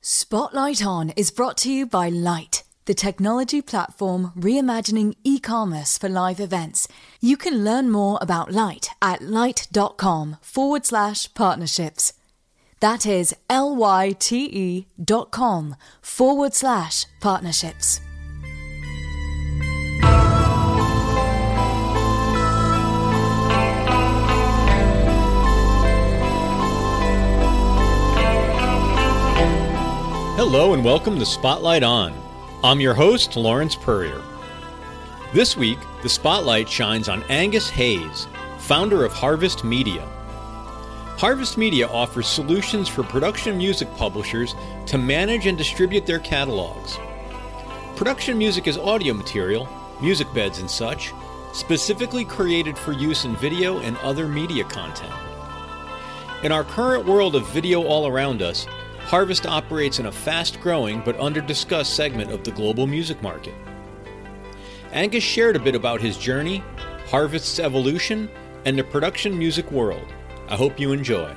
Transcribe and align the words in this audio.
Spotlight 0.00 0.84
On 0.84 1.10
is 1.10 1.30
brought 1.30 1.56
to 1.58 1.70
you 1.70 1.86
by 1.86 2.08
Lyte, 2.08 2.64
the 2.86 2.94
technology 2.94 3.62
platform 3.62 4.32
reimagining 4.36 5.14
e 5.22 5.38
commerce 5.38 5.96
for 5.96 6.08
live 6.08 6.40
events. 6.40 6.88
You 7.20 7.36
can 7.36 7.62
learn 7.62 7.90
more 7.90 8.18
about 8.20 8.50
Lyte 8.50 8.88
at 9.00 9.22
lyte.com 9.22 10.38
forward 10.40 10.84
slash 10.86 11.32
partnerships. 11.34 12.14
That 12.80 13.06
is 13.06 13.32
L 13.48 13.76
Y 13.76 14.16
T 14.18 14.46
E 14.46 14.86
dot 15.02 15.30
com 15.30 15.76
forward 16.02 16.52
slash 16.52 17.06
partnerships. 17.20 18.00
Hello 30.36 30.74
and 30.74 30.84
welcome 30.84 31.16
to 31.20 31.24
Spotlight 31.24 31.84
On. 31.84 32.12
I'm 32.64 32.80
your 32.80 32.92
host, 32.92 33.36
Lawrence 33.36 33.76
Purrier. 33.76 34.20
This 35.32 35.56
week, 35.56 35.78
the 36.02 36.08
spotlight 36.08 36.68
shines 36.68 37.08
on 37.08 37.22
Angus 37.28 37.70
Hayes, 37.70 38.26
founder 38.58 39.04
of 39.04 39.12
Harvest 39.12 39.62
Media. 39.62 40.04
Harvest 41.18 41.56
Media 41.56 41.86
offers 41.86 42.26
solutions 42.26 42.88
for 42.88 43.04
production 43.04 43.56
music 43.56 43.88
publishers 43.94 44.56
to 44.86 44.98
manage 44.98 45.46
and 45.46 45.56
distribute 45.56 46.04
their 46.04 46.18
catalogs. 46.18 46.98
Production 47.94 48.36
music 48.36 48.66
is 48.66 48.76
audio 48.76 49.14
material, 49.14 49.68
music 50.00 50.26
beds, 50.34 50.58
and 50.58 50.68
such, 50.68 51.12
specifically 51.52 52.24
created 52.24 52.76
for 52.76 52.90
use 52.90 53.24
in 53.24 53.36
video 53.36 53.78
and 53.78 53.96
other 53.98 54.26
media 54.26 54.64
content. 54.64 55.14
In 56.42 56.50
our 56.50 56.64
current 56.64 57.06
world 57.06 57.36
of 57.36 57.46
video 57.50 57.84
all 57.84 58.08
around 58.08 58.42
us, 58.42 58.66
Harvest 59.04 59.46
operates 59.46 59.98
in 59.98 60.06
a 60.06 60.12
fast 60.12 60.60
growing 60.60 61.02
but 61.04 61.18
under 61.20 61.40
discussed 61.40 61.94
segment 61.94 62.32
of 62.32 62.42
the 62.42 62.50
global 62.50 62.86
music 62.86 63.22
market. 63.22 63.54
Angus 64.92 65.22
shared 65.22 65.56
a 65.56 65.60
bit 65.60 65.74
about 65.74 66.00
his 66.00 66.16
journey, 66.16 66.62
Harvest's 67.08 67.58
evolution, 67.58 68.30
and 68.64 68.78
the 68.78 68.84
production 68.84 69.38
music 69.38 69.70
world. 69.70 70.06
I 70.48 70.56
hope 70.56 70.80
you 70.80 70.92
enjoy. 70.92 71.34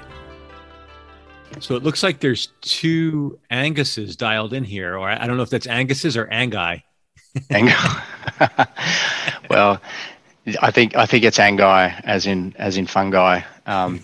So 1.60 1.76
it 1.76 1.84
looks 1.84 2.04
like 2.04 2.20
there's 2.20 2.48
two 2.62 3.40
Anguses 3.52 4.16
dialed 4.16 4.54
in 4.54 4.64
here, 4.64 4.98
or 4.98 5.10
I 5.10 5.28
don't 5.28 5.38
know 5.38 5.44
if 5.44 5.50
that's 5.50 5.68
Angus's 5.68 6.16
or 6.16 6.28
Angai. 6.28 6.84
Angai. 7.50 8.68
well, 9.50 9.82
I 10.62 10.72
think 10.72 10.95
I 10.95 11.06
think 11.06 11.23
it's 11.23 11.38
Angai, 11.38 12.00
as 12.04 12.26
in 12.26 12.54
as 12.58 12.78
in 12.78 12.86
fungi. 12.86 13.42
Um, 13.66 14.02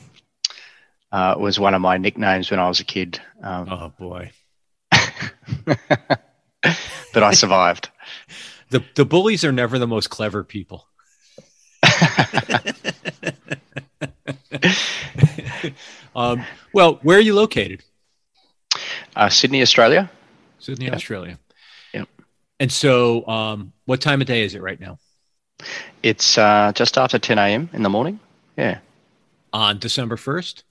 uh, 1.13 1.35
was 1.37 1.59
one 1.59 1.75
of 1.75 1.81
my 1.81 1.97
nicknames 1.97 2.49
when 2.49 2.59
I 2.59 2.67
was 2.67 2.79
a 2.79 2.83
kid. 2.83 3.21
Um, 3.41 3.69
oh 3.69 3.93
boy! 3.99 4.31
but 5.65 7.23
I 7.23 7.33
survived. 7.33 7.91
the 8.71 8.83
The 8.95 9.05
bullies 9.05 9.45
are 9.45 9.51
never 9.51 9.77
the 9.77 9.85
most 9.85 10.09
clever 10.09 10.43
people. 10.43 10.87
um, 16.15 16.43
well, 16.73 16.99
where 17.03 17.19
are 17.19 17.21
you 17.21 17.35
located? 17.35 17.83
Uh, 19.15 19.29
Sydney, 19.29 19.61
Australia. 19.61 20.09
Sydney, 20.57 20.85
yep. 20.85 20.95
Australia. 20.95 21.37
Yep. 21.93 22.09
And 22.59 22.71
so, 22.71 23.27
um, 23.27 23.71
what 23.85 24.01
time 24.01 24.19
of 24.21 24.27
day 24.27 24.43
is 24.43 24.55
it 24.55 24.63
right 24.63 24.79
now? 24.79 24.97
It's 26.01 26.39
uh, 26.39 26.71
just 26.73 26.97
after 26.97 27.19
10 27.19 27.37
a.m. 27.37 27.69
in 27.73 27.83
the 27.83 27.89
morning. 27.89 28.19
Yeah. 28.57 28.79
On 29.51 29.77
December 29.77 30.15
1st? 30.15 30.63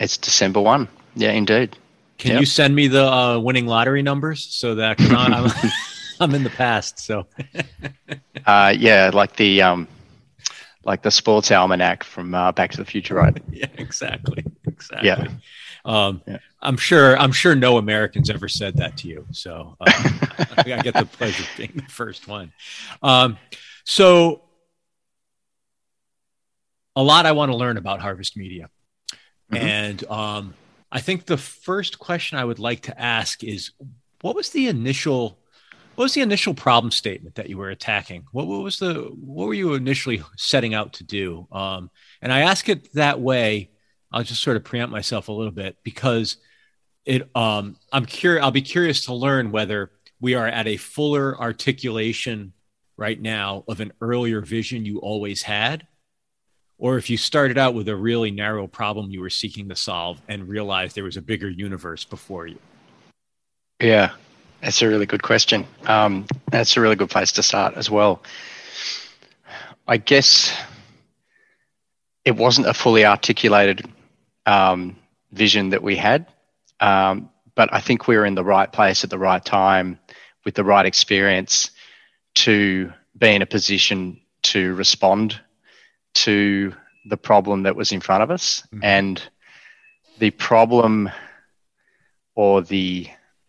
It's 0.00 0.16
December 0.16 0.62
1. 0.62 0.88
Yeah, 1.14 1.32
indeed. 1.32 1.76
Can 2.16 2.32
yep. 2.32 2.40
you 2.40 2.46
send 2.46 2.74
me 2.74 2.88
the 2.88 3.04
uh, 3.04 3.38
winning 3.38 3.66
lottery 3.66 4.00
numbers 4.02 4.42
so 4.42 4.74
that 4.76 4.96
I'm, 4.98 5.52
I'm 6.20 6.34
in 6.34 6.42
the 6.42 6.50
past? 6.50 6.98
So, 6.98 7.26
uh, 8.46 8.74
yeah, 8.76 9.10
like 9.12 9.36
the 9.36 9.60
um, 9.60 9.86
like 10.84 11.02
the 11.02 11.10
sports 11.10 11.50
almanac 11.50 12.02
from 12.02 12.34
uh, 12.34 12.50
Back 12.52 12.70
to 12.72 12.78
the 12.78 12.84
Future, 12.84 13.14
right? 13.14 13.36
yeah, 13.50 13.66
exactly, 13.76 14.42
exactly. 14.66 15.08
Yeah. 15.08 15.28
Um, 15.84 16.22
yeah. 16.26 16.38
I'm 16.62 16.78
sure. 16.78 17.18
I'm 17.18 17.32
sure 17.32 17.54
no 17.54 17.76
Americans 17.76 18.30
ever 18.30 18.48
said 18.48 18.78
that 18.78 18.96
to 18.98 19.08
you. 19.08 19.26
So 19.32 19.76
uh, 19.80 19.92
I 20.56 20.62
get 20.82 20.94
the 20.94 21.08
pleasure 21.10 21.42
of 21.42 21.50
being 21.58 21.72
the 21.74 21.82
first 21.90 22.26
one. 22.26 22.52
Um, 23.02 23.36
so 23.84 24.42
a 26.96 27.02
lot 27.02 27.26
I 27.26 27.32
want 27.32 27.50
to 27.52 27.56
learn 27.56 27.76
about 27.76 28.00
Harvest 28.00 28.36
Media. 28.36 28.70
Mm-hmm. 29.50 29.66
And 29.66 30.04
um, 30.10 30.54
I 30.92 31.00
think 31.00 31.26
the 31.26 31.36
first 31.36 31.98
question 31.98 32.38
I 32.38 32.44
would 32.44 32.58
like 32.58 32.82
to 32.82 33.00
ask 33.00 33.42
is 33.44 33.72
what 34.20 34.36
was 34.36 34.50
the 34.50 34.68
initial 34.68 35.38
what 35.96 36.04
was 36.04 36.14
the 36.14 36.22
initial 36.22 36.54
problem 36.54 36.90
statement 36.90 37.34
that 37.34 37.50
you 37.50 37.58
were 37.58 37.68
attacking? 37.68 38.24
What, 38.32 38.46
what 38.46 38.62
was 38.62 38.78
the 38.78 38.94
what 38.94 39.48
were 39.48 39.54
you 39.54 39.74
initially 39.74 40.22
setting 40.36 40.72
out 40.72 40.94
to 40.94 41.04
do? 41.04 41.46
Um, 41.52 41.90
and 42.22 42.32
I 42.32 42.40
ask 42.40 42.68
it 42.68 42.92
that 42.94 43.20
way. 43.20 43.70
I'll 44.12 44.22
just 44.22 44.42
sort 44.42 44.56
of 44.56 44.64
preempt 44.64 44.92
myself 44.92 45.28
a 45.28 45.32
little 45.32 45.52
bit 45.52 45.76
because 45.82 46.38
it. 47.04 47.28
Um, 47.36 47.76
I'm 47.92 48.06
curious. 48.06 48.42
I'll 48.42 48.50
be 48.50 48.62
curious 48.62 49.04
to 49.06 49.14
learn 49.14 49.50
whether 49.50 49.90
we 50.20 50.34
are 50.34 50.46
at 50.46 50.66
a 50.66 50.76
fuller 50.76 51.38
articulation 51.38 52.52
right 52.96 53.20
now 53.20 53.64
of 53.68 53.80
an 53.80 53.92
earlier 54.00 54.40
vision 54.40 54.84
you 54.84 54.98
always 54.98 55.42
had, 55.42 55.86
or 56.80 56.96
if 56.96 57.10
you 57.10 57.16
started 57.16 57.58
out 57.58 57.74
with 57.74 57.88
a 57.88 57.94
really 57.94 58.30
narrow 58.30 58.66
problem 58.66 59.10
you 59.10 59.20
were 59.20 59.30
seeking 59.30 59.68
to 59.68 59.76
solve 59.76 60.20
and 60.28 60.48
realized 60.48 60.96
there 60.96 61.04
was 61.04 61.18
a 61.18 61.22
bigger 61.22 61.48
universe 61.48 62.04
before 62.04 62.46
you? 62.46 62.58
Yeah, 63.80 64.12
that's 64.62 64.80
a 64.82 64.88
really 64.88 65.06
good 65.06 65.22
question. 65.22 65.66
Um, 65.86 66.26
that's 66.50 66.76
a 66.76 66.80
really 66.80 66.96
good 66.96 67.10
place 67.10 67.32
to 67.32 67.42
start 67.42 67.74
as 67.76 67.90
well. 67.90 68.22
I 69.86 69.98
guess 69.98 70.58
it 72.24 72.36
wasn't 72.36 72.66
a 72.66 72.74
fully 72.74 73.04
articulated 73.04 73.84
um, 74.46 74.96
vision 75.32 75.70
that 75.70 75.82
we 75.82 75.96
had, 75.96 76.26
um, 76.80 77.30
but 77.54 77.72
I 77.72 77.80
think 77.80 78.08
we 78.08 78.16
were 78.16 78.24
in 78.24 78.34
the 78.34 78.44
right 78.44 78.72
place 78.72 79.04
at 79.04 79.10
the 79.10 79.18
right 79.18 79.44
time 79.44 79.98
with 80.46 80.54
the 80.54 80.64
right 80.64 80.86
experience 80.86 81.70
to 82.36 82.90
be 83.18 83.34
in 83.34 83.42
a 83.42 83.46
position 83.46 84.18
to 84.42 84.74
respond 84.76 85.38
to 86.14 86.74
the 87.06 87.16
problem 87.16 87.62
that 87.62 87.76
was 87.76 87.92
in 87.92 88.00
front 88.00 88.22
of 88.22 88.30
us 88.30 88.62
mm-hmm. 88.72 88.84
and 88.84 89.22
the 90.18 90.30
problem 90.30 91.10
or 92.34 92.62
the 92.62 93.08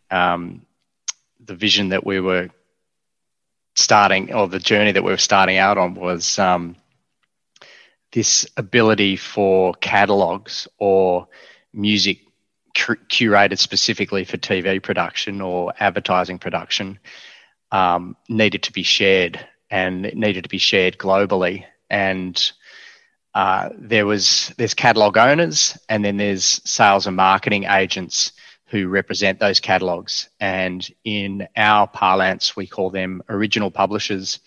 um, 0.10 0.66
the 1.40 1.56
vision 1.56 1.90
that 1.90 2.06
we 2.06 2.20
were 2.20 2.50
starting 3.76 4.34
or 4.34 4.48
the 4.48 4.60
journey 4.60 4.92
that 4.92 5.04
we 5.04 5.12
were 5.12 5.18
starting 5.18 5.58
out 5.58 5.78
on 5.78 5.96
was 5.96 6.38
um, 6.40 6.76
this 8.12 8.46
ability 8.58 9.16
for 9.16 9.74
catalogs 9.76 10.68
or 10.78 11.28
music 11.74 12.20
curated 12.76 13.58
specifically 13.58 14.24
for 14.24 14.38
TV 14.38 14.82
production 14.82 15.42
or 15.42 15.74
advertising 15.80 16.40
production 16.40 17.00
um, 17.72 18.16
needed 18.30 18.64
to 18.64 18.72
be 18.72 18.84
shared 18.84 19.46
and 19.70 20.06
it 20.06 20.18
needed 20.18 20.44
to 20.44 20.50
be 20.50 20.58
shared 20.58 20.98
globally 20.98 21.66
and 21.92 22.52
uh, 23.36 23.70
there 23.78 24.06
was 24.06 24.54
there's 24.58 24.74
catalog 24.74 25.18
owners 25.18 25.78
and 25.90 26.04
then 26.04 26.18
there's 26.18 26.62
sales 26.70 27.06
and 27.06 27.16
marketing 27.16 27.66
agents 27.66 28.32
who 28.66 28.88
represent 28.88 29.40
those 29.40 29.60
catalogs. 29.60 30.30
And 30.40 30.88
in 31.04 31.48
our 31.56 31.88
parlance 31.88 32.56
we 32.56 32.66
call 32.66 32.90
them 32.90 33.22
original 33.30 33.70
publishers 33.70 34.40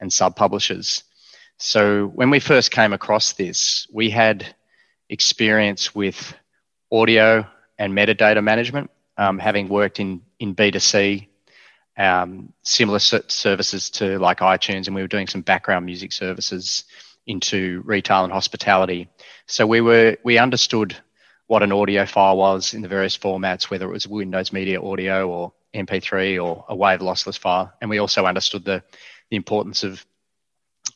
and 0.00 0.12
sub 0.12 0.36
publishers 0.36 1.04
so 1.58 2.06
when 2.06 2.30
we 2.30 2.38
first 2.38 2.70
came 2.70 2.92
across 2.92 3.32
this 3.32 3.86
we 3.92 4.10
had 4.10 4.54
experience 5.08 5.94
with 5.94 6.34
audio 6.92 7.44
and 7.78 7.92
metadata 7.92 8.42
management 8.42 8.90
um, 9.16 9.38
having 9.38 9.68
worked 9.68 9.98
in 9.98 10.22
in 10.38 10.54
b2c 10.54 11.27
um, 11.98 12.52
similar 12.62 13.00
services 13.00 13.90
to 13.90 14.18
like 14.18 14.38
iTunes, 14.38 14.86
and 14.86 14.94
we 14.94 15.02
were 15.02 15.08
doing 15.08 15.26
some 15.26 15.42
background 15.42 15.84
music 15.84 16.12
services 16.12 16.84
into 17.26 17.82
retail 17.84 18.24
and 18.24 18.32
hospitality. 18.32 19.08
So 19.46 19.66
we 19.66 19.80
were 19.80 20.16
we 20.22 20.38
understood 20.38 20.96
what 21.48 21.62
an 21.62 21.72
audio 21.72 22.06
file 22.06 22.36
was 22.36 22.72
in 22.72 22.82
the 22.82 22.88
various 22.88 23.18
formats, 23.18 23.64
whether 23.64 23.88
it 23.88 23.92
was 23.92 24.06
Windows 24.06 24.52
Media 24.52 24.80
Audio 24.80 25.28
or 25.28 25.52
MP3 25.74 26.42
or 26.42 26.64
a 26.68 26.76
WAV 26.76 27.00
lossless 27.00 27.38
file, 27.38 27.72
and 27.80 27.90
we 27.90 27.98
also 27.98 28.26
understood 28.26 28.64
the 28.64 28.82
the 29.30 29.36
importance 29.36 29.82
of 29.82 30.04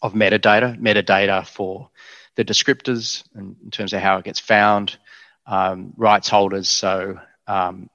of 0.01 0.15
metadata, 0.15 0.79
metadata 0.81 1.47
for 1.47 1.91
the 2.37 2.45
descriptors 2.45 3.25
in 3.35 3.71
terms 3.71 3.93
of 3.93 4.01
how 4.01 4.17
it 4.19 4.25
gets 4.25 4.41
found, 4.41 4.97
um, 5.47 5.93
rights 5.97 6.29
holders, 6.29 6.69
so 6.69 7.19
um, 7.47 7.91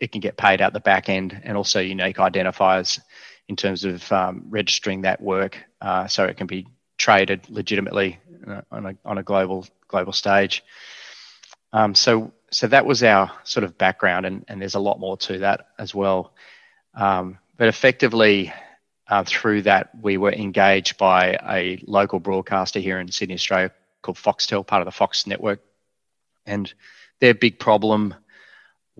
it 0.00 0.12
can 0.12 0.20
get 0.20 0.36
paid 0.36 0.60
out 0.60 0.72
the 0.72 0.80
back 0.80 1.08
end, 1.08 1.38
and 1.44 1.56
also 1.56 1.80
unique 1.80 2.16
identifiers 2.16 3.00
in 3.48 3.56
terms 3.56 3.84
of 3.84 4.10
um, 4.12 4.44
registering 4.48 5.02
that 5.02 5.20
work 5.20 5.58
uh, 5.80 6.06
so 6.06 6.24
it 6.24 6.36
can 6.36 6.46
be 6.46 6.66
traded 6.98 7.48
legitimately 7.50 8.18
uh, 8.46 8.60
on 8.70 8.86
a, 8.86 8.96
on 9.04 9.18
a 9.18 9.22
global 9.22 9.66
global 9.88 10.12
stage. 10.12 10.62
Um, 11.72 11.94
so 11.94 12.32
so 12.50 12.66
that 12.66 12.86
was 12.86 13.02
our 13.02 13.30
sort 13.44 13.64
of 13.64 13.78
background, 13.78 14.26
and, 14.26 14.44
and 14.48 14.60
there's 14.60 14.74
a 14.74 14.80
lot 14.80 14.98
more 14.98 15.16
to 15.18 15.38
that 15.38 15.68
as 15.78 15.94
well. 15.94 16.32
Um, 16.94 17.38
but 17.56 17.68
effectively, 17.68 18.52
uh, 19.08 19.24
through 19.24 19.62
that, 19.62 19.90
we 20.00 20.16
were 20.16 20.32
engaged 20.32 20.98
by 20.98 21.38
a 21.48 21.82
local 21.86 22.18
broadcaster 22.18 22.80
here 22.80 22.98
in 22.98 23.10
Sydney, 23.10 23.34
Australia, 23.34 23.70
called 24.02 24.16
Foxtel, 24.16 24.66
part 24.66 24.82
of 24.82 24.86
the 24.86 24.92
Fox 24.92 25.26
network, 25.26 25.60
and 26.46 26.72
their 27.20 27.34
big 27.34 27.58
problem 27.58 28.14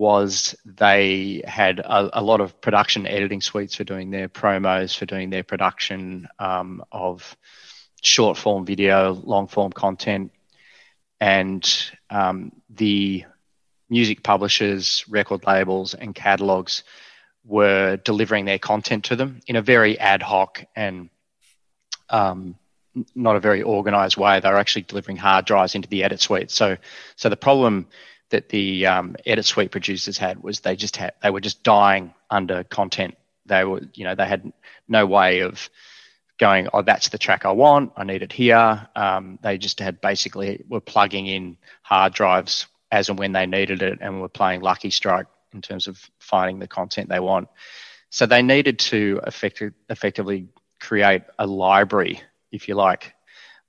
was 0.01 0.57
they 0.65 1.43
had 1.47 1.79
a, 1.79 2.21
a, 2.21 2.23
lot 2.23 2.41
of 2.41 2.59
production 2.63 3.07
editing 3.07 3.43
suites 3.43 3.75
for 3.75 3.85
doing 3.85 4.11
their 4.11 4.31
promos, 4.31 4.97
for 4.97 5.05
doing 5.05 5.29
their 5.29 5.43
production 5.43 6.27
um, 6.39 6.83
of 6.91 7.37
short 8.01 8.39
form 8.39 8.65
video, 8.65 9.13
long 9.13 9.47
form 9.47 9.71
content, 9.71 10.33
and 11.21 11.91
um, 12.09 12.51
the 12.71 13.27
music 13.91 14.23
publishers, 14.23 15.05
record 15.07 15.45
labels, 15.47 15.93
and 15.93 16.15
catalogs 16.15 16.83
were 17.45 17.99
delivering 17.99 18.47
their 18.47 18.59
content 18.59 19.05
to 19.05 19.17
them 19.17 19.41
in 19.47 19.57
a 19.57 19.63
very 19.63 19.99
ad 19.99 20.23
hoc 20.23 20.65
and 20.75 21.11
um, 22.09 22.57
not 23.15 23.37
a 23.37 23.41
very 23.41 23.61
organized 23.61 24.17
way. 24.17 24.41
They 24.41 24.49
were 24.49 24.57
actually 24.57 24.83
delivering 24.89 25.19
hard 25.19 25.45
drives 25.45 25.75
into 25.75 25.91
the 25.91 26.05
edit 26.05 26.23
suite. 26.23 26.51
So, 26.51 26.79
so 27.17 27.29
the 27.29 27.37
problem 27.37 27.87
that 28.31 28.49
the 28.49 28.87
um, 28.87 29.17
edit 29.27 29.45
suite 29.45 29.71
producers 29.71 30.19
had 30.19 30.43
was 30.43 30.61
they 30.61 30.77
just 30.77 30.97
had 30.97 31.15
they 31.23 31.31
were 31.31 31.41
just 31.41 31.63
dying 31.63 32.15
under 32.31 32.65
content. 32.65 33.17
They 33.47 33.65
were, 33.65 33.83
you 33.95 34.05
know, 34.05 34.15
they 34.15 34.27
had 34.27 34.53
no 34.89 35.07
way 35.07 35.41
of 35.41 35.69
going, 36.39 36.69
oh, 36.73 36.83
that's 36.83 37.09
the 37.11 37.19
track 37.19 37.45
I 37.45 37.53
want. 37.53 37.93
I 37.97 38.05
need 38.05 38.23
it 38.23 38.33
here. 38.33 38.89
Um, 38.97 39.39
they 39.43 39.59
just 39.59 39.79
had 39.79 40.01
basically 40.01 40.65
were 40.69 40.81
plugging 40.81 41.27
in 41.27 41.57
hard 41.83 42.15
drives 42.15 42.67
as 42.91 43.09
and 43.09 43.19
when 43.19 43.33
they 43.33 43.47
needed 43.47 43.83
it, 43.83 43.99
and 44.01 44.21
were 44.21 44.29
playing 44.29 44.63
lucky 44.63 44.91
strike 44.91 45.27
in 45.53 45.63
terms 45.63 45.87
of 45.87 46.11
finding 46.19 46.59
the 46.59 46.67
content 46.67 47.09
they 47.09 47.21
want. 47.21 47.49
So 48.11 48.27
they 48.27 48.43
needed 48.43 48.79
to 48.81 49.21
effect- 49.23 49.63
effectively 49.89 50.49
create 50.81 51.23
a 51.39 51.47
library, 51.47 52.21
if 52.51 52.67
you 52.69 52.75
like. 52.75 53.15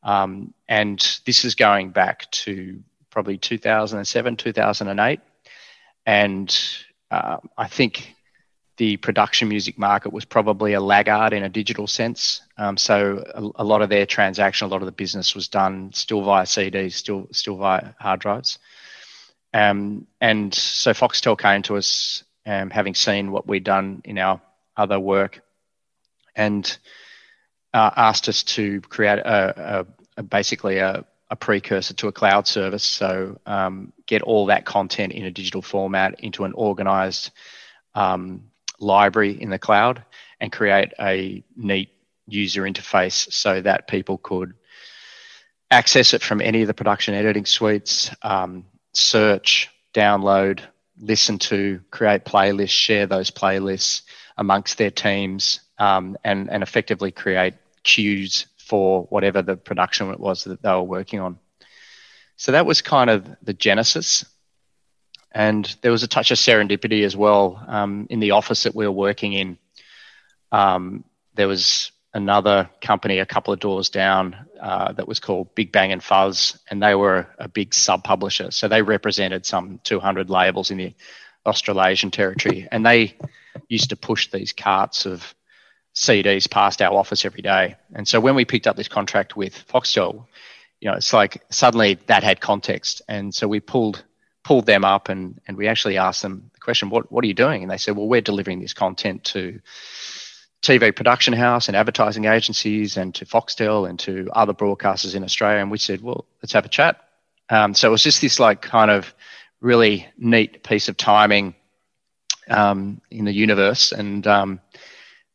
Um, 0.01 0.53
and 0.67 0.99
this 1.25 1.45
is 1.45 1.53
going 1.53 1.91
back 1.91 2.29
to 2.31 2.81
probably 3.11 3.37
2007, 3.37 4.37
2008. 4.37 5.19
And 6.05 6.59
uh, 7.11 7.37
I 7.57 7.67
think 7.67 8.15
the 8.77 8.97
production 8.97 9.47
music 9.47 9.77
market 9.77 10.11
was 10.11 10.25
probably 10.25 10.73
a 10.73 10.81
laggard 10.81 11.33
in 11.33 11.43
a 11.43 11.49
digital 11.49 11.85
sense. 11.85 12.41
Um, 12.57 12.77
so 12.77 13.23
a, 13.35 13.61
a, 13.61 13.63
lot 13.63 13.83
of 13.83 13.89
their 13.89 14.07
transaction, 14.07 14.65
a 14.65 14.71
lot 14.71 14.81
of 14.81 14.87
the 14.87 14.91
business 14.91 15.35
was 15.35 15.47
done 15.47 15.91
still 15.93 16.23
via 16.23 16.45
CDs, 16.45 16.93
still 16.93 17.27
still 17.31 17.57
via 17.57 17.93
hard 17.99 18.21
drives. 18.21 18.57
Um, 19.53 20.07
and 20.19 20.53
so 20.53 20.93
Foxtel 20.93 21.37
came 21.37 21.61
to 21.63 21.75
us, 21.75 22.23
um, 22.45 22.69
having 22.69 22.95
seen 22.95 23.31
what 23.31 23.45
we'd 23.45 23.65
done 23.65 24.01
in 24.05 24.17
our 24.17 24.41
other 24.75 24.99
work, 24.99 25.41
and 26.35 26.65
uh, 27.73 27.91
asked 27.95 28.29
us 28.29 28.43
to 28.43 28.81
create 28.81 29.19
a, 29.19 29.81
a, 29.81 29.85
a 30.17 30.23
basically 30.23 30.77
a, 30.77 31.05
a, 31.31 31.35
precursor 31.35 31.93
to 31.95 32.07
a 32.07 32.11
cloud 32.11 32.45
service. 32.45 32.83
So 32.83 33.39
um, 33.45 33.93
get 34.05 34.21
all 34.21 34.45
that 34.47 34.65
content 34.65 35.13
in 35.13 35.25
a 35.25 35.31
digital 35.31 35.61
format 35.61 36.19
into 36.19 36.43
an 36.43 36.53
organized 36.53 37.31
um, 37.95 38.43
library 38.79 39.41
in 39.41 39.49
the 39.49 39.59
cloud, 39.59 40.03
and 40.39 40.51
create 40.51 40.93
a 40.99 41.43
neat 41.55 41.89
user 42.27 42.63
interface 42.63 43.31
so 43.31 43.61
that 43.61 43.87
people 43.87 44.17
could 44.17 44.53
access 45.69 46.13
it 46.13 46.21
from 46.21 46.41
any 46.41 46.61
of 46.61 46.67
the 46.67 46.73
production 46.73 47.13
editing 47.13 47.45
suites, 47.45 48.13
um, 48.21 48.65
search, 48.93 49.69
download, 49.93 50.61
listen 50.99 51.39
to, 51.39 51.81
create 51.91 52.25
playlists, 52.25 52.69
share 52.69 53.07
those 53.07 53.31
playlists 53.31 54.03
amongst 54.37 54.77
their 54.77 54.91
teams, 54.91 55.61
um, 55.77 56.17
and, 56.23 56.49
and 56.49 56.63
effectively 56.63 57.11
create 57.11 57.53
queues 57.83 58.47
for 58.71 59.03
whatever 59.09 59.41
the 59.41 59.57
production 59.57 60.09
it 60.11 60.19
was 60.19 60.45
that 60.45 60.61
they 60.61 60.69
were 60.69 60.81
working 60.81 61.19
on. 61.19 61.37
So 62.37 62.53
that 62.53 62.65
was 62.65 62.81
kind 62.81 63.09
of 63.09 63.27
the 63.43 63.51
genesis. 63.53 64.23
And 65.29 65.65
there 65.81 65.91
was 65.91 66.03
a 66.03 66.07
touch 66.07 66.31
of 66.31 66.37
serendipity 66.37 67.03
as 67.03 67.13
well. 67.13 67.61
Um, 67.67 68.07
in 68.09 68.21
the 68.21 68.31
office 68.31 68.63
that 68.63 68.73
we 68.73 68.85
were 68.85 68.93
working 68.93 69.33
in, 69.33 69.57
um, 70.53 71.03
there 71.33 71.49
was 71.49 71.91
another 72.13 72.69
company 72.79 73.19
a 73.19 73.25
couple 73.25 73.53
of 73.53 73.59
doors 73.59 73.89
down 73.89 74.37
uh, 74.61 74.93
that 74.93 75.05
was 75.05 75.19
called 75.19 75.53
Big 75.53 75.73
Bang 75.73 75.91
and 75.91 76.01
Fuzz, 76.01 76.57
and 76.69 76.81
they 76.81 76.95
were 76.95 77.27
a 77.39 77.49
big 77.49 77.73
sub 77.73 78.05
publisher. 78.05 78.51
So 78.51 78.69
they 78.69 78.81
represented 78.81 79.45
some 79.45 79.81
200 79.83 80.29
labels 80.29 80.71
in 80.71 80.77
the 80.77 80.93
Australasian 81.45 82.11
territory, 82.11 82.69
and 82.71 82.85
they 82.85 83.17
used 83.67 83.89
to 83.89 83.97
push 83.97 84.31
these 84.31 84.53
carts 84.53 85.05
of 85.05 85.35
CDs 85.95 86.49
past 86.49 86.81
our 86.81 86.93
office 86.93 87.25
every 87.25 87.41
day. 87.41 87.75
And 87.93 88.07
so 88.07 88.19
when 88.19 88.35
we 88.35 88.45
picked 88.45 88.67
up 88.67 88.75
this 88.75 88.87
contract 88.87 89.35
with 89.35 89.67
Foxtel, 89.67 90.25
you 90.79 90.89
know, 90.89 90.95
it's 90.95 91.13
like 91.13 91.43
suddenly 91.49 91.95
that 92.07 92.23
had 92.23 92.41
context, 92.41 93.01
and 93.07 93.33
so 93.33 93.47
we 93.47 93.59
pulled 93.59 94.03
pulled 94.43 94.65
them 94.65 94.83
up 94.83 95.09
and 95.09 95.39
and 95.47 95.55
we 95.55 95.67
actually 95.67 95.97
asked 95.97 96.23
them 96.23 96.49
the 96.53 96.59
question, 96.59 96.89
"What 96.89 97.11
what 97.11 97.23
are 97.23 97.27
you 97.27 97.33
doing?" 97.33 97.61
And 97.61 97.69
they 97.69 97.77
said, 97.77 97.95
"Well, 97.95 98.07
we're 98.07 98.21
delivering 98.21 98.59
this 98.59 98.73
content 98.73 99.23
to." 99.25 99.59
TV 100.61 100.95
production 100.95 101.33
house 101.33 101.67
and 101.67 101.75
advertising 101.75 102.25
agencies 102.25 102.95
and 102.95 103.15
to 103.15 103.25
Foxtel 103.25 103.89
and 103.89 103.97
to 103.97 104.29
other 104.33 104.53
broadcasters 104.53 105.15
in 105.15 105.23
Australia. 105.23 105.59
And 105.59 105.71
we 105.71 105.79
said, 105.79 106.01
well, 106.01 106.25
let's 106.43 106.53
have 106.53 106.65
a 106.65 106.69
chat. 106.69 107.01
Um, 107.49 107.73
so 107.73 107.87
it 107.87 107.91
was 107.91 108.03
just 108.03 108.21
this 108.21 108.39
like 108.39 108.61
kind 108.61 108.91
of 108.91 109.11
really 109.59 110.07
neat 110.19 110.63
piece 110.63 110.87
of 110.87 110.97
timing 110.97 111.55
um, 112.47 113.01
in 113.09 113.25
the 113.25 113.33
universe. 113.33 113.91
And 113.91 114.27
um, 114.27 114.59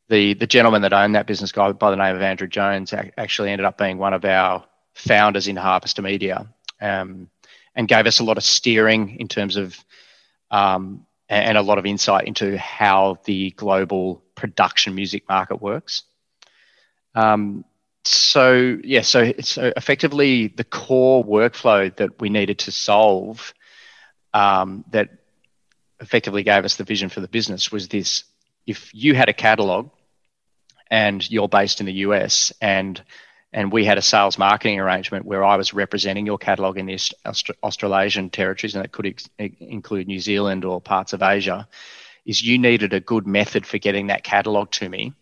the 0.09 0.35
the 0.35 0.47
gentleman 0.47 0.83
that 0.83 0.93
owned 0.93 1.15
that 1.15 1.27
business, 1.27 1.53
guy 1.53 1.73
by 1.73 1.91
the 1.91 1.97
name 1.97 2.15
of 2.15 2.23
Andrew 2.23 2.47
Jones, 2.47 2.93
actually 2.93 3.51
ended 3.51 3.65
up 3.65 3.79
being 3.79 3.99
one 3.99 4.15
of 4.15 4.25
our 4.25 4.65
founders 4.95 5.49
in 5.49 5.57
Harvest 5.57 6.01
Media, 6.01 6.47
um, 6.81 7.29
and 7.75 7.89
gave 7.89 8.07
us 8.07 8.21
a 8.21 8.25
lot 8.25 8.37
of 8.37 8.45
steering 8.45 9.17
in 9.19 9.29
terms 9.29 9.57
of 9.57 9.77
um, 10.51 11.07
and 11.29 11.59
a 11.59 11.63
lot 11.63 11.79
of 11.79 11.87
insight 11.87 12.27
into 12.27 12.57
how 12.57 13.19
the 13.25 13.51
global 13.53 14.23
production 14.35 14.95
music 14.95 15.25
market 15.29 15.61
works. 15.61 16.05
Um, 17.15 17.65
so 18.05 18.79
yeah, 18.85 19.03
so 19.03 19.33
so 19.41 19.73
effectively 19.77 20.49
the 20.49 20.65
core 20.65 21.25
workflow 21.25 21.95
that 21.97 22.21
we 22.21 22.29
needed 22.29 22.61
to 22.61 22.71
solve 22.71 23.53
um, 24.33 24.85
that 24.93 25.11
effectively 26.01 26.45
gave 26.45 26.65
us 26.65 26.77
the 26.77 26.85
vision 26.85 27.09
for 27.09 27.21
the 27.21 27.29
business 27.29 27.73
was 27.73 27.89
this: 27.89 28.23
if 28.67 28.95
you 28.95 29.15
had 29.15 29.29
a 29.29 29.33
catalog 29.33 29.91
and 30.91 31.29
you're 31.31 31.49
based 31.49 31.81
in 31.81 31.87
the 31.87 31.93
US 31.93 32.53
and 32.61 33.03
and 33.53 33.73
we 33.73 33.85
had 33.85 33.97
a 33.97 34.03
sales 34.03 34.39
marketing 34.39 34.81
arrangement 34.81 35.25
where 35.25 35.43
I 35.43 35.57
was 35.57 35.73
representing 35.73 36.27
your 36.27 36.37
catalog 36.37 36.77
in 36.77 36.87
the 36.87 36.99
Australasian 37.63 38.29
territories, 38.29 38.75
and 38.75 38.85
it 38.85 38.93
could 38.93 39.07
ex- 39.07 39.31
include 39.39 40.09
New 40.09 40.21
Zealand 40.21 40.65
or 40.65 40.81
parts 40.81 41.13
of 41.15 41.23
Asia 41.23 41.67
is 42.27 42.43
you 42.43 42.59
needed 42.59 42.93
a 42.93 43.01
good 43.01 43.27
method 43.27 43.65
for 43.65 43.79
getting 43.79 44.09
that 44.09 44.25
catalog 44.25 44.71
to 44.73 44.89
me 44.89 45.13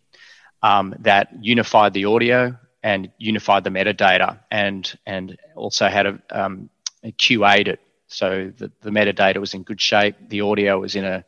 um, 0.63 0.95
that 1.01 1.29
unified 1.41 1.93
the 1.93 2.07
audio 2.07 2.57
and 2.83 3.11
unified 3.19 3.63
the 3.63 3.71
metadata 3.71 4.41
and 4.51 4.99
and 5.07 5.37
also 5.55 5.87
had 5.87 6.07
a, 6.07 6.23
um, 6.31 6.71
QA'd 7.05 7.69
it. 7.69 7.81
So 8.09 8.53
the 8.57 8.91
metadata 8.91 9.39
was 9.39 9.55
in 9.55 9.63
good 9.63 9.81
shape. 9.81 10.17
The 10.29 10.41
audio 10.43 10.81
was 10.81 10.95
in 10.95 11.05
a 11.05 11.25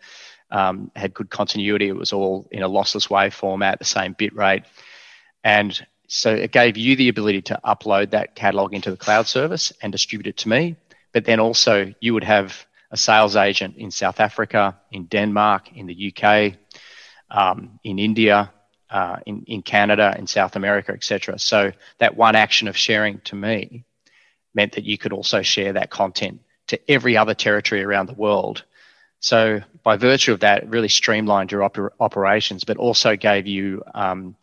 um, 0.51 0.91
had 0.95 1.15
good 1.15 1.31
continuity 1.31 1.89
it 1.89 1.97
was 1.97 2.13
all 2.13 2.47
in 2.51 2.63
a 2.63 2.69
lossless 2.69 3.11
wave 3.11 3.35
format 3.35 3.79
the 3.79 3.85
same 3.85 4.15
bit 4.19 4.35
rate 4.35 4.63
and 5.45 5.87
so 6.09 6.33
it 6.33 6.53
gave 6.53 6.77
you 6.77 6.95
the 6.95 7.09
ability 7.09 7.43
to 7.43 7.59
upload 7.65 8.11
that 8.11 8.37
catalog 8.37 8.73
into 8.73 8.91
the 8.91 8.97
cloud 8.97 9.27
service 9.27 9.73
and 9.83 9.93
distribute 9.93 10.27
it 10.27 10.37
to 10.37 10.49
me 10.49 10.77
but 11.13 11.25
then 11.25 11.41
also 11.41 11.93
you 12.01 12.15
would 12.15 12.25
have 12.25 12.67
a 12.91 12.97
sales 12.97 13.37
agent 13.37 13.77
in 13.77 13.91
South 13.91 14.21
Africa, 14.21 14.77
in 14.91 15.07
Denmark, 15.07 15.73
in 15.75 15.87
the 15.87 16.13
UK, 16.13 16.55
um, 17.31 17.79
in 17.83 17.99
India, 17.99 18.53
uh, 18.91 19.17
in, 19.27 19.43
in 19.47 19.63
Canada, 19.63 20.15
in 20.19 20.27
South 20.27 20.57
America, 20.57 20.93
etc. 20.93 21.39
So 21.39 21.73
that 21.99 22.17
one 22.17 22.37
action 22.37 22.69
of 22.69 22.77
sharing 22.77 23.21
to 23.25 23.35
me 23.35 23.85
meant 24.55 24.73
that 24.73 24.85
you 24.85 24.97
could 24.97 25.13
also 25.13 25.43
share 25.43 25.73
that 25.73 25.91
content 25.91 26.41
to 26.69 26.91
every 26.91 27.17
other 27.17 27.35
territory 27.35 27.83
around 27.83 28.07
the 28.07 28.15
world. 28.15 28.65
So 29.27 29.61
by 29.83 29.97
virtue 29.97 30.33
of 30.33 30.39
that, 30.41 30.63
it 30.63 30.69
really 30.69 30.87
streamlined 30.87 31.51
your 31.51 31.69
oper- 31.69 31.91
operations, 31.99 32.63
but 32.63 32.77
also 32.77 33.17
gave 33.17 33.49
you 33.49 33.83
um, 33.93 34.37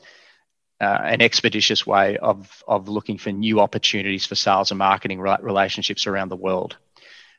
uh, 0.82 1.00
an 1.04 1.22
expeditious 1.22 1.88
way 1.88 2.18
of, 2.18 2.62
of 2.68 2.90
looking 2.90 3.18
for 3.18 3.32
new 3.32 3.62
opportunities 3.62 4.26
for 4.26 4.36
sales 4.36 4.72
and 4.72 4.78
marketing 4.78 5.22
relationships 5.22 6.06
around 6.06 6.28
the 6.28 6.36
world. 6.36 6.76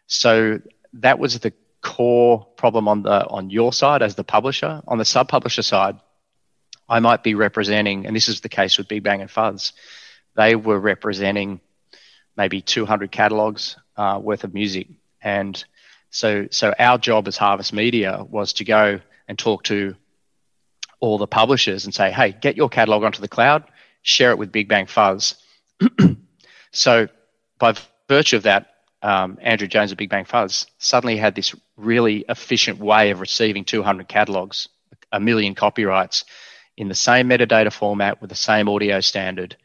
So 0.06 0.62
that 0.94 1.18
was 1.18 1.38
the 1.38 1.52
core 1.82 2.46
problem 2.56 2.88
on 2.88 3.02
the 3.02 3.26
on 3.28 3.50
your 3.50 3.74
side 3.74 4.00
as 4.00 4.14
the 4.14 4.24
publisher. 4.24 4.80
On 4.88 4.96
the 4.96 5.04
sub 5.04 5.28
publisher 5.28 5.60
side, 5.60 5.96
I 6.88 7.00
might 7.00 7.22
be 7.22 7.34
representing, 7.34 8.06
and 8.06 8.16
this 8.16 8.28
is 8.28 8.40
the 8.40 8.48
case 8.48 8.78
with 8.78 8.88
Big 8.88 9.02
Bang 9.02 9.20
and 9.20 9.30
Fuzz, 9.30 9.74
they 10.34 10.56
were 10.56 10.80
representing 10.80 11.60
maybe 12.38 12.62
200 12.62 13.12
catalogs 13.12 13.76
uh, 13.98 14.18
worth 14.22 14.44
of 14.44 14.54
music. 14.54 14.88
And 15.20 15.62
so, 16.14 16.46
so 16.52 16.72
our 16.78 16.96
job 16.96 17.26
as 17.26 17.36
Harvest 17.36 17.72
Media 17.72 18.24
was 18.30 18.52
to 18.54 18.64
go 18.64 19.00
and 19.26 19.36
talk 19.36 19.64
to 19.64 19.96
all 21.00 21.18
the 21.18 21.26
publishers 21.26 21.86
and 21.86 21.92
say, 21.92 22.12
hey, 22.12 22.30
get 22.40 22.56
your 22.56 22.68
catalog 22.68 23.02
onto 23.02 23.20
the 23.20 23.26
cloud, 23.26 23.64
share 24.02 24.30
it 24.30 24.38
with 24.38 24.52
Big 24.52 24.68
Bang 24.68 24.86
Fuzz. 24.86 25.34
so, 26.70 27.08
by 27.58 27.74
virtue 28.08 28.36
of 28.36 28.44
that, 28.44 28.74
um, 29.02 29.38
Andrew 29.42 29.66
Jones 29.66 29.90
of 29.90 29.98
Big 29.98 30.08
Bang 30.08 30.24
Fuzz 30.24 30.68
suddenly 30.78 31.16
had 31.16 31.34
this 31.34 31.52
really 31.76 32.24
efficient 32.28 32.78
way 32.78 33.10
of 33.10 33.18
receiving 33.18 33.64
200 33.64 34.06
catalogs, 34.06 34.68
a 35.10 35.18
million 35.18 35.56
copyrights 35.56 36.26
in 36.76 36.86
the 36.86 36.94
same 36.94 37.28
metadata 37.28 37.72
format 37.72 38.20
with 38.20 38.30
the 38.30 38.36
same 38.36 38.68
audio 38.68 39.00
standard, 39.00 39.56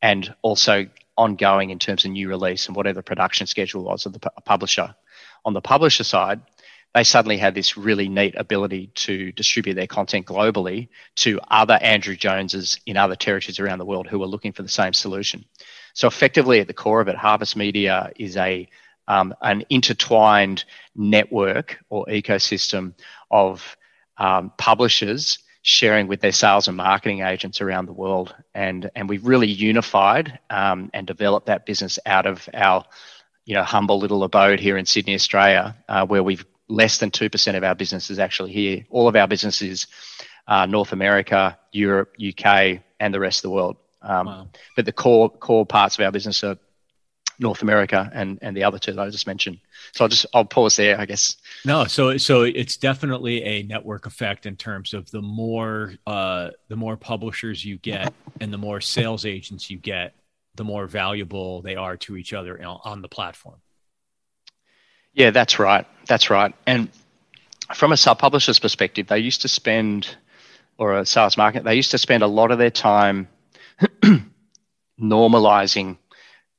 and 0.00 0.34
also 0.40 0.86
ongoing 1.18 1.68
in 1.68 1.78
terms 1.78 2.06
of 2.06 2.12
new 2.12 2.30
release 2.30 2.66
and 2.66 2.74
whatever 2.74 3.00
the 3.00 3.02
production 3.02 3.46
schedule 3.46 3.84
was 3.84 4.06
of 4.06 4.14
the 4.14 4.20
publisher. 4.46 4.94
On 5.44 5.52
the 5.52 5.60
publisher 5.60 6.04
side, 6.04 6.40
they 6.94 7.04
suddenly 7.04 7.36
had 7.36 7.54
this 7.54 7.76
really 7.76 8.08
neat 8.08 8.34
ability 8.36 8.90
to 8.94 9.30
distribute 9.32 9.74
their 9.74 9.86
content 9.86 10.26
globally 10.26 10.88
to 11.16 11.38
other 11.48 11.78
Andrew 11.80 12.16
Joneses 12.16 12.80
in 12.86 12.96
other 12.96 13.16
territories 13.16 13.60
around 13.60 13.78
the 13.78 13.84
world 13.84 14.06
who 14.06 14.18
were 14.18 14.26
looking 14.26 14.52
for 14.52 14.62
the 14.62 14.68
same 14.68 14.92
solution. 14.92 15.44
So 15.94 16.08
effectively, 16.08 16.60
at 16.60 16.66
the 16.66 16.74
core 16.74 17.00
of 17.00 17.08
it, 17.08 17.16
Harvest 17.16 17.56
Media 17.56 18.10
is 18.16 18.36
a 18.36 18.68
um, 19.08 19.34
an 19.40 19.64
intertwined 19.70 20.64
network 20.94 21.78
or 21.88 22.04
ecosystem 22.06 22.92
of 23.30 23.76
um, 24.18 24.52
publishers 24.58 25.38
sharing 25.62 26.06
with 26.06 26.20
their 26.20 26.32
sales 26.32 26.68
and 26.68 26.76
marketing 26.76 27.22
agents 27.22 27.60
around 27.60 27.86
the 27.86 27.92
world. 27.92 28.34
And, 28.54 28.90
and 28.94 29.08
we've 29.08 29.26
really 29.26 29.48
unified 29.48 30.38
um, 30.50 30.90
and 30.94 31.06
developed 31.06 31.46
that 31.46 31.66
business 31.66 31.98
out 32.06 32.26
of 32.26 32.48
our 32.54 32.84
you 33.48 33.54
know, 33.54 33.62
humble 33.62 33.98
little 33.98 34.24
abode 34.24 34.60
here 34.60 34.76
in 34.76 34.84
Sydney, 34.84 35.14
Australia, 35.14 35.74
uh, 35.88 36.04
where 36.04 36.22
we've 36.22 36.44
less 36.68 36.98
than 36.98 37.10
2% 37.10 37.56
of 37.56 37.64
our 37.64 37.74
business 37.74 38.10
is 38.10 38.18
actually 38.18 38.52
here. 38.52 38.84
All 38.90 39.08
of 39.08 39.16
our 39.16 39.26
businesses, 39.26 39.86
uh, 40.46 40.66
North 40.66 40.92
America, 40.92 41.58
Europe, 41.72 42.14
UK, 42.22 42.80
and 43.00 43.14
the 43.14 43.18
rest 43.18 43.38
of 43.38 43.42
the 43.44 43.50
world. 43.50 43.78
Um, 44.02 44.26
wow. 44.26 44.48
But 44.76 44.84
the 44.84 44.92
core 44.92 45.30
core 45.30 45.64
parts 45.64 45.98
of 45.98 46.04
our 46.04 46.12
business 46.12 46.44
are 46.44 46.58
North 47.38 47.62
America 47.62 48.10
and 48.12 48.38
and 48.42 48.54
the 48.54 48.64
other 48.64 48.78
two 48.78 48.92
that 48.92 49.00
I 49.00 49.08
just 49.08 49.26
mentioned. 49.26 49.60
So 49.94 50.04
I'll 50.04 50.10
just 50.10 50.26
I'll 50.34 50.44
pause 50.44 50.76
there, 50.76 51.00
I 51.00 51.06
guess. 51.06 51.36
No, 51.64 51.86
so 51.86 52.18
so 52.18 52.42
it's 52.42 52.76
definitely 52.76 53.42
a 53.44 53.62
network 53.62 54.04
effect 54.04 54.44
in 54.44 54.56
terms 54.56 54.92
of 54.92 55.10
the 55.10 55.22
more 55.22 55.94
uh, 56.06 56.50
the 56.68 56.76
more 56.76 56.98
publishers 56.98 57.64
you 57.64 57.78
get 57.78 58.12
and 58.42 58.52
the 58.52 58.58
more 58.58 58.82
sales 58.82 59.24
agents 59.24 59.70
you 59.70 59.78
get, 59.78 60.14
the 60.58 60.64
more 60.64 60.86
valuable 60.86 61.62
they 61.62 61.76
are 61.76 61.96
to 61.96 62.16
each 62.16 62.34
other 62.34 62.62
on 62.62 63.00
the 63.00 63.08
platform. 63.08 63.56
Yeah, 65.14 65.30
that's 65.30 65.58
right. 65.58 65.86
That's 66.06 66.28
right. 66.28 66.54
And 66.66 66.90
from 67.74 67.92
a 67.92 67.96
sub 67.96 68.18
publisher's 68.18 68.58
perspective, 68.58 69.06
they 69.06 69.18
used 69.18 69.42
to 69.42 69.48
spend, 69.48 70.16
or 70.76 70.98
a 70.98 71.06
sales 71.06 71.38
market, 71.38 71.64
they 71.64 71.74
used 71.74 71.92
to 71.92 71.98
spend 71.98 72.22
a 72.22 72.26
lot 72.26 72.50
of 72.50 72.58
their 72.58 72.70
time 72.70 73.28
normalizing 75.00 75.96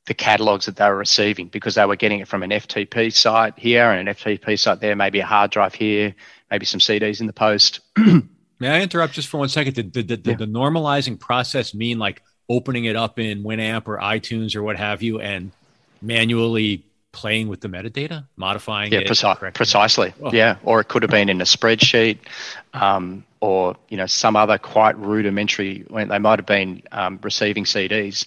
the 0.06 0.14
catalogs 0.14 0.66
that 0.66 0.76
they 0.76 0.88
were 0.90 0.98
receiving 0.98 1.48
because 1.50 1.76
they 1.76 1.86
were 1.86 1.96
getting 1.96 2.20
it 2.20 2.28
from 2.28 2.42
an 2.42 2.50
FTP 2.50 3.14
site 3.14 3.58
here 3.60 3.92
and 3.92 4.08
an 4.08 4.16
FTP 4.16 4.58
site 4.58 4.80
there, 4.80 4.96
maybe 4.96 5.20
a 5.20 5.26
hard 5.26 5.52
drive 5.52 5.76
here, 5.76 6.16
maybe 6.50 6.66
some 6.66 6.80
CDs 6.80 7.22
in 7.22 7.28
the 7.28 7.34
post. 7.34 7.82
May 8.60 8.70
I 8.70 8.82
interrupt 8.82 9.14
just 9.14 9.28
for 9.28 9.38
one 9.38 9.50
second? 9.50 9.76
Did, 9.76 9.92
did, 9.92 10.08
did, 10.08 10.26
yeah. 10.26 10.36
the 10.36 10.48
normalizing 10.48 11.20
process 11.20 11.74
mean 11.74 12.00
like 12.00 12.24
opening 12.50 12.86
it 12.86 12.96
up 12.96 13.20
in 13.20 13.44
Winamp 13.44 13.88
or 13.88 13.98
iTunes 14.00 14.56
or 14.56 14.64
what 14.64 14.78
have 14.78 15.02
you 15.02 15.20
and 15.20 15.52
manually 16.02 16.84
playing 17.12 17.48
with 17.48 17.62
the 17.62 17.68
metadata, 17.68 18.26
modifying 18.36 18.92
yeah, 18.92 19.00
it? 19.00 19.08
Preci- 19.08 19.54
precisely. 19.54 20.14
Oh. 20.22 20.32
Yeah, 20.34 20.58
or 20.64 20.80
it 20.80 20.88
could 20.88 21.04
have 21.04 21.12
been 21.12 21.30
in 21.30 21.42
a 21.42 21.46
spreadsheet, 21.46 22.18
um, 22.74 23.24
or 23.40 23.76
you 23.90 23.98
know 23.98 24.06
some 24.06 24.36
other 24.36 24.58
quite 24.58 24.98
rudimentary. 24.98 25.86
When 25.88 26.10
they 26.10 26.20
might 26.20 26.40
have 26.40 26.46
been 26.46 26.84
um, 26.92 27.20
receiving 27.22 27.66
CDs 27.66 28.26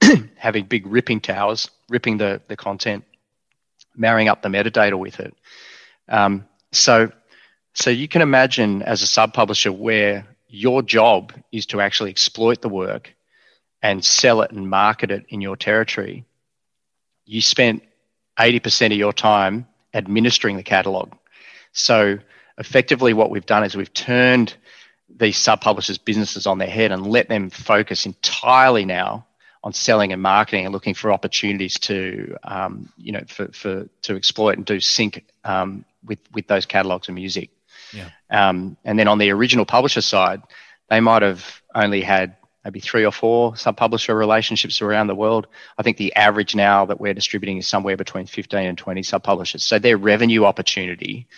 having 0.36 0.64
big 0.64 0.86
ripping 0.86 1.20
towers, 1.20 1.70
ripping 1.88 2.18
the, 2.18 2.40
the 2.48 2.56
content, 2.56 3.04
marrying 3.96 4.28
up 4.28 4.42
the 4.42 4.48
metadata 4.48 4.98
with 4.98 5.20
it. 5.20 5.34
Um, 6.08 6.46
so, 6.72 7.10
so 7.74 7.90
you 7.90 8.08
can 8.08 8.22
imagine 8.22 8.82
as 8.82 9.02
a 9.02 9.06
sub 9.06 9.32
publisher 9.32 9.72
where 9.72 10.26
your 10.48 10.82
job 10.82 11.32
is 11.52 11.66
to 11.66 11.80
actually 11.80 12.10
exploit 12.10 12.62
the 12.62 12.68
work 12.68 13.14
and 13.86 14.04
sell 14.04 14.42
it 14.42 14.50
and 14.50 14.68
market 14.68 15.12
it 15.12 15.24
in 15.28 15.40
your 15.40 15.56
territory. 15.56 16.24
You 17.24 17.40
spent 17.40 17.84
80% 18.36 18.86
of 18.86 18.98
your 18.98 19.12
time 19.12 19.66
administering 19.94 20.56
the 20.56 20.64
catalog. 20.64 21.12
So 21.70 22.18
effectively 22.58 23.14
what 23.14 23.30
we've 23.30 23.46
done 23.46 23.62
is 23.62 23.76
we've 23.76 23.94
turned 23.94 24.56
these 25.08 25.36
sub 25.36 25.60
publishers 25.60 25.98
businesses 25.98 26.48
on 26.48 26.58
their 26.58 26.68
head 26.68 26.90
and 26.90 27.06
let 27.06 27.28
them 27.28 27.48
focus 27.48 28.06
entirely 28.06 28.84
now 28.84 29.24
on 29.62 29.72
selling 29.72 30.12
and 30.12 30.20
marketing 30.20 30.64
and 30.64 30.72
looking 30.72 30.94
for 30.94 31.12
opportunities 31.12 31.78
to, 31.78 32.36
um, 32.42 32.92
you 32.98 33.12
know, 33.12 33.22
for, 33.28 33.46
for 33.52 33.88
to 34.02 34.16
exploit 34.16 34.56
and 34.56 34.66
do 34.66 34.80
sync 34.80 35.24
um, 35.44 35.84
with 36.04 36.18
with 36.34 36.48
those 36.48 36.66
catalogs 36.66 37.08
of 37.08 37.14
music. 37.14 37.50
Yeah. 37.92 38.10
Um, 38.30 38.76
and 38.84 38.98
then 38.98 39.06
on 39.06 39.18
the 39.18 39.30
original 39.30 39.64
publisher 39.64 40.02
side, 40.02 40.42
they 40.88 40.98
might 40.98 41.22
have 41.22 41.62
only 41.72 42.00
had 42.00 42.36
maybe 42.66 42.80
three 42.80 43.06
or 43.06 43.12
four 43.12 43.56
sub-publisher 43.56 44.12
relationships 44.12 44.82
around 44.82 45.06
the 45.06 45.14
world. 45.14 45.46
I 45.78 45.84
think 45.84 45.98
the 45.98 46.12
average 46.16 46.56
now 46.56 46.84
that 46.86 47.00
we're 47.00 47.14
distributing 47.14 47.58
is 47.58 47.66
somewhere 47.68 47.96
between 47.96 48.26
15 48.26 48.58
and 48.58 48.76
20 48.76 49.04
sub-publishers. 49.04 49.62
So 49.62 49.78
their 49.78 49.96
revenue 49.96 50.44
opportunity, 50.44 51.28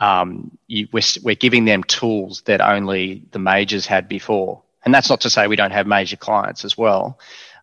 um, 0.00 0.56
you, 0.68 0.88
we're, 0.90 1.02
we're 1.22 1.34
giving 1.34 1.66
them 1.66 1.84
tools 1.84 2.40
that 2.46 2.62
only 2.62 3.22
the 3.32 3.38
majors 3.38 3.84
had 3.84 4.08
before. 4.08 4.62
And 4.82 4.94
that's 4.94 5.10
not 5.10 5.20
to 5.20 5.30
say 5.30 5.46
we 5.46 5.56
don't 5.56 5.72
have 5.72 5.86
major 5.86 6.16
clients 6.16 6.64
as 6.64 6.78
well, 6.78 7.18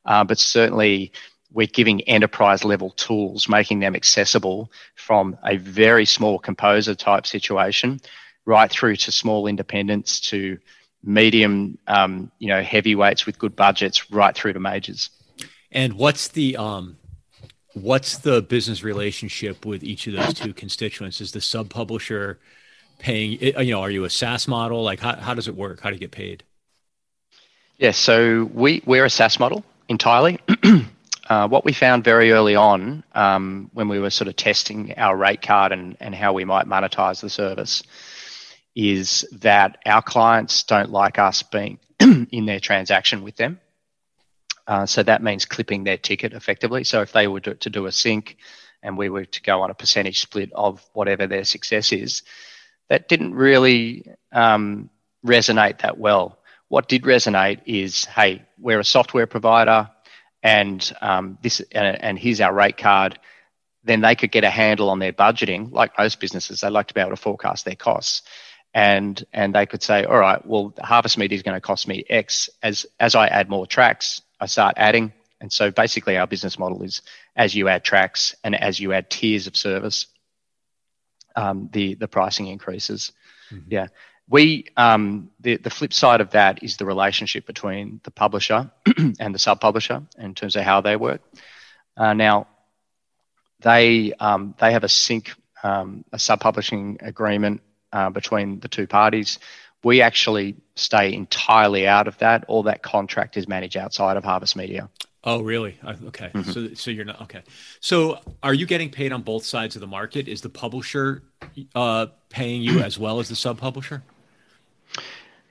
uh, 0.05 0.23
but 0.23 0.37
certainly 0.37 1.11
we're 1.51 1.65
giving 1.65 2.01
enterprise 2.01 2.63
level 2.63 2.91
tools, 2.91 3.49
making 3.49 3.79
them 3.79 3.95
accessible 3.95 4.71
from 4.93 5.35
a 5.43 5.57
very 5.57 6.05
small 6.05 6.37
composer 6.37 6.93
type 6.93 7.25
situation 7.25 8.01
right 8.45 8.69
through 8.69 8.97
to 8.97 9.11
small 9.11 9.47
independents 9.47 10.19
to 10.19 10.59
medium, 11.03 11.77
um, 11.87 12.31
you 12.39 12.47
know, 12.47 12.61
heavyweights 12.61 13.25
with 13.25 13.39
good 13.39 13.55
budgets 13.55 14.11
right 14.11 14.35
through 14.35 14.53
to 14.53 14.59
majors. 14.59 15.09
And 15.71 15.93
what's 15.93 16.29
the 16.29 16.57
um, 16.57 16.97
what's 17.73 18.17
the 18.17 18.41
business 18.41 18.83
relationship 18.83 19.65
with 19.65 19.83
each 19.83 20.07
of 20.07 20.13
those 20.13 20.33
two 20.33 20.53
constituents? 20.53 21.21
Is 21.21 21.31
the 21.31 21.41
sub 21.41 21.69
publisher 21.69 22.39
paying? 22.97 23.39
You 23.41 23.71
know, 23.71 23.81
are 23.81 23.91
you 23.91 24.03
a 24.03 24.09
SaaS 24.09 24.47
model? 24.47 24.83
Like, 24.83 24.99
how 24.99 25.15
how 25.15 25.33
does 25.33 25.47
it 25.47 25.55
work? 25.55 25.81
How 25.81 25.89
do 25.89 25.95
you 25.95 25.99
get 25.99 26.11
paid? 26.11 26.43
Yeah, 27.77 27.91
so 27.91 28.49
we 28.53 28.81
we're 28.85 29.05
a 29.05 29.09
SaaS 29.09 29.39
model 29.39 29.63
entirely. 29.87 30.39
uh, 31.29 31.47
what 31.47 31.63
we 31.63 31.71
found 31.71 32.03
very 32.03 32.31
early 32.31 32.55
on 32.55 33.03
um, 33.13 33.69
when 33.73 33.87
we 33.87 33.99
were 33.99 34.09
sort 34.09 34.27
of 34.27 34.35
testing 34.35 34.93
our 34.97 35.15
rate 35.15 35.41
card 35.41 35.71
and, 35.71 35.95
and 35.99 36.13
how 36.13 36.33
we 36.33 36.43
might 36.43 36.65
monetize 36.65 37.21
the 37.21 37.29
service 37.29 37.83
is 38.75 39.27
that 39.31 39.77
our 39.85 40.01
clients 40.01 40.63
don't 40.63 40.89
like 40.91 41.19
us 41.19 41.43
being 41.43 41.79
in 41.99 42.45
their 42.45 42.59
transaction 42.59 43.23
with 43.23 43.35
them. 43.35 43.59
Uh, 44.67 44.85
so 44.85 45.01
that 45.01 45.23
means 45.23 45.45
clipping 45.45 45.83
their 45.83 45.97
ticket 45.97 46.33
effectively. 46.33 46.83
So 46.83 47.01
if 47.01 47.11
they 47.11 47.27
were 47.27 47.39
to, 47.41 47.55
to 47.55 47.69
do 47.69 47.87
a 47.87 47.91
sync 47.91 48.37
and 48.83 48.97
we 48.97 49.09
were 49.09 49.25
to 49.25 49.41
go 49.41 49.61
on 49.61 49.71
a 49.71 49.73
percentage 49.73 50.21
split 50.21 50.51
of 50.53 50.87
whatever 50.93 51.27
their 51.27 51.43
success 51.43 51.91
is, 51.91 52.23
that 52.87 53.09
didn't 53.09 53.33
really 53.33 54.05
um, 54.31 54.89
resonate 55.25 55.79
that 55.79 55.97
well 55.97 56.39
what 56.69 56.87
did 56.87 57.03
resonate 57.03 57.61
is, 57.65 58.05
hey, 58.05 58.43
we're 58.57 58.79
a 58.79 58.85
software 58.85 59.27
provider, 59.27 59.89
and 60.41 60.93
um, 61.01 61.37
this 61.41 61.59
and, 61.71 62.01
and 62.01 62.17
here's 62.17 62.39
our 62.39 62.53
rate 62.53 62.77
card. 62.77 63.19
Then 63.83 64.01
they 64.01 64.15
could 64.15 64.31
get 64.31 64.43
a 64.43 64.49
handle 64.49 64.89
on 64.89 64.99
their 64.99 65.11
budgeting, 65.11 65.71
like 65.71 65.97
most 65.97 66.19
businesses. 66.19 66.61
They 66.61 66.69
like 66.69 66.87
to 66.87 66.93
be 66.93 67.01
able 67.01 67.11
to 67.11 67.17
forecast 67.17 67.65
their 67.65 67.75
costs, 67.75 68.21
and 68.73 69.23
and 69.33 69.55
they 69.55 69.65
could 69.65 69.81
say, 69.81 70.03
all 70.05 70.19
right, 70.19 70.45
well, 70.45 70.73
Harvest 70.79 71.17
Media 71.17 71.35
is 71.35 71.43
going 71.43 71.55
to 71.55 71.61
cost 71.61 71.87
me 71.87 72.03
X. 72.09 72.49
As 72.61 72.85
as 72.99 73.15
I 73.15 73.27
add 73.27 73.49
more 73.49 73.65
tracks, 73.65 74.21
I 74.39 74.45
start 74.45 74.75
adding, 74.77 75.13
and 75.41 75.51
so 75.51 75.71
basically 75.71 76.17
our 76.17 76.27
business 76.27 76.59
model 76.59 76.83
is 76.83 77.01
as 77.35 77.55
you 77.55 77.67
add 77.67 77.83
tracks 77.83 78.35
and 78.43 78.55
as 78.55 78.79
you 78.79 78.93
add 78.93 79.09
tiers 79.09 79.47
of 79.47 79.55
service, 79.55 80.07
um, 81.35 81.69
the 81.71 81.95
the 81.95 82.07
pricing 82.07 82.47
increases. 82.47 83.11
Mm-hmm. 83.51 83.71
Yeah, 83.71 83.87
we 84.27 84.65
um, 84.77 85.31
the 85.39 85.57
the 85.57 85.71
flip 85.71 85.93
side 85.93 86.21
of 86.21 86.31
that 86.31 86.61
is 86.63 86.77
the 86.77 86.85
relationship 86.85 87.47
between 87.47 88.01
the 88.03 88.11
publisher 88.11 88.69
and 89.19 89.33
the 89.33 89.39
sub 89.39 89.59
publisher 89.59 90.03
in 90.17 90.35
terms 90.35 90.55
of 90.55 90.63
how 90.63 90.81
they 90.81 90.95
work. 90.95 91.21
Uh, 91.97 92.13
now, 92.13 92.47
they 93.61 94.13
um, 94.19 94.53
they 94.59 94.71
have 94.73 94.83
a 94.83 94.89
sync 94.89 95.33
um, 95.63 96.05
a 96.13 96.19
sub 96.19 96.39
publishing 96.39 96.99
agreement 97.01 97.61
uh, 97.93 98.09
between 98.09 98.59
the 98.59 98.67
two 98.67 98.87
parties. 98.87 99.39
We 99.83 100.01
actually 100.01 100.55
stay 100.75 101.13
entirely 101.13 101.87
out 101.87 102.07
of 102.07 102.17
that. 102.17 102.43
All 102.47 102.63
that 102.63 102.83
contract 102.83 103.37
is 103.37 103.47
managed 103.47 103.77
outside 103.77 104.17
of 104.17 104.23
Harvest 104.23 104.55
Media. 104.55 104.89
Oh, 105.23 105.41
really? 105.41 105.77
Okay. 105.85 106.31
Mm-hmm. 106.33 106.51
So, 106.51 106.73
so 106.73 106.91
you're 106.91 107.05
not 107.05 107.21
okay. 107.23 107.43
So, 107.81 108.19
are 108.41 108.53
you 108.53 108.65
getting 108.65 108.89
paid 108.89 109.11
on 109.11 109.21
both 109.21 109.45
sides 109.45 109.75
of 109.75 109.81
the 109.81 109.87
market? 109.87 110.27
Is 110.29 110.41
the 110.41 110.49
publisher 110.49 111.23
uh, 111.75 112.07
paying 112.29 112.61
you 112.61 112.79
as 112.79 112.97
well 112.97 113.19
as 113.19 113.27
the 113.27 113.35
sub 113.35 113.57
publisher? 113.57 114.01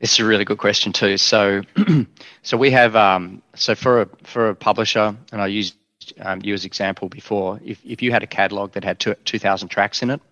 It's 0.00 0.18
a 0.18 0.24
really 0.24 0.44
good 0.44 0.58
question 0.58 0.92
too. 0.92 1.18
So, 1.18 1.62
so 2.42 2.56
we 2.56 2.70
have 2.70 2.96
um, 2.96 3.42
so 3.54 3.74
for 3.74 4.02
a 4.02 4.08
for 4.24 4.50
a 4.50 4.54
publisher, 4.54 5.14
and 5.32 5.42
I 5.42 5.48
used 5.48 5.74
um, 6.20 6.40
you 6.42 6.54
as 6.54 6.64
example 6.64 7.08
before. 7.08 7.60
If 7.62 7.84
if 7.84 8.00
you 8.00 8.10
had 8.10 8.22
a 8.22 8.26
catalog 8.26 8.72
that 8.72 8.84
had 8.84 8.98
two 9.00 9.38
thousand 9.38 9.68
tracks 9.68 10.02
in 10.02 10.10
it, 10.10 10.22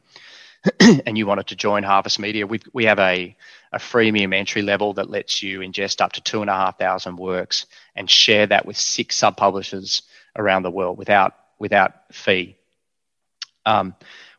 and 1.06 1.16
you 1.18 1.26
wanted 1.26 1.49
to 1.49 1.56
join 1.56 1.82
Harvest 1.82 2.18
Media, 2.18 2.46
we 2.46 2.61
we 2.73 2.85
have 2.85 2.99
a 2.99 3.37
a 3.73 3.78
freemium 3.78 4.35
entry 4.35 4.62
level 4.62 4.94
that 4.94 5.11
lets 5.11 5.42
you 5.42 5.61
ingest 5.61 6.00
up 6.00 6.12
to 6.12 6.20
two 6.20 6.40
and 6.40 6.50
a 6.50 6.54
half 6.54 6.78
thousand 6.78 7.16
works 7.16 7.66
and 7.94 8.11
share 8.11 8.46
that 8.46 8.66
with 8.66 8.76
six 8.76 9.16
sub 9.16 9.37
publishers 9.37 10.02
around 10.37 10.62
the 10.62 10.70
world 10.70 10.99
without 10.99 11.35
without 11.58 11.92
fee. 12.12 12.56
Um, 13.64 13.94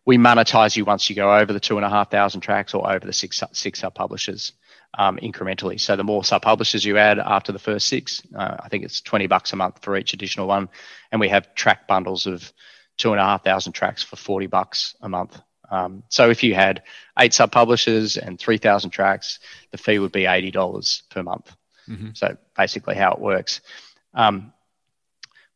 we 0.06 0.18
monetize 0.18 0.78
you 0.78 0.86
once 0.86 1.10
you 1.10 1.16
go 1.16 1.36
over 1.36 1.52
the 1.52 1.60
two 1.60 1.78
and 1.78 1.86
a 1.86 1.90
half 1.90 2.10
thousand 2.10 2.42
tracks 2.42 2.74
or 2.74 2.90
over 2.90 3.06
the 3.06 3.14
six 3.14 3.44
six 3.52 3.80
sub 3.80 3.94
publishers 3.94 4.54
um, 4.98 5.18
incrementally. 5.18 5.80
So 5.80 5.96
the 5.96 6.04
more 6.04 6.24
sub 6.24 6.42
publishers 6.42 6.86
you 6.86 6.98
add 6.98 7.20
after 7.20 7.52
the 7.52 7.60
first 7.60 7.88
six, 7.88 8.22
uh, 8.36 8.58
I 8.60 8.70
think 8.70 8.86
it's 8.86 9.02
twenty 9.02 9.28
bucks 9.28 9.54
a 9.54 9.58
month 9.58 9.84
for 9.84 9.98
each 9.98 10.14
additional 10.14 10.48
one, 10.48 10.70
and 11.12 11.20
we 11.20 11.30
have 11.30 11.54
track 11.56 11.88
bundles 11.88 12.26
of 12.26 12.52
two 12.98 13.12
and 13.12 13.20
a 13.20 13.24
half 13.24 13.44
thousand 13.44 13.74
tracks 13.74 14.02
for 14.02 14.16
forty 14.16 14.48
bucks 14.48 14.96
a 15.02 15.10
month. 15.10 15.40
Um, 15.70 16.04
so 16.10 16.30
if 16.30 16.44
you 16.44 16.56
had 16.56 16.84
eight 17.20 17.34
sub 17.34 17.52
publishers 17.52 18.18
and 18.18 18.40
3,000 18.40 18.90
tracks, 18.90 19.40
the 19.72 19.78
fee 19.78 20.00
would 20.00 20.12
be 20.12 20.24
$80 20.24 21.10
per 21.10 21.24
month. 21.24 21.56
Mm-hmm. 21.90 22.10
So 22.14 22.38
basically, 22.56 22.96
how 22.96 23.14
it 23.14 23.20
works. 23.20 23.62
Um, 24.14 24.54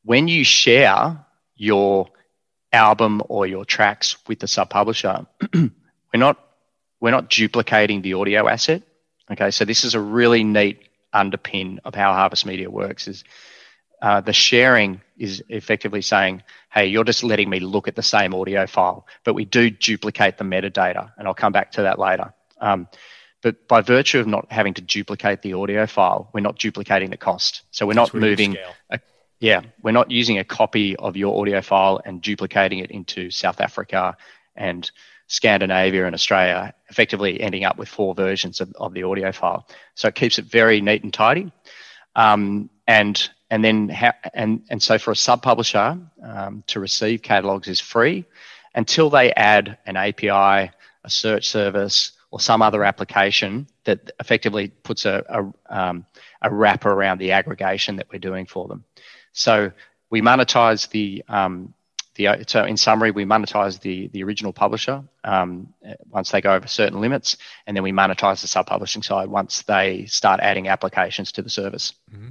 when 0.03 0.27
you 0.27 0.43
share 0.43 1.25
your 1.55 2.07
album 2.73 3.21
or 3.27 3.45
your 3.45 3.65
tracks 3.65 4.17
with 4.27 4.39
the 4.39 4.47
sub 4.47 4.69
publisher, 4.69 5.25
we're 5.53 5.69
not 6.13 6.39
we're 6.99 7.11
not 7.11 7.29
duplicating 7.29 8.01
the 8.01 8.13
audio 8.13 8.47
asset. 8.47 8.83
Okay, 9.31 9.51
so 9.51 9.65
this 9.65 9.83
is 9.83 9.95
a 9.95 9.99
really 9.99 10.43
neat 10.43 10.87
underpin 11.13 11.79
of 11.83 11.95
how 11.95 12.13
Harvest 12.13 12.45
Media 12.45 12.69
works. 12.69 13.07
Is 13.07 13.23
uh, 14.01 14.21
the 14.21 14.33
sharing 14.33 15.01
is 15.17 15.43
effectively 15.49 16.01
saying, 16.01 16.41
hey, 16.73 16.87
you're 16.87 17.03
just 17.03 17.23
letting 17.23 17.49
me 17.49 17.59
look 17.59 17.87
at 17.87 17.95
the 17.95 18.03
same 18.03 18.33
audio 18.33 18.65
file, 18.65 19.05
but 19.23 19.33
we 19.33 19.45
do 19.45 19.69
duplicate 19.69 20.37
the 20.37 20.43
metadata, 20.43 21.11
and 21.17 21.27
I'll 21.27 21.33
come 21.33 21.51
back 21.51 21.71
to 21.73 21.83
that 21.83 21.99
later. 21.99 22.33
Um, 22.59 22.87
but 23.41 23.67
by 23.67 23.81
virtue 23.81 24.19
of 24.19 24.27
not 24.27 24.51
having 24.51 24.73
to 24.75 24.81
duplicate 24.81 25.41
the 25.41 25.53
audio 25.53 25.85
file, 25.85 26.29
we're 26.33 26.41
not 26.41 26.57
duplicating 26.57 27.09
the 27.09 27.17
cost. 27.17 27.63
So 27.71 27.85
we're 27.85 27.93
not 27.93 28.13
moving, 28.13 28.55
a, 28.89 28.99
yeah, 29.39 29.61
we're 29.81 29.91
not 29.91 30.11
using 30.11 30.37
a 30.37 30.43
copy 30.43 30.95
of 30.95 31.17
your 31.17 31.39
audio 31.39 31.61
file 31.61 32.01
and 32.05 32.21
duplicating 32.21 32.79
it 32.79 32.91
into 32.91 33.31
South 33.31 33.59
Africa 33.59 34.15
and 34.55 34.89
Scandinavia 35.27 36.05
and 36.05 36.13
Australia, 36.13 36.73
effectively 36.89 37.41
ending 37.41 37.63
up 37.63 37.77
with 37.77 37.87
four 37.87 38.13
versions 38.13 38.61
of, 38.61 38.71
of 38.75 38.93
the 38.93 39.03
audio 39.03 39.31
file. 39.31 39.67
So 39.95 40.07
it 40.09 40.15
keeps 40.15 40.37
it 40.37 40.45
very 40.45 40.81
neat 40.81 41.03
and 41.03 41.13
tidy. 41.13 41.51
Um, 42.15 42.69
and 42.87 43.29
and 43.51 43.63
then 43.63 43.89
ha- 43.89 44.17
and 44.33 44.63
and 44.69 44.81
so 44.81 44.97
for 44.97 45.11
a 45.11 45.15
sub 45.15 45.43
publisher 45.43 45.99
um, 46.23 46.63
to 46.67 46.79
receive 46.79 47.21
catalogs 47.21 47.67
is 47.67 47.79
free 47.79 48.25
until 48.73 49.09
they 49.09 49.33
add 49.33 49.77
an 49.85 49.97
API, 49.97 50.71
a 51.03 51.09
search 51.09 51.49
service, 51.49 52.13
or 52.31 52.39
some 52.39 52.61
other 52.61 52.83
application 52.85 53.67
that 53.83 54.11
effectively 54.21 54.69
puts 54.69 55.05
a 55.05 55.23
a, 55.29 55.79
um, 55.79 56.05
a 56.41 56.51
wrapper 56.51 56.89
around 56.89 57.19
the 57.19 57.33
aggregation 57.33 57.97
that 57.97 58.07
we're 58.11 58.19
doing 58.19 58.45
for 58.45 58.67
them. 58.69 58.85
So 59.33 59.71
we 60.09 60.21
monetize 60.21 60.89
the 60.89 61.23
um, 61.27 61.73
the 62.15 62.45
so 62.47 62.63
in 62.63 62.77
summary, 62.77 63.11
we 63.11 63.25
monetize 63.25 63.81
the 63.81 64.07
the 64.07 64.23
original 64.23 64.53
publisher 64.53 65.03
um, 65.25 65.73
once 66.09 66.31
they 66.31 66.39
go 66.39 66.53
over 66.53 66.67
certain 66.67 67.01
limits, 67.01 67.35
and 67.67 67.75
then 67.75 67.83
we 67.83 67.91
monetize 67.91 68.39
the 68.39 68.47
sub 68.47 68.65
publishing 68.67 69.03
side 69.03 69.27
once 69.27 69.63
they 69.63 70.05
start 70.05 70.39
adding 70.39 70.69
applications 70.69 71.33
to 71.33 71.41
the 71.41 71.49
service. 71.49 71.93
Mm-hmm. 72.13 72.29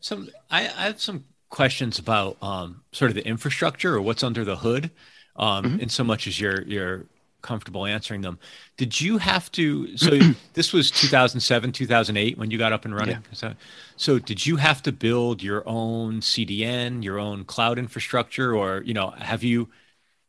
So 0.00 0.26
I, 0.50 0.60
I 0.60 0.84
have 0.86 1.00
some 1.00 1.24
questions 1.50 1.98
about 1.98 2.36
um, 2.42 2.82
sort 2.92 3.10
of 3.10 3.14
the 3.14 3.26
infrastructure 3.26 3.94
or 3.94 4.02
what's 4.02 4.22
under 4.22 4.44
the 4.44 4.56
hood, 4.56 4.90
um, 5.36 5.64
mm-hmm. 5.64 5.80
in 5.80 5.88
so 5.88 6.04
much 6.04 6.26
as 6.26 6.40
you're 6.40 6.62
you're 6.62 7.06
comfortable 7.42 7.86
answering 7.86 8.20
them. 8.20 8.38
Did 8.76 9.00
you 9.00 9.18
have 9.18 9.50
to? 9.52 9.96
So 9.96 10.18
this 10.54 10.72
was 10.72 10.90
2007, 10.90 11.72
2008 11.72 12.38
when 12.38 12.50
you 12.50 12.58
got 12.58 12.72
up 12.72 12.84
and 12.84 12.94
running. 12.94 13.16
Yeah. 13.16 13.32
So, 13.32 13.54
so 13.96 14.18
did 14.18 14.44
you 14.46 14.56
have 14.56 14.82
to 14.82 14.92
build 14.92 15.42
your 15.42 15.62
own 15.66 16.20
CDN, 16.20 17.02
your 17.02 17.18
own 17.18 17.44
cloud 17.44 17.78
infrastructure, 17.78 18.54
or 18.54 18.82
you 18.82 18.94
know, 18.94 19.10
have 19.10 19.42
you? 19.42 19.68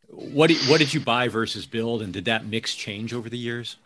What 0.08 0.52
what 0.68 0.80
did 0.80 0.94
you 0.94 1.00
buy 1.00 1.28
versus 1.28 1.68
build, 1.68 2.02
and 2.02 2.12
did 2.12 2.26
that 2.26 2.46
mix 2.46 2.74
change 2.74 3.14
over 3.14 3.30
the 3.30 3.38
years? 3.38 3.78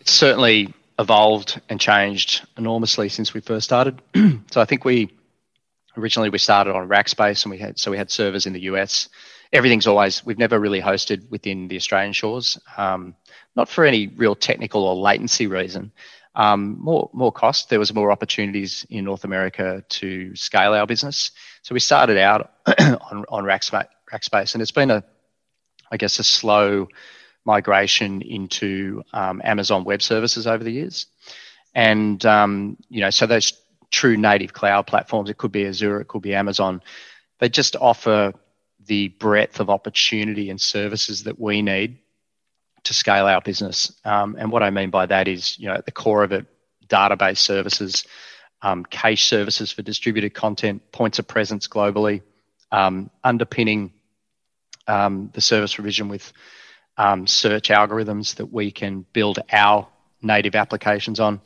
It's 0.00 0.12
certainly 0.12 0.72
evolved 1.00 1.60
and 1.68 1.80
changed 1.80 2.46
enormously 2.58 3.08
since 3.08 3.32
we 3.32 3.40
first 3.40 3.64
started. 3.64 4.00
so 4.50 4.60
I 4.60 4.66
think 4.66 4.84
we 4.84 5.10
originally 5.96 6.28
we 6.28 6.38
started 6.38 6.74
on 6.74 6.88
Rackspace 6.88 7.44
and 7.44 7.50
we 7.50 7.58
had 7.58 7.78
so 7.78 7.90
we 7.90 7.96
had 7.96 8.10
servers 8.10 8.46
in 8.46 8.52
the 8.52 8.60
US. 8.62 9.08
Everything's 9.52 9.86
always 9.86 10.24
we've 10.24 10.38
never 10.38 10.60
really 10.60 10.80
hosted 10.80 11.28
within 11.30 11.68
the 11.68 11.76
Australian 11.76 12.12
shores, 12.12 12.58
um, 12.76 13.16
not 13.56 13.68
for 13.68 13.84
any 13.84 14.08
real 14.08 14.36
technical 14.36 14.84
or 14.84 14.94
latency 14.94 15.46
reason. 15.46 15.90
Um, 16.36 16.78
more 16.78 17.10
more 17.12 17.32
cost. 17.32 17.70
There 17.70 17.80
was 17.80 17.92
more 17.92 18.12
opportunities 18.12 18.86
in 18.90 19.04
North 19.06 19.24
America 19.24 19.82
to 19.88 20.36
scale 20.36 20.74
our 20.74 20.86
business. 20.86 21.32
So 21.62 21.72
we 21.72 21.80
started 21.80 22.18
out 22.18 22.52
on 22.78 23.24
on 23.28 23.44
Rackspace, 23.44 23.88
Rackspace, 24.12 24.54
and 24.54 24.62
it's 24.62 24.70
been 24.70 24.90
a 24.90 25.02
I 25.90 25.96
guess 25.96 26.18
a 26.18 26.24
slow 26.24 26.88
migration 27.44 28.22
into 28.22 29.02
um, 29.12 29.40
Amazon 29.44 29.84
Web 29.84 30.02
Services 30.02 30.46
over 30.46 30.62
the 30.62 30.72
years. 30.72 31.06
And, 31.74 32.24
um, 32.26 32.76
you 32.88 33.00
know, 33.00 33.10
so 33.10 33.26
those 33.26 33.52
true 33.90 34.16
native 34.16 34.52
cloud 34.52 34.86
platforms, 34.86 35.30
it 35.30 35.38
could 35.38 35.52
be 35.52 35.66
Azure, 35.66 36.00
it 36.00 36.08
could 36.08 36.22
be 36.22 36.34
Amazon, 36.34 36.82
they 37.38 37.48
just 37.48 37.76
offer 37.76 38.34
the 38.86 39.08
breadth 39.08 39.60
of 39.60 39.70
opportunity 39.70 40.50
and 40.50 40.60
services 40.60 41.24
that 41.24 41.38
we 41.38 41.62
need 41.62 41.98
to 42.84 42.94
scale 42.94 43.26
our 43.26 43.40
business. 43.40 43.92
Um, 44.04 44.36
and 44.38 44.50
what 44.50 44.62
I 44.62 44.70
mean 44.70 44.90
by 44.90 45.06
that 45.06 45.28
is, 45.28 45.58
you 45.58 45.68
know, 45.68 45.74
at 45.74 45.86
the 45.86 45.92
core 45.92 46.22
of 46.22 46.32
it, 46.32 46.46
database 46.88 47.38
services, 47.38 48.04
um, 48.62 48.84
cache 48.84 49.26
services 49.26 49.70
for 49.72 49.82
distributed 49.82 50.34
content, 50.34 50.92
points 50.92 51.18
of 51.18 51.26
presence 51.26 51.68
globally, 51.68 52.22
um, 52.72 53.10
underpinning 53.22 53.92
um, 54.86 55.30
the 55.34 55.40
service 55.40 55.74
provision 55.74 56.08
with 56.08 56.32
um, 56.96 57.26
search 57.26 57.68
algorithms 57.68 58.36
that 58.36 58.52
we 58.52 58.70
can 58.70 59.06
build 59.12 59.38
our 59.52 59.88
native 60.22 60.54
applications 60.54 61.20
on. 61.20 61.40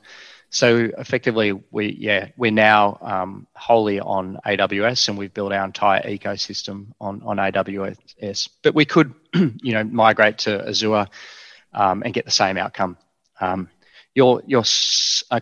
So 0.50 0.88
effectively, 0.98 1.52
we 1.72 1.96
yeah 1.98 2.28
we're 2.36 2.52
now 2.52 2.98
um, 3.00 3.48
wholly 3.54 3.98
on 3.98 4.38
AWS, 4.46 5.08
and 5.08 5.18
we've 5.18 5.34
built 5.34 5.52
our 5.52 5.64
entire 5.64 6.02
ecosystem 6.02 6.92
on 7.00 7.22
on 7.24 7.38
AWS. 7.38 8.48
But 8.62 8.72
we 8.72 8.84
could, 8.84 9.12
you 9.34 9.72
know, 9.72 9.82
migrate 9.82 10.38
to 10.38 10.68
Azure 10.68 11.08
um, 11.72 12.02
and 12.04 12.14
get 12.14 12.24
the 12.24 12.30
same 12.30 12.56
outcome. 12.56 12.96
Um, 13.40 13.68
your 14.14 14.42
your 14.46 14.62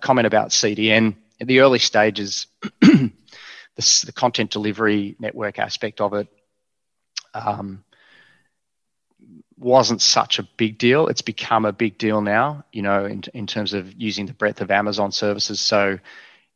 comment 0.01 0.27
about 0.27 0.49
CDN 0.49 1.17
at 1.43 1.47
the 1.47 1.61
early 1.61 1.79
stages, 1.79 2.47
the, 2.81 3.11
the, 3.77 4.13
content 4.15 4.51
delivery 4.51 5.17
network 5.19 5.59
aspect 5.59 6.01
of 6.01 6.15
it. 6.15 6.29
Um, 7.35 7.85
wasn't 9.63 10.03
such 10.03 10.39
a 10.39 10.43
big 10.43 10.79
deal. 10.79 11.07
It's 11.07 11.23
become 11.23 11.65
a 11.65 11.73
big 11.73 11.97
deal 11.99 12.21
now, 12.21 12.65
you 12.73 12.83
know, 12.83 13.05
in, 13.07 13.23
in 13.33 13.47
terms 13.47 13.73
of 13.73 13.93
using 14.01 14.27
the 14.27 14.33
breadth 14.33 14.61
of 14.61 14.71
Amazon 14.71 15.13
services. 15.13 15.61
So, 15.61 15.99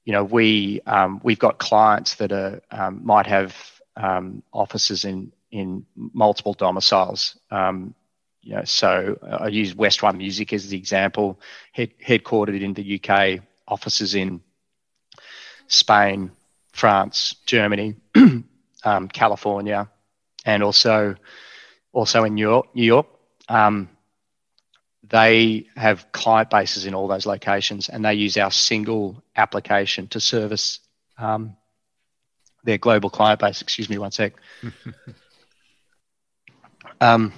you 0.05 0.13
know, 0.13 0.25
we 0.25 0.81
um, 0.87 1.21
we've 1.23 1.39
got 1.39 1.59
clients 1.59 2.17
that 2.17 2.33
are 2.33 2.61
um, 2.71 3.05
might 3.05 3.27
have 3.27 3.57
um, 3.97 4.43
offices 4.53 5.05
in 5.05 5.33
in 5.51 5.87
multiple 5.95 6.53
domiciles. 6.53 7.39
Um, 7.51 7.95
you 8.43 8.55
know, 8.55 8.65
so 8.65 9.19
I 9.23 9.49
use 9.49 9.75
West 9.75 10.03
One 10.03 10.19
Music 10.19 10.53
as 10.53 10.69
the 10.69 10.77
example, 10.77 11.41
head, 11.73 11.91
headquartered 11.99 12.63
in 12.63 12.75
the 12.75 13.01
UK, 13.01 13.41
offices 13.67 14.15
in 14.15 14.41
Spain, 15.67 16.31
France, 16.73 17.37
Germany, 17.47 17.97
um, 18.85 19.09
California, 19.09 19.89
and 20.45 20.63
also 20.63 21.17
also 21.97 22.25
in 22.25 22.35
New 22.35 22.47
York. 22.47 22.67
New 22.75 22.85
York 22.85 23.07
um, 23.49 23.89
they 25.09 25.67
have 25.77 26.11
client 26.13 26.51
bases 26.51 26.85
in 26.85 26.95
all 26.95 27.09
those 27.09 27.27
locations, 27.27 27.89
and 27.89 28.05
they 28.05 28.15
use 28.15 28.37
our 28.37 28.51
single 28.51 29.23
application 29.37 30.09
to 30.09 30.21
service 30.21 30.81
um, 31.19 31.57
their 32.65 32.79
global 32.79 33.09
client 33.09 33.41
base. 33.41 33.63
Excuse 33.63 33.89
me, 33.89 33.99
one 33.99 34.11
sec. 34.11 34.35
um, 37.01 37.33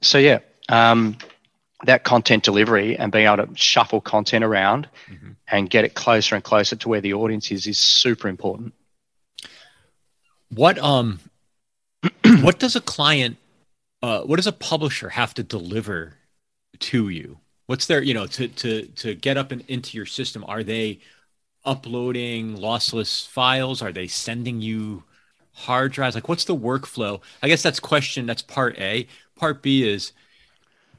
so 0.00 0.18
yeah, 0.18 0.38
um, 0.68 1.16
that 1.84 2.04
content 2.04 2.42
delivery 2.42 2.96
and 2.96 3.12
being 3.12 3.26
able 3.26 3.46
to 3.46 3.54
shuffle 3.54 4.00
content 4.00 4.42
around 4.42 4.88
mm-hmm. 5.08 5.32
and 5.46 5.68
get 5.68 5.84
it 5.84 5.94
closer 5.94 6.34
and 6.34 6.42
closer 6.42 6.76
to 6.76 6.88
where 6.88 7.02
the 7.02 7.12
audience 7.12 7.52
is 7.52 7.66
is 7.66 7.78
super 7.78 8.28
important. 8.28 8.72
What 10.48 10.78
um 10.78 11.20
what 12.40 12.58
does 12.58 12.76
a 12.76 12.80
client 12.80 13.36
uh 14.04 14.20
what 14.22 14.36
does 14.36 14.46
a 14.46 14.52
publisher 14.52 15.08
have 15.08 15.32
to 15.34 15.42
deliver 15.42 16.14
to 16.78 17.08
you? 17.08 17.38
What's 17.66 17.86
their, 17.86 18.02
you 18.02 18.12
know, 18.14 18.26
to 18.26 18.48
to 18.48 18.86
to 19.02 19.14
get 19.14 19.38
up 19.38 19.50
and 19.50 19.64
into 19.68 19.96
your 19.96 20.06
system? 20.06 20.44
Are 20.46 20.62
they 20.62 21.00
uploading 21.64 22.58
lossless 22.58 23.26
files? 23.26 23.80
Are 23.82 23.92
they 23.92 24.06
sending 24.06 24.60
you 24.60 25.04
hard 25.52 25.92
drives? 25.92 26.14
Like 26.14 26.28
what's 26.28 26.44
the 26.44 26.56
workflow? 26.56 27.22
I 27.42 27.48
guess 27.48 27.62
that's 27.62 27.80
question 27.80 28.26
that's 28.26 28.42
part 28.42 28.78
A. 28.78 29.06
Part 29.36 29.62
B 29.62 29.88
is 29.88 30.12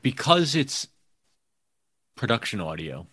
because 0.02 0.56
it's 0.56 0.88
production 2.15 2.60
audio, 2.60 3.08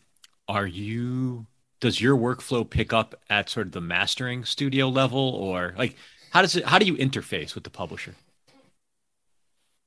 are 0.49 0.67
you 0.67 1.47
does 1.81 2.01
your 2.01 2.17
workflow 2.17 2.69
pick 2.69 2.93
up 2.93 3.15
at 3.29 3.51
sort 3.51 3.67
of 3.67 3.73
the 3.73 3.81
mastering 3.81 4.45
studio 4.45 4.89
level 4.89 5.21
or 5.21 5.75
like 5.77 5.97
how 6.31 6.41
does 6.43 6.57
it 6.57 6.65
how 6.65 6.79
do 6.79 6.87
you 6.87 6.97
interface 6.97 7.55
with 7.55 7.65
the 7.65 7.71
publisher? 7.71 8.15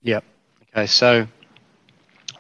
Yep. 0.06 0.24
Okay, 0.72 0.86
so 0.86 1.28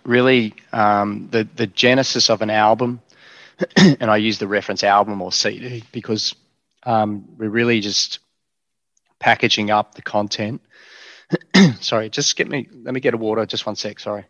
really 0.04 0.54
um, 0.72 1.30
the 1.32 1.48
the 1.56 1.66
genesis 1.66 2.30
of 2.30 2.44
an 2.44 2.52
album, 2.52 3.02
and 3.76 4.04
I 4.04 4.18
use 4.18 4.38
the 4.38 4.48
reference 4.48 4.84
album 4.84 5.20
or 5.20 5.32
CD 5.32 5.84
because 5.92 6.36
um, 6.84 7.26
we're 7.40 7.50
really 7.50 7.80
just 7.82 8.20
packaging 9.20 9.72
up 9.72 9.96
the 9.96 10.04
content. 10.04 10.62
sorry, 11.80 12.10
just 12.12 12.36
get 12.36 12.48
me. 12.48 12.68
Let 12.72 12.94
me 12.94 13.00
get 13.00 13.16
a 13.16 13.18
water. 13.18 13.44
Just 13.48 13.66
one 13.66 13.76
sec. 13.76 14.00
Sorry. 14.00 14.26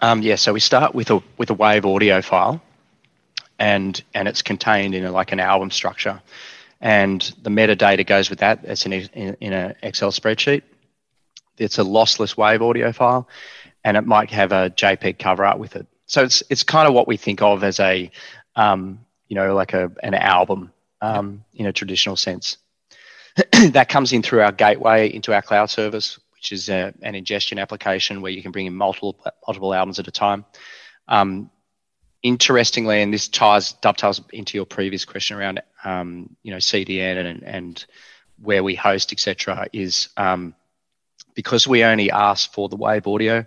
Um, 0.00 0.22
yeah, 0.22 0.36
so 0.36 0.52
we 0.52 0.60
start 0.60 0.94
with 0.94 1.10
a 1.10 1.22
with 1.36 1.50
a 1.50 1.54
wave 1.54 1.84
audio 1.84 2.22
file, 2.22 2.60
and 3.58 4.02
and 4.14 4.28
it's 4.28 4.42
contained 4.42 4.94
in 4.94 5.04
a, 5.04 5.12
like 5.12 5.32
an 5.32 5.40
album 5.40 5.70
structure, 5.70 6.20
and 6.80 7.20
the 7.42 7.50
metadata 7.50 8.06
goes 8.06 8.30
with 8.30 8.38
that. 8.40 8.60
It's 8.64 8.86
in 8.86 8.92
in, 8.92 9.36
in 9.40 9.52
an 9.52 9.74
Excel 9.82 10.12
spreadsheet. 10.12 10.62
It's 11.58 11.78
a 11.78 11.82
lossless 11.82 12.36
wave 12.36 12.62
audio 12.62 12.92
file, 12.92 13.28
and 13.84 13.96
it 13.96 14.06
might 14.06 14.30
have 14.30 14.52
a 14.52 14.70
JPEG 14.70 15.18
cover 15.18 15.44
art 15.44 15.58
with 15.58 15.74
it. 15.76 15.86
So 16.06 16.22
it's 16.22 16.42
it's 16.48 16.62
kind 16.62 16.86
of 16.86 16.94
what 16.94 17.08
we 17.08 17.16
think 17.16 17.42
of 17.42 17.64
as 17.64 17.80
a 17.80 18.10
um, 18.54 19.00
you 19.26 19.34
know 19.34 19.54
like 19.54 19.72
a 19.72 19.90
an 20.02 20.14
album 20.14 20.72
um, 21.00 21.44
in 21.54 21.66
a 21.66 21.72
traditional 21.72 22.16
sense. 22.16 22.56
that 23.70 23.88
comes 23.88 24.12
in 24.12 24.22
through 24.22 24.40
our 24.40 24.52
gateway 24.52 25.12
into 25.12 25.32
our 25.32 25.42
cloud 25.42 25.70
service, 25.70 26.18
which 26.38 26.52
is 26.52 26.68
a, 26.68 26.94
an 27.02 27.16
ingestion 27.16 27.58
application 27.58 28.22
where 28.22 28.30
you 28.30 28.42
can 28.42 28.52
bring 28.52 28.66
in 28.66 28.74
multiple 28.74 29.18
multiple 29.46 29.74
albums 29.74 29.98
at 29.98 30.06
a 30.06 30.12
time. 30.12 30.44
Um, 31.08 31.50
interestingly, 32.22 33.02
and 33.02 33.12
this 33.12 33.28
ties 33.28 33.72
dovetails 33.72 34.20
into 34.32 34.56
your 34.56 34.66
previous 34.66 35.04
question 35.04 35.36
around 35.36 35.60
um, 35.84 36.36
you 36.42 36.52
know 36.52 36.58
CDN 36.58 37.26
and 37.26 37.42
and 37.42 37.86
where 38.40 38.62
we 38.62 38.76
host 38.76 39.12
etc. 39.12 39.66
Is 39.72 40.10
um, 40.16 40.54
because 41.34 41.66
we 41.66 41.82
only 41.82 42.10
ask 42.12 42.52
for 42.52 42.68
the 42.68 42.76
wave 42.76 43.08
audio, 43.08 43.44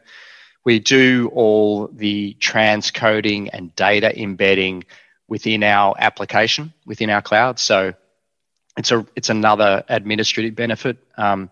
we 0.65 0.80
do 0.80 1.32
all 1.34 1.88
the 1.88 2.36
transcoding 2.39 3.49
and 3.54 3.73
data 3.75 4.19
embedding 4.21 4.84
within 5.30 5.63
our 5.63 5.95
application, 5.97 6.73
within 6.86 7.10
our 7.10 7.21
cloud. 7.21 7.58
So 7.58 7.93
it's 8.75 8.91
a 8.91 9.06
it's 9.15 9.30
another 9.30 9.86
administrative 9.88 10.56
benefit. 10.56 10.97
Um, 11.17 11.49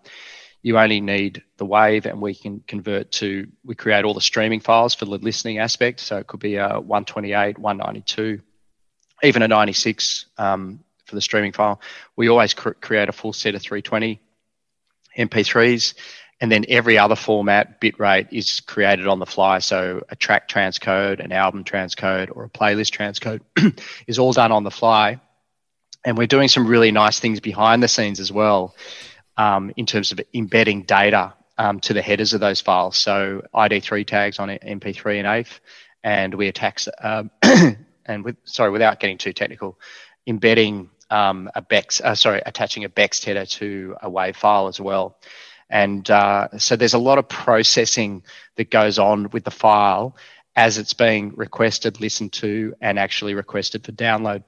you 0.62 0.78
only 0.78 1.00
need 1.00 1.42
the 1.56 1.64
wave, 1.64 2.06
and 2.06 2.20
we 2.20 2.34
can 2.34 2.62
convert 2.66 3.12
to 3.12 3.48
we 3.64 3.74
create 3.74 4.04
all 4.04 4.14
the 4.14 4.20
streaming 4.20 4.60
files 4.60 4.94
for 4.94 5.06
the 5.06 5.12
listening 5.12 5.58
aspect. 5.58 6.00
So 6.00 6.18
it 6.18 6.26
could 6.26 6.40
be 6.40 6.56
a 6.56 6.80
128, 6.80 7.58
192, 7.58 8.40
even 9.22 9.42
a 9.42 9.48
96 9.48 10.26
um, 10.36 10.84
for 11.06 11.14
the 11.14 11.20
streaming 11.20 11.52
file. 11.52 11.80
We 12.14 12.28
always 12.28 12.52
cr- 12.52 12.70
create 12.70 13.08
a 13.08 13.12
full 13.12 13.32
set 13.32 13.54
of 13.54 13.62
320 13.62 14.20
MP3s, 15.16 15.94
and 16.42 16.52
then 16.52 16.66
every 16.68 16.98
other 16.98 17.16
format 17.16 17.80
bitrate 17.80 18.28
is 18.30 18.60
created 18.60 19.06
on 19.06 19.18
the 19.18 19.26
fly. 19.26 19.60
So 19.60 20.02
a 20.10 20.16
track 20.16 20.46
transcode, 20.46 21.24
an 21.24 21.32
album 21.32 21.64
transcode, 21.64 22.36
or 22.36 22.44
a 22.44 22.50
playlist 22.50 22.94
transcode 22.94 23.40
is 24.06 24.18
all 24.18 24.32
done 24.32 24.52
on 24.52 24.64
the 24.64 24.70
fly. 24.70 25.20
And 26.04 26.16
we're 26.16 26.26
doing 26.26 26.48
some 26.48 26.66
really 26.66 26.92
nice 26.92 27.20
things 27.20 27.40
behind 27.40 27.82
the 27.82 27.88
scenes 27.88 28.20
as 28.20 28.32
well 28.32 28.74
um, 29.40 29.72
in 29.78 29.86
terms 29.86 30.12
of 30.12 30.20
embedding 30.34 30.82
data 30.82 31.32
um, 31.56 31.80
to 31.80 31.94
the 31.94 32.02
headers 32.02 32.34
of 32.34 32.40
those 32.40 32.60
files. 32.60 32.98
So 32.98 33.42
ID3 33.54 34.06
tags 34.06 34.38
on 34.38 34.50
MP3 34.50 35.18
and 35.18 35.26
AIFF, 35.26 35.60
and 36.04 36.34
we 36.34 36.48
attach, 36.48 36.86
um, 37.00 37.30
and 38.04 38.22
with 38.22 38.36
sorry, 38.44 38.70
without 38.70 39.00
getting 39.00 39.16
too 39.16 39.32
technical, 39.32 39.78
embedding 40.26 40.90
um, 41.08 41.50
a 41.54 41.62
BEXT, 41.62 42.02
uh, 42.02 42.14
sorry, 42.14 42.42
attaching 42.44 42.84
a 42.84 42.90
BEXT 42.90 43.24
header 43.24 43.46
to 43.46 43.96
a 44.02 44.10
WAV 44.10 44.36
file 44.36 44.68
as 44.68 44.78
well. 44.78 45.16
And 45.70 46.08
uh, 46.10 46.58
so 46.58 46.76
there's 46.76 46.94
a 46.94 46.98
lot 46.98 47.16
of 47.16 47.26
processing 47.26 48.22
that 48.56 48.70
goes 48.70 48.98
on 48.98 49.30
with 49.30 49.44
the 49.44 49.50
file 49.50 50.16
as 50.54 50.76
it's 50.76 50.92
being 50.92 51.32
requested, 51.34 51.98
listened 51.98 52.34
to, 52.34 52.74
and 52.82 52.98
actually 52.98 53.32
requested 53.32 53.86
for 53.86 53.92
download. 53.92 54.44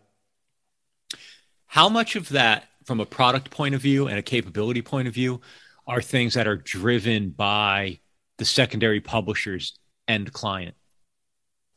How 1.66 1.88
much 1.88 2.14
of 2.16 2.28
that, 2.30 2.68
from 2.84 3.00
a 3.00 3.06
product 3.06 3.50
point 3.50 3.74
of 3.74 3.80
view 3.80 4.08
and 4.08 4.18
a 4.18 4.22
capability 4.22 4.82
point 4.82 5.08
of 5.08 5.14
view, 5.14 5.40
are 5.86 6.02
things 6.02 6.34
that 6.34 6.46
are 6.46 6.56
driven 6.56 7.30
by 7.30 8.00
the 8.38 8.44
secondary 8.44 9.00
publishers 9.00 9.78
and 10.08 10.32
client? 10.32 10.74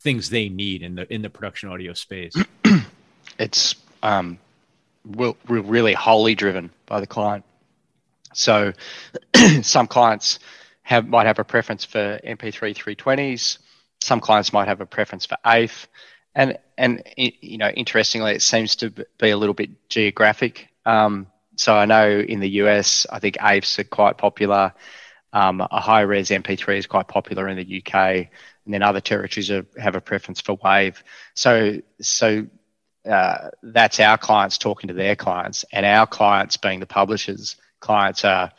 Things 0.01 0.29
they 0.29 0.49
need 0.49 0.83
in 0.83 0.95
the 0.95 1.11
in 1.11 1.21
the 1.21 1.29
production 1.29 1.69
audio 1.69 1.93
space. 1.93 2.33
it's 3.39 3.75
um, 4.03 4.37
we're 5.05 5.33
really 5.47 5.93
wholly 5.93 6.35
driven 6.35 6.69
by 6.85 6.99
the 6.99 7.07
client. 7.07 7.43
So 8.33 8.73
some 9.61 9.87
clients 9.87 10.39
have 10.83 11.07
might 11.07 11.25
have 11.25 11.39
a 11.39 11.43
preference 11.43 11.85
for 11.85 12.19
MP3 12.23 12.75
320s. 12.75 13.57
Some 14.01 14.19
clients 14.19 14.53
might 14.53 14.67
have 14.67 14.81
a 14.81 14.85
preference 14.85 15.25
for 15.25 15.37
AIFF, 15.43 15.87
and 16.35 16.57
and 16.77 17.01
you 17.17 17.57
know 17.57 17.69
interestingly, 17.69 18.33
it 18.33 18.41
seems 18.41 18.75
to 18.77 18.91
be 18.91 19.29
a 19.31 19.37
little 19.37 19.55
bit 19.55 19.89
geographic. 19.89 20.67
Um, 20.85 21.27
so 21.57 21.75
I 21.75 21.85
know 21.85 22.09
in 22.09 22.39
the 22.39 22.49
US, 22.61 23.05
I 23.09 23.19
think 23.19 23.37
AIFFs 23.37 23.79
are 23.79 23.83
quite 23.85 24.17
popular. 24.17 24.73
Um, 25.33 25.61
a 25.61 25.81
high 25.81 26.01
res 26.01 26.29
MP3 26.29 26.77
is 26.77 26.87
quite 26.87 27.07
popular 27.07 27.47
in 27.47 27.57
the 27.57 27.83
UK, 27.83 27.95
and 28.65 28.73
then 28.73 28.81
other 28.81 29.01
territories 29.01 29.51
are, 29.51 29.65
have 29.77 29.95
a 29.95 30.01
preference 30.01 30.41
for 30.41 30.57
Wave. 30.63 31.03
So 31.33 31.81
so 32.01 32.47
uh, 33.09 33.49
that's 33.61 33.99
our 33.99 34.17
clients 34.17 34.57
talking 34.57 34.87
to 34.87 34.93
their 34.93 35.15
clients, 35.15 35.65
and 35.71 35.85
our 35.85 36.07
clients 36.07 36.57
being 36.57 36.79
the 36.79 36.85
publishers 36.85 37.57
clients 37.79 38.25
are 38.25 38.51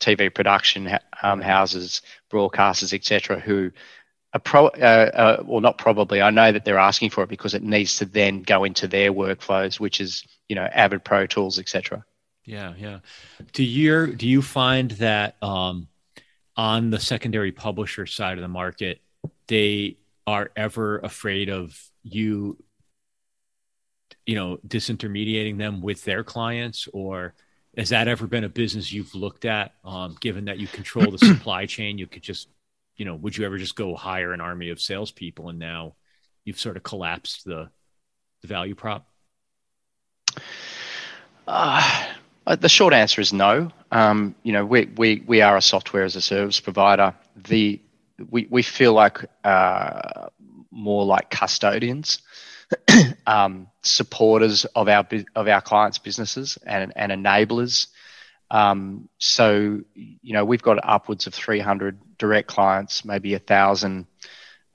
TV 0.00 0.34
production 0.34 0.98
um, 1.22 1.40
houses, 1.40 2.02
broadcasters, 2.30 2.92
etc., 2.92 3.38
who 3.38 3.70
are 4.34 4.40
pro, 4.40 4.66
uh, 4.66 5.10
uh, 5.14 5.42
well, 5.44 5.60
not 5.60 5.78
probably. 5.78 6.22
I 6.22 6.30
know 6.30 6.50
that 6.50 6.64
they're 6.64 6.78
asking 6.78 7.10
for 7.10 7.22
it 7.22 7.28
because 7.28 7.54
it 7.54 7.62
needs 7.62 7.96
to 7.96 8.06
then 8.06 8.42
go 8.42 8.64
into 8.64 8.88
their 8.88 9.12
workflows, 9.12 9.78
which 9.78 10.00
is 10.00 10.24
you 10.52 10.56
know 10.56 10.68
Avid 10.70 11.02
Pro 11.02 11.26
Tools, 11.26 11.58
etc. 11.58 12.04
Yeah, 12.44 12.74
yeah. 12.76 12.98
Do 13.54 13.64
you 13.64 14.12
do 14.12 14.28
you 14.28 14.42
find 14.42 14.90
that 14.90 15.42
um, 15.42 15.88
on 16.58 16.90
the 16.90 17.00
secondary 17.00 17.52
publisher 17.52 18.04
side 18.04 18.36
of 18.36 18.42
the 18.42 18.48
market, 18.48 19.00
they 19.48 19.96
are 20.26 20.50
ever 20.54 20.98
afraid 20.98 21.48
of 21.48 21.82
you, 22.02 22.62
you 24.26 24.34
know, 24.34 24.58
disintermediating 24.68 25.56
them 25.56 25.80
with 25.80 26.04
their 26.04 26.22
clients, 26.22 26.86
or 26.92 27.32
has 27.74 27.88
that 27.88 28.08
ever 28.08 28.26
been 28.26 28.44
a 28.44 28.50
business 28.50 28.92
you've 28.92 29.14
looked 29.14 29.46
at 29.46 29.72
um, 29.86 30.18
given 30.20 30.44
that 30.44 30.58
you 30.58 30.66
control 30.66 31.10
the 31.10 31.18
supply 31.34 31.64
chain 31.64 31.96
you 31.96 32.06
could 32.06 32.22
just 32.22 32.48
you 32.96 33.06
know 33.06 33.14
would 33.14 33.34
you 33.34 33.46
ever 33.46 33.56
just 33.56 33.76
go 33.76 33.96
hire 33.96 34.34
an 34.34 34.42
army 34.42 34.68
of 34.68 34.78
salespeople 34.78 35.48
and 35.48 35.58
now 35.58 35.94
you've 36.44 36.60
sort 36.60 36.76
of 36.76 36.82
collapsed 36.82 37.46
the 37.46 37.70
the 38.42 38.46
value 38.46 38.74
prop 38.74 39.06
uh, 41.46 42.06
the 42.58 42.68
short 42.68 42.94
answer 42.94 43.20
is 43.20 43.32
no 43.32 43.70
um, 43.90 44.34
you 44.42 44.52
know 44.52 44.64
we, 44.64 44.86
we 44.96 45.22
we 45.26 45.40
are 45.42 45.56
a 45.56 45.62
software 45.62 46.04
as 46.04 46.16
a 46.16 46.22
service 46.22 46.60
provider 46.60 47.14
the 47.36 47.80
we, 48.30 48.46
we 48.50 48.62
feel 48.62 48.92
like 48.92 49.24
uh, 49.44 50.28
more 50.70 51.04
like 51.04 51.30
custodians 51.30 52.20
um, 53.26 53.68
supporters 53.82 54.64
of 54.64 54.88
our 54.88 55.06
of 55.34 55.48
our 55.48 55.60
clients' 55.60 55.98
businesses 55.98 56.58
and, 56.64 56.92
and 56.96 57.12
enablers. 57.12 57.88
Um, 58.50 59.08
so 59.18 59.80
you 59.94 60.32
know 60.32 60.44
we've 60.44 60.62
got 60.62 60.78
upwards 60.82 61.26
of 61.26 61.34
300 61.34 61.98
direct 62.18 62.48
clients, 62.48 63.04
maybe 63.04 63.34
a 63.34 63.38
thousand 63.38 64.06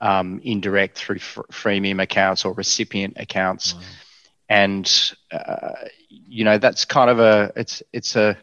um, 0.00 0.40
indirect 0.42 0.98
through 0.98 1.16
f- 1.16 1.38
freemium 1.50 2.02
accounts 2.02 2.44
or 2.44 2.52
recipient 2.52 3.14
accounts, 3.16 3.74
wow. 3.74 3.80
And 4.48 5.12
uh, 5.30 5.74
you 6.08 6.44
know 6.44 6.58
that's 6.58 6.84
kind 6.84 7.10
of 7.10 7.18
a 7.18 7.52
it's 7.56 7.82
it's 7.92 8.16
a 8.16 8.36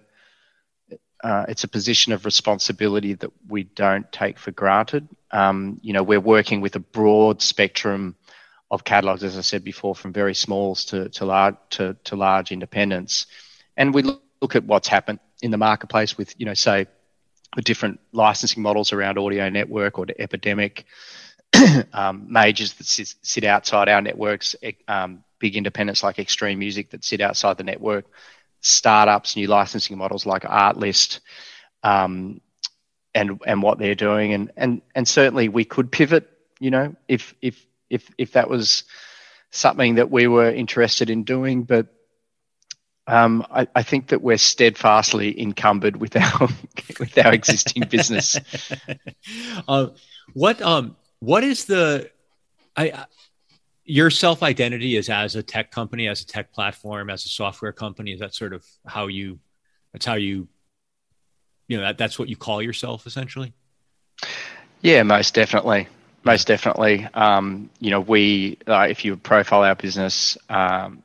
uh, 1.24 1.46
it's 1.48 1.64
a 1.64 1.68
position 1.68 2.14
of 2.14 2.24
responsibility 2.24 3.14
that 3.16 3.32
we 3.48 3.64
don't 3.64 4.12
take 4.12 4.38
for 4.38 4.52
granted. 4.52 5.08
Um, 5.32 5.80
you 5.82 5.92
know, 5.92 6.04
we're 6.04 6.20
working 6.20 6.62
with 6.62 6.76
a 6.76 6.80
broad 6.80 7.42
spectrum 7.42 8.16
of 8.70 8.84
catalogs, 8.84 9.24
as 9.24 9.36
I 9.36 9.42
said 9.42 9.64
before, 9.64 9.96
from 9.96 10.14
very 10.14 10.36
smalls 10.36 10.86
to 10.86 11.10
to 11.10 11.26
large 11.26 11.56
to, 11.72 11.96
to 12.06 12.16
large 12.16 12.52
independents, 12.52 13.26
and 13.76 13.94
we 13.94 14.04
look, 14.04 14.22
at 14.54 14.64
what's 14.66 14.88
happened 14.88 15.20
in 15.42 15.50
the 15.50 15.58
marketplace 15.58 16.16
with 16.20 16.40
you 16.40 16.46
know 16.46 16.54
say 16.54 16.86
the 17.56 17.64
different 17.64 18.00
licensing 18.12 18.62
models 18.62 18.94
around 18.94 19.18
audio 19.18 19.50
network 19.50 19.98
or 19.98 20.06
the 20.06 20.22
epidemic 20.22 20.86
um, 21.94 22.28
majors 22.30 22.74
that 22.74 22.86
sit, 22.86 23.16
sit, 23.22 23.44
outside 23.44 23.90
our 23.90 24.02
networks, 24.02 24.56
um, 24.88 25.24
big 25.46 25.56
independents 25.56 26.02
like 26.02 26.18
Extreme 26.18 26.58
Music 26.58 26.90
that 26.90 27.04
sit 27.04 27.22
outside 27.22 27.56
the 27.56 27.64
network, 27.64 28.06
startups, 28.62 29.36
new 29.36 29.46
licensing 29.46 29.96
models 29.96 30.26
like 30.26 30.42
Artlist, 30.42 31.20
um, 31.84 32.42
and 33.14 33.40
and 33.46 33.62
what 33.62 33.78
they're 33.78 33.94
doing, 33.94 34.34
and 34.34 34.52
and 34.58 34.82
and 34.96 35.08
certainly 35.08 35.48
we 35.48 35.64
could 35.64 35.92
pivot, 35.92 36.28
you 36.60 36.72
know, 36.72 36.96
if 37.08 37.36
if 37.44 37.64
if 37.92 38.10
if 38.18 38.32
that 38.32 38.50
was 38.50 38.86
something 39.52 39.96
that 39.96 40.10
we 40.10 40.26
were 40.26 40.50
interested 40.50 41.12
in 41.12 41.24
doing, 41.24 41.62
but 41.62 41.94
um, 43.06 43.46
I, 43.52 43.68
I, 43.76 43.84
think 43.84 44.08
that 44.08 44.24
we're 44.24 44.40
steadfastly 44.40 45.40
encumbered 45.40 45.96
with 45.98 46.16
our 46.16 46.50
with 47.00 47.16
our 47.24 47.34
existing 47.36 47.84
business. 47.90 48.40
uh, 49.68 49.90
what 50.34 50.60
um 50.64 50.96
what 51.20 51.44
is 51.44 51.66
the 51.66 52.10
I 52.76 53.06
your 53.86 54.10
self 54.10 54.44
identity 54.44 54.98
is 54.98 55.10
as 55.10 55.36
a 55.36 55.44
tech 55.44 55.72
company, 55.72 56.08
as 56.08 56.22
a 56.22 56.26
tech 56.26 56.52
platform, 56.52 57.10
as 57.10 57.26
a 57.26 57.30
software 57.30 57.72
company? 57.72 58.12
Is 58.12 58.20
that 58.20 58.34
sort 58.34 58.54
of 58.54 58.66
how 58.86 59.08
you? 59.08 59.40
That's 59.94 60.06
how 60.06 60.16
you. 60.16 60.48
You 61.68 61.78
know 61.78 61.84
that 61.84 61.98
that's 61.98 62.20
what 62.20 62.30
you 62.30 62.36
call 62.36 62.62
yourself 62.62 63.08
essentially. 63.08 63.54
Yeah, 64.82 65.02
most 65.04 65.34
definitely, 65.34 65.88
most 66.24 66.46
definitely. 66.46 67.08
Um, 67.14 67.70
you 67.80 67.90
know, 67.92 68.02
we 68.02 68.58
uh, 68.68 68.88
if 68.90 69.06
you 69.06 69.16
profile 69.18 69.64
our 69.64 69.76
business, 69.76 70.38
um, 70.50 71.02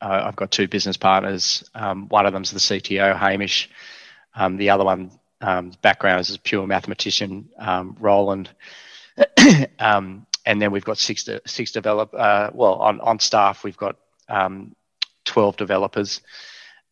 uh, 0.00 0.22
I've 0.24 0.36
got 0.36 0.50
two 0.50 0.68
business 0.68 0.96
partners. 0.96 1.68
Um, 1.74 2.08
one 2.08 2.26
of 2.26 2.32
them's 2.32 2.50
the 2.50 2.58
CTO, 2.58 3.16
Hamish. 3.16 3.68
Um, 4.34 4.56
the 4.56 4.70
other 4.70 4.84
one, 4.84 5.10
um, 5.40 5.72
background 5.82 6.20
is 6.20 6.34
a 6.34 6.38
pure 6.38 6.66
mathematician, 6.66 7.48
um, 7.58 7.96
Roland. 8.00 8.48
and 10.50 10.60
then 10.60 10.72
we've 10.72 10.84
got 10.84 10.98
six 10.98 11.22
de- 11.22 11.40
six 11.46 11.70
develop. 11.70 12.12
Uh, 12.12 12.50
well, 12.52 12.74
on 12.74 13.00
on 13.00 13.20
staff 13.20 13.62
we've 13.62 13.76
got 13.76 13.96
um, 14.28 14.74
twelve 15.24 15.56
developers. 15.56 16.22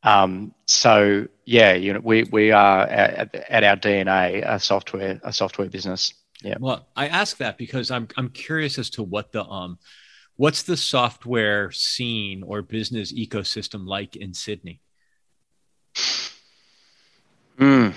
Um, 0.05 0.55
so 0.67 1.27
yeah, 1.45 1.75
you 1.75 1.93
know, 1.93 2.01
we 2.01 2.23
we 2.23 2.53
are 2.53 2.83
at, 2.83 3.35
at, 3.35 3.65
our 3.65 3.77
DNA 3.77 4.49
a 4.49 4.61
software 4.61 5.21
a 5.25 5.33
software 5.33 5.69
business. 5.69 6.15
Yeah. 6.41 6.55
Well, 6.61 6.87
I 6.95 7.09
ask 7.09 7.39
that 7.39 7.59
because 7.59 7.91
I'm 7.91 8.07
I'm 8.17 8.29
curious 8.29 8.79
as 8.79 8.91
to 8.91 9.03
what 9.03 9.33
the 9.33 9.45
um 9.45 9.81
what's 10.37 10.63
the 10.63 10.77
software 10.77 11.73
scene 11.73 12.45
or 12.45 12.63
business 12.63 13.13
ecosystem 13.13 13.89
like 13.89 14.15
in 14.15 14.35
Sydney. 14.35 14.81
Mm, 17.59 17.93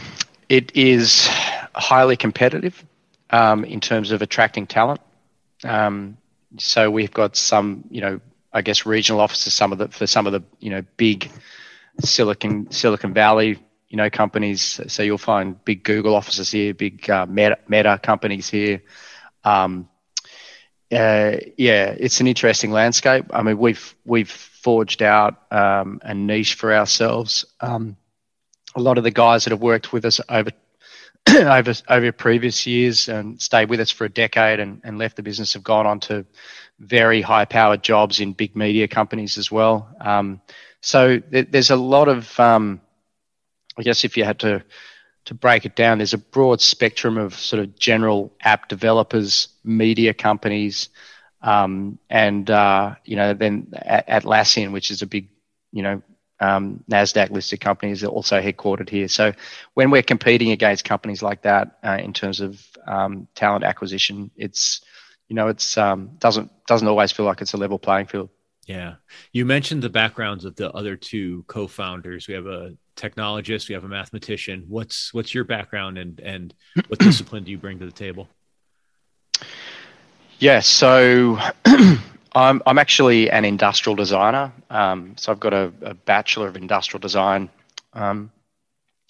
it 0.49 0.75
is 0.75 1.27
highly 1.75 2.17
competitive 2.17 2.83
um, 3.29 3.63
in 3.63 3.79
terms 3.79 4.09
of 4.09 4.23
attracting 4.23 4.65
talent. 4.65 5.01
Um, 5.63 6.17
so 6.57 6.91
we've 6.91 7.11
got 7.11 7.35
some, 7.35 7.85
you 7.89 8.01
know, 8.01 8.19
I 8.53 8.61
guess 8.61 8.85
regional 8.85 9.21
offices, 9.21 9.53
some 9.53 9.71
of 9.71 9.77
the 9.77 9.87
for 9.87 10.05
some 10.05 10.27
of 10.27 10.33
the 10.33 10.43
you 10.59 10.69
know 10.69 10.83
big 10.97 11.31
Silicon 12.01 12.69
Silicon 12.71 13.13
Valley 13.13 13.59
you 13.91 13.97
know 13.97 14.09
companies. 14.09 14.79
So 14.87 15.03
you'll 15.03 15.17
find 15.17 15.63
big 15.65 15.83
Google 15.83 16.15
offices 16.15 16.49
here, 16.49 16.73
big 16.73 17.07
uh, 17.09 17.25
Meta, 17.27 17.59
Meta 17.67 17.99
companies 18.01 18.49
here. 18.49 18.81
Um, 19.43 19.89
uh, 20.91 21.37
yeah, 21.57 21.95
it's 21.97 22.19
an 22.21 22.27
interesting 22.27 22.71
landscape. 22.71 23.25
I 23.31 23.43
mean, 23.43 23.57
we've 23.57 23.95
we've 24.05 24.31
forged 24.31 25.03
out 25.03 25.41
um, 25.51 25.99
a 26.03 26.13
niche 26.13 26.55
for 26.55 26.73
ourselves. 26.73 27.45
Um, 27.59 27.97
a 28.75 28.81
lot 28.81 28.97
of 28.97 29.03
the 29.03 29.11
guys 29.11 29.43
that 29.43 29.51
have 29.51 29.61
worked 29.61 29.91
with 29.91 30.05
us 30.05 30.21
over 30.29 30.51
over 31.29 31.73
over 31.87 32.11
previous 32.11 32.65
years 32.65 33.07
and 33.07 33.41
stayed 33.41 33.69
with 33.69 33.79
us 33.79 33.91
for 33.91 34.05
a 34.05 34.09
decade 34.09 34.59
and, 34.59 34.81
and 34.83 34.97
left 34.97 35.15
the 35.15 35.23
business 35.23 35.53
have 35.53 35.63
gone 35.63 35.85
on 35.85 35.99
to 35.99 36.25
very 36.79 37.21
high 37.21 37.45
powered 37.45 37.83
jobs 37.83 38.19
in 38.19 38.33
big 38.33 38.55
media 38.55 38.87
companies 38.87 39.37
as 39.37 39.51
well. 39.51 39.89
Um, 40.01 40.41
so 40.81 41.19
th- 41.19 41.47
there's 41.51 41.69
a 41.69 41.75
lot 41.75 42.07
of, 42.07 42.39
um, 42.39 42.81
I 43.77 43.83
guess, 43.83 44.03
if 44.03 44.17
you 44.17 44.23
had 44.23 44.39
to 44.39 44.63
to 45.25 45.33
break 45.35 45.65
it 45.65 45.75
down, 45.75 45.99
there's 45.99 46.15
a 46.15 46.17
broad 46.17 46.61
spectrum 46.61 47.17
of 47.17 47.35
sort 47.35 47.61
of 47.61 47.77
general 47.77 48.33
app 48.41 48.67
developers, 48.67 49.49
media 49.63 50.13
companies, 50.13 50.89
um, 51.43 51.99
and 52.09 52.49
uh, 52.49 52.95
you 53.05 53.15
know 53.15 53.33
then 53.33 53.67
Atlassian, 53.75 54.71
which 54.71 54.89
is 54.91 55.01
a 55.01 55.07
big 55.07 55.29
you 55.71 55.83
know 55.83 56.01
um, 56.41 56.83
NASDAQ 56.89 57.29
listed 57.29 57.61
companies 57.61 58.03
are 58.03 58.07
also 58.07 58.41
headquartered 58.41 58.89
here. 58.89 59.07
So 59.07 59.33
when 59.75 59.91
we're 59.91 60.01
competing 60.01 60.51
against 60.51 60.83
companies 60.83 61.21
like 61.21 61.43
that 61.43 61.77
uh, 61.83 61.99
in 62.01 62.13
terms 62.13 62.41
of 62.41 62.61
um, 62.87 63.27
talent 63.35 63.63
acquisition, 63.63 64.31
it's, 64.35 64.81
you 65.29 65.35
know, 65.35 65.47
it's 65.47 65.77
um, 65.77 66.11
doesn't, 66.17 66.51
doesn't 66.65 66.87
always 66.87 67.11
feel 67.11 67.25
like 67.25 67.41
it's 67.41 67.53
a 67.53 67.57
level 67.57 67.77
playing 67.77 68.07
field. 68.07 68.29
Yeah. 68.65 68.95
You 69.31 69.45
mentioned 69.45 69.83
the 69.83 69.89
backgrounds 69.89 70.43
of 70.43 70.55
the 70.55 70.71
other 70.71 70.95
two 70.95 71.43
co-founders. 71.47 72.27
We 72.27 72.33
have 72.33 72.47
a 72.47 72.75
technologist, 72.95 73.69
we 73.69 73.73
have 73.75 73.83
a 73.83 73.87
mathematician. 73.87 74.65
What's, 74.67 75.13
what's 75.13 75.33
your 75.33 75.43
background 75.43 75.99
and, 75.99 76.19
and 76.19 76.53
what 76.87 76.99
discipline 76.99 77.43
do 77.43 77.51
you 77.51 77.57
bring 77.59 77.79
to 77.79 77.85
the 77.85 77.91
table? 77.91 78.27
Yeah. 80.39 80.61
So 80.61 81.37
I'm, 82.33 82.61
I'm 82.65 82.77
actually 82.77 83.29
an 83.29 83.45
industrial 83.45 83.95
designer. 83.95 84.53
Um, 84.69 85.15
so 85.17 85.31
I've 85.31 85.39
got 85.39 85.53
a, 85.53 85.73
a, 85.81 85.93
Bachelor 85.93 86.47
of 86.47 86.55
Industrial 86.55 86.99
Design, 86.99 87.49
um, 87.93 88.31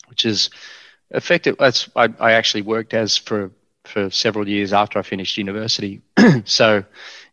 which 0.08 0.26
is 0.26 0.50
effective. 1.12 1.56
That's, 1.60 1.90
I, 1.96 2.10
I, 2.20 2.32
actually 2.34 2.64
worked 2.64 2.94
as 2.94 3.18
for, 3.18 3.52
for 3.86 4.10
several 4.10 4.48
years 4.48 4.74
after 4.74 4.98
I 4.98 5.04
finished 5.04 5.38
university. 5.38 6.02
so 6.46 6.84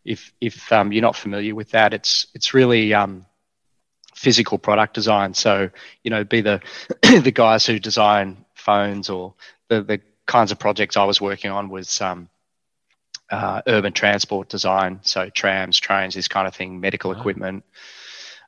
if, 0.05 0.31
if 0.39 0.71
um, 0.71 0.91
you're 0.91 1.01
not 1.01 1.15
familiar 1.15 1.55
with 1.55 1.71
that, 1.71 1.93
it's, 1.93 2.27
it's 2.35 2.53
really 2.53 2.93
um, 2.93 3.25
physical 4.13 4.59
product 4.59 4.93
design. 4.93 5.33
So, 5.33 5.71
you 6.03 6.11
know, 6.11 6.23
be 6.23 6.41
the, 6.41 6.61
the 7.01 7.31
guys 7.33 7.65
who 7.65 7.79
design 7.79 8.45
phones 8.53 9.09
or 9.09 9.33
the, 9.69 9.81
the 9.81 10.01
kinds 10.27 10.51
of 10.51 10.59
projects 10.59 10.97
I 10.97 11.05
was 11.05 11.19
working 11.19 11.49
on 11.49 11.69
was 11.69 11.99
um, 12.01 12.29
uh, 13.31 13.61
urban 13.67 13.93
transport 13.93 14.49
design, 14.49 14.99
so 15.03 15.29
trams, 15.29 15.79
trains, 15.79 16.15
this 16.15 16.27
kind 16.27 16.47
of 16.47 16.55
thing, 16.55 16.79
medical 16.79 17.11
wow. 17.11 17.19
equipment, 17.19 17.63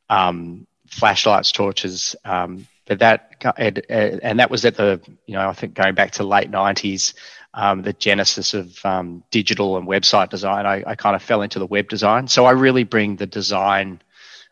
um, 0.10 0.66
flashlights, 0.88 1.52
torches. 1.52 2.16
Um, 2.26 2.68
but 2.88 3.00
that 3.00 3.44
and, 3.58 3.80
and, 3.90 4.40
that 4.40 4.50
was 4.50 4.66
at 4.66 4.76
the 4.76 5.00
you 5.26 5.36
know 5.36 5.48
I 5.48 5.54
think 5.54 5.76
going 5.76 5.96
back 5.96 6.12
to 6.14 6.24
late 6.24 6.50
nineties, 6.50 7.14
um, 7.54 7.84
the 7.84 7.94
genesis 7.94 8.54
of 8.54 8.84
um, 8.86 9.24
digital 9.32 9.78
and 9.78 9.88
website 9.88 10.30
design. 10.30 10.66
I, 10.66 10.84
I 10.86 10.96
kind 10.96 11.16
of 11.16 11.22
fell 11.22 11.42
into 11.42 11.60
the 11.60 11.68
web 11.68 11.88
design, 11.88 12.28
so 12.28 12.46
I 12.46 12.52
really 12.52 12.84
bring 12.84 13.16
the 13.16 13.28
design 13.28 14.02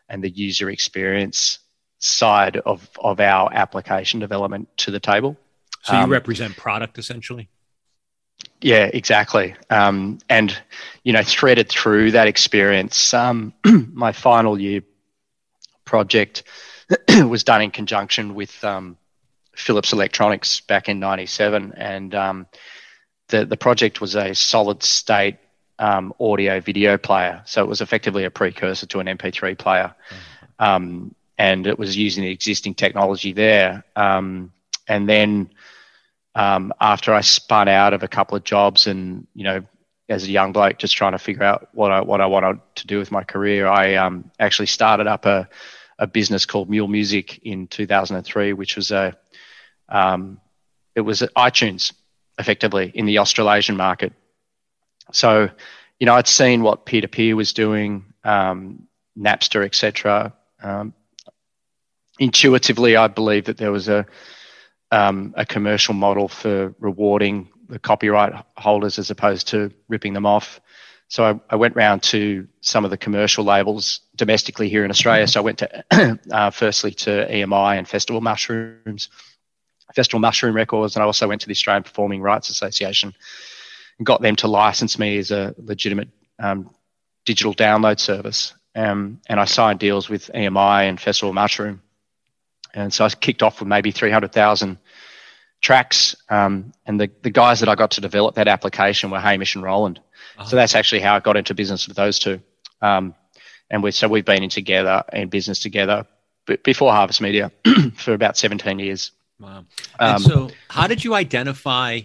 and 0.08 0.24
the 0.24 0.30
user 0.30 0.70
experience 0.70 1.58
side 1.98 2.56
of 2.58 2.88
of 2.98 3.20
our 3.20 3.52
application 3.52 4.20
development 4.20 4.68
to 4.78 4.90
the 4.90 5.00
table. 5.00 5.36
So 5.82 5.94
you 5.94 6.04
um, 6.04 6.10
represent 6.10 6.56
product 6.56 6.98
essentially. 6.98 7.48
Yeah, 8.62 8.90
exactly. 8.92 9.54
Um, 9.70 10.18
and 10.28 10.56
you 11.02 11.12
know, 11.12 11.22
threaded 11.22 11.68
through 11.68 12.12
that 12.12 12.26
experience, 12.26 13.14
um, 13.14 13.54
my 13.64 14.12
final 14.12 14.60
year 14.60 14.82
project 15.84 16.42
was 17.26 17.42
done 17.42 17.62
in 17.62 17.70
conjunction 17.70 18.34
with 18.34 18.62
um, 18.62 18.98
Philips 19.54 19.92
Electronics 19.92 20.60
back 20.60 20.88
in 20.88 21.00
'97, 21.00 21.72
and 21.76 22.14
um, 22.14 22.46
the 23.28 23.46
the 23.46 23.56
project 23.56 24.00
was 24.00 24.14
a 24.14 24.34
solid 24.34 24.82
state 24.82 25.38
um, 25.78 26.12
audio 26.20 26.60
video 26.60 26.98
player. 26.98 27.42
So 27.46 27.62
it 27.62 27.68
was 27.68 27.80
effectively 27.80 28.24
a 28.24 28.30
precursor 28.30 28.86
to 28.86 29.00
an 29.00 29.06
MP3 29.06 29.56
player, 29.56 29.94
mm-hmm. 30.60 31.08
and 31.38 31.66
it 31.66 31.78
was 31.78 31.96
using 31.96 32.24
the 32.24 32.30
existing 32.30 32.74
technology 32.74 33.32
there. 33.32 33.84
and 33.96 35.08
then 35.08 35.50
um, 36.34 36.72
after 36.80 37.12
I 37.12 37.20
spun 37.22 37.68
out 37.68 37.92
of 37.92 38.02
a 38.02 38.08
couple 38.08 38.36
of 38.36 38.44
jobs 38.44 38.86
and, 38.86 39.26
you 39.34 39.44
know, 39.44 39.62
as 40.08 40.24
a 40.24 40.30
young 40.30 40.52
bloke 40.52 40.78
just 40.78 40.96
trying 40.96 41.12
to 41.12 41.18
figure 41.18 41.44
out 41.44 41.68
what 41.72 41.92
I, 41.92 42.00
what 42.00 42.20
I 42.20 42.26
wanted 42.26 42.60
to 42.76 42.86
do 42.86 42.98
with 42.98 43.12
my 43.12 43.22
career, 43.22 43.66
I 43.66 43.94
um, 43.94 44.30
actually 44.38 44.66
started 44.66 45.06
up 45.06 45.24
a, 45.24 45.48
a 45.98 46.06
business 46.06 46.46
called 46.46 46.68
Mule 46.68 46.88
Music 46.88 47.38
in 47.44 47.68
2003, 47.68 48.52
which 48.52 48.76
was 48.76 48.90
a, 48.90 49.16
um, 49.88 50.40
it 50.94 51.02
was 51.02 51.20
iTunes. 51.36 51.92
effectively 52.38 52.90
in 52.94 53.06
the 53.06 53.18
Australasian 53.18 53.76
market. 53.76 54.12
So, 55.12 55.50
you 55.98 56.06
know, 56.06 56.14
I'd 56.14 56.26
seen 56.26 56.62
what 56.62 56.86
peer 56.86 57.02
to 57.02 57.08
peer 57.08 57.36
was 57.36 57.52
doing, 57.52 58.04
um, 58.24 58.86
Napster, 59.18 59.64
etc. 59.64 60.32
Um, 60.62 60.94
intuitively, 62.18 62.96
I 62.96 63.08
believe 63.08 63.44
that 63.44 63.58
there 63.58 63.72
was 63.72 63.88
a 63.88 64.06
um, 64.90 65.34
a 65.36 65.46
commercial 65.46 65.94
model 65.94 66.28
for 66.28 66.74
rewarding 66.78 67.48
the 67.68 67.78
copyright 67.78 68.32
holders 68.56 68.98
as 68.98 69.10
opposed 69.10 69.48
to 69.48 69.70
ripping 69.88 70.12
them 70.12 70.26
off. 70.26 70.60
So 71.08 71.24
I, 71.24 71.40
I 71.50 71.56
went 71.56 71.74
round 71.76 72.02
to 72.04 72.46
some 72.60 72.84
of 72.84 72.90
the 72.90 72.96
commercial 72.96 73.44
labels 73.44 74.00
domestically 74.14 74.68
here 74.68 74.84
in 74.84 74.90
Australia. 74.90 75.26
So 75.26 75.40
I 75.40 75.44
went 75.44 75.58
to 75.58 76.18
uh, 76.30 76.50
firstly 76.50 76.92
to 76.92 77.26
EMI 77.28 77.78
and 77.78 77.88
Festival 77.88 78.20
Mushrooms, 78.20 79.08
Festival 79.94 80.20
Mushroom 80.20 80.54
Records, 80.54 80.94
and 80.94 81.02
I 81.02 81.06
also 81.06 81.26
went 81.26 81.40
to 81.40 81.48
the 81.48 81.52
Australian 81.52 81.82
Performing 81.82 82.20
Rights 82.20 82.48
Association 82.48 83.12
and 83.98 84.06
got 84.06 84.22
them 84.22 84.36
to 84.36 84.48
license 84.48 84.98
me 84.98 85.18
as 85.18 85.30
a 85.30 85.54
legitimate 85.58 86.08
um, 86.38 86.70
digital 87.24 87.54
download 87.54 87.98
service. 87.98 88.54
Um, 88.74 89.20
and 89.28 89.40
I 89.40 89.46
signed 89.46 89.80
deals 89.80 90.08
with 90.08 90.30
EMI 90.32 90.88
and 90.88 91.00
Festival 91.00 91.32
Mushroom. 91.32 91.82
And 92.74 92.92
so 92.92 93.04
I 93.04 93.10
kicked 93.10 93.42
off 93.42 93.60
with 93.60 93.68
maybe 93.68 93.90
300,000 93.90 94.78
tracks. 95.60 96.16
Um, 96.28 96.72
and 96.86 97.00
the, 97.00 97.10
the 97.22 97.30
guys 97.30 97.60
that 97.60 97.68
I 97.68 97.74
got 97.74 97.92
to 97.92 98.00
develop 98.00 98.34
that 98.36 98.48
application 98.48 99.10
were 99.10 99.20
Hamish 99.20 99.54
and 99.54 99.64
Roland. 99.64 100.00
Uh-huh. 100.38 100.48
So 100.48 100.56
that's 100.56 100.74
actually 100.74 101.00
how 101.00 101.16
I 101.16 101.20
got 101.20 101.36
into 101.36 101.54
business 101.54 101.86
with 101.86 101.96
those 101.96 102.18
two. 102.18 102.40
Um, 102.80 103.14
and 103.70 103.82
we 103.82 103.90
so 103.92 104.08
we've 104.08 104.24
been 104.24 104.42
in 104.42 104.50
together 104.50 105.04
in 105.12 105.28
business 105.28 105.60
together 105.60 106.06
before 106.64 106.92
Harvest 106.92 107.20
Media 107.20 107.52
for 107.94 108.14
about 108.14 108.36
17 108.36 108.78
years. 108.78 109.12
Wow. 109.38 109.64
And 109.98 110.16
um, 110.16 110.22
so, 110.22 110.50
how 110.68 110.86
did 110.86 111.04
you 111.04 111.14
identify 111.14 112.00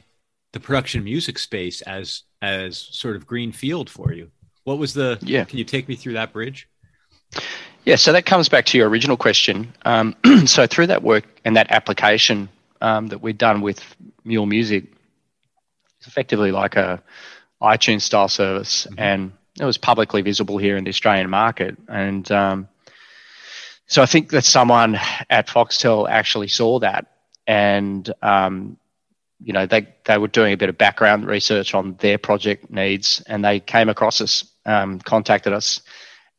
the 0.54 0.60
production 0.60 1.04
music 1.04 1.40
space 1.40 1.82
as 1.82 2.24
as 2.42 2.78
sort 2.78 3.16
of 3.16 3.26
green 3.26 3.52
field 3.52 3.90
for 3.90 4.14
you? 4.14 4.32
What 4.64 4.78
was 4.78 4.94
the? 4.94 5.18
Yeah. 5.22 5.44
Can 5.46 5.58
you 5.58 5.66
take 5.66 5.88
me 5.88 5.96
through 5.96 6.14
that 6.14 6.32
bridge? 6.32 6.70
Yeah. 7.86 7.98
So 7.98 8.14
that 8.14 8.26
comes 8.26 8.50
back 8.50 8.66
to 8.68 8.78
your 8.80 8.90
original 8.90 9.16
question. 9.16 9.74
Um, 9.86 10.16
so 10.46 10.66
through 10.66 10.88
that 10.88 11.04
work 11.04 11.24
and 11.46 11.56
that 11.56 11.68
application 11.70 12.50
um, 12.82 13.08
that 13.08 13.22
we'd 13.22 13.38
done 13.38 13.62
with 13.62 13.80
Mule 14.24 14.48
Music, 14.48 14.86
it's 16.00 16.08
effectively 16.08 16.52
like 16.52 16.76
a 16.76 17.02
iTunes 17.62 18.02
style 18.02 18.28
service, 18.28 18.88
mm-hmm. 18.90 19.00
and 19.00 19.32
it 19.60 19.66
was 19.66 19.78
publicly 19.78 20.22
visible 20.22 20.58
here 20.58 20.78
in 20.78 20.84
the 20.84 20.90
Australian 20.90 21.30
market. 21.30 21.78
And 21.88 22.30
um, 22.32 22.68
so 23.88 24.02
I 24.02 24.08
think 24.08 24.32
that 24.32 24.44
someone 24.44 25.00
at 25.30 25.48
Foxtel 25.48 26.10
actually 26.10 26.48
saw 26.48 26.80
that, 26.80 27.06
and 27.46 28.12
um, 28.24 28.78
you 29.44 29.54
know 29.54 29.68
they 29.68 29.88
they 30.06 30.18
were 30.18 30.28
doing 30.28 30.54
a 30.54 30.58
bit 30.58 30.70
of 30.70 30.78
background 30.78 31.28
research 31.28 31.76
on 31.76 31.96
their 32.00 32.18
project 32.18 32.72
needs, 32.72 33.22
and 33.28 33.46
they 33.46 33.60
came 33.60 33.90
across 33.90 34.22
us, 34.22 34.44
um, 34.66 35.00
contacted 35.00 35.54
us. 35.54 35.82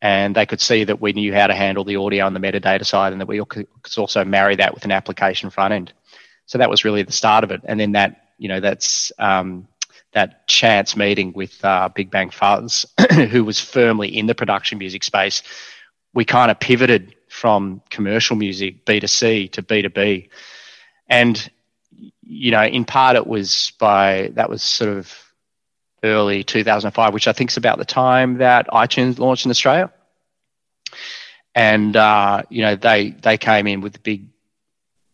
And 0.02 0.36
they 0.36 0.46
could 0.46 0.60
see 0.60 0.84
that 0.84 1.00
we 1.00 1.12
knew 1.12 1.32
how 1.32 1.46
to 1.46 1.54
handle 1.54 1.84
the 1.84 1.96
audio 1.96 2.26
and 2.26 2.36
the 2.36 2.40
metadata 2.40 2.84
side, 2.84 3.12
and 3.12 3.20
that 3.20 3.28
we 3.28 3.42
could 3.44 3.66
also 3.96 4.24
marry 4.24 4.56
that 4.56 4.74
with 4.74 4.84
an 4.84 4.92
application 4.92 5.50
front 5.50 5.72
end. 5.72 5.92
So 6.46 6.58
that 6.58 6.70
was 6.70 6.84
really 6.84 7.02
the 7.02 7.12
start 7.12 7.44
of 7.44 7.50
it. 7.50 7.62
And 7.64 7.80
then 7.80 7.92
that, 7.92 8.28
you 8.38 8.48
know, 8.48 8.60
that's 8.60 9.10
um, 9.18 9.66
that 10.12 10.46
chance 10.46 10.96
meeting 10.96 11.32
with 11.34 11.62
uh, 11.64 11.88
Big 11.94 12.10
Bang 12.10 12.30
Fuzz, 12.30 12.86
who 13.30 13.44
was 13.44 13.60
firmly 13.60 14.16
in 14.16 14.26
the 14.26 14.34
production 14.34 14.78
music 14.78 15.04
space, 15.04 15.42
we 16.14 16.24
kind 16.24 16.50
of 16.50 16.58
pivoted 16.58 17.14
from 17.28 17.82
commercial 17.90 18.36
music 18.36 18.84
B2C 18.86 19.52
to 19.52 19.62
B2B. 19.62 20.30
And, 21.08 21.50
you 22.22 22.50
know, 22.50 22.64
in 22.64 22.84
part 22.84 23.16
it 23.16 23.26
was 23.26 23.72
by, 23.78 24.30
that 24.34 24.48
was 24.48 24.62
sort 24.62 24.96
of 24.96 25.25
early 26.02 26.44
2005, 26.44 27.14
which 27.14 27.28
I 27.28 27.32
think 27.32 27.50
is 27.50 27.56
about 27.56 27.78
the 27.78 27.84
time 27.84 28.38
that 28.38 28.68
iTunes 28.68 29.18
launched 29.18 29.44
in 29.44 29.50
Australia. 29.50 29.92
And, 31.54 31.96
uh, 31.96 32.42
you 32.50 32.62
know, 32.62 32.76
they, 32.76 33.10
they 33.10 33.38
came 33.38 33.66
in 33.66 33.80
with 33.80 33.96
a 33.96 34.00
big, 34.00 34.26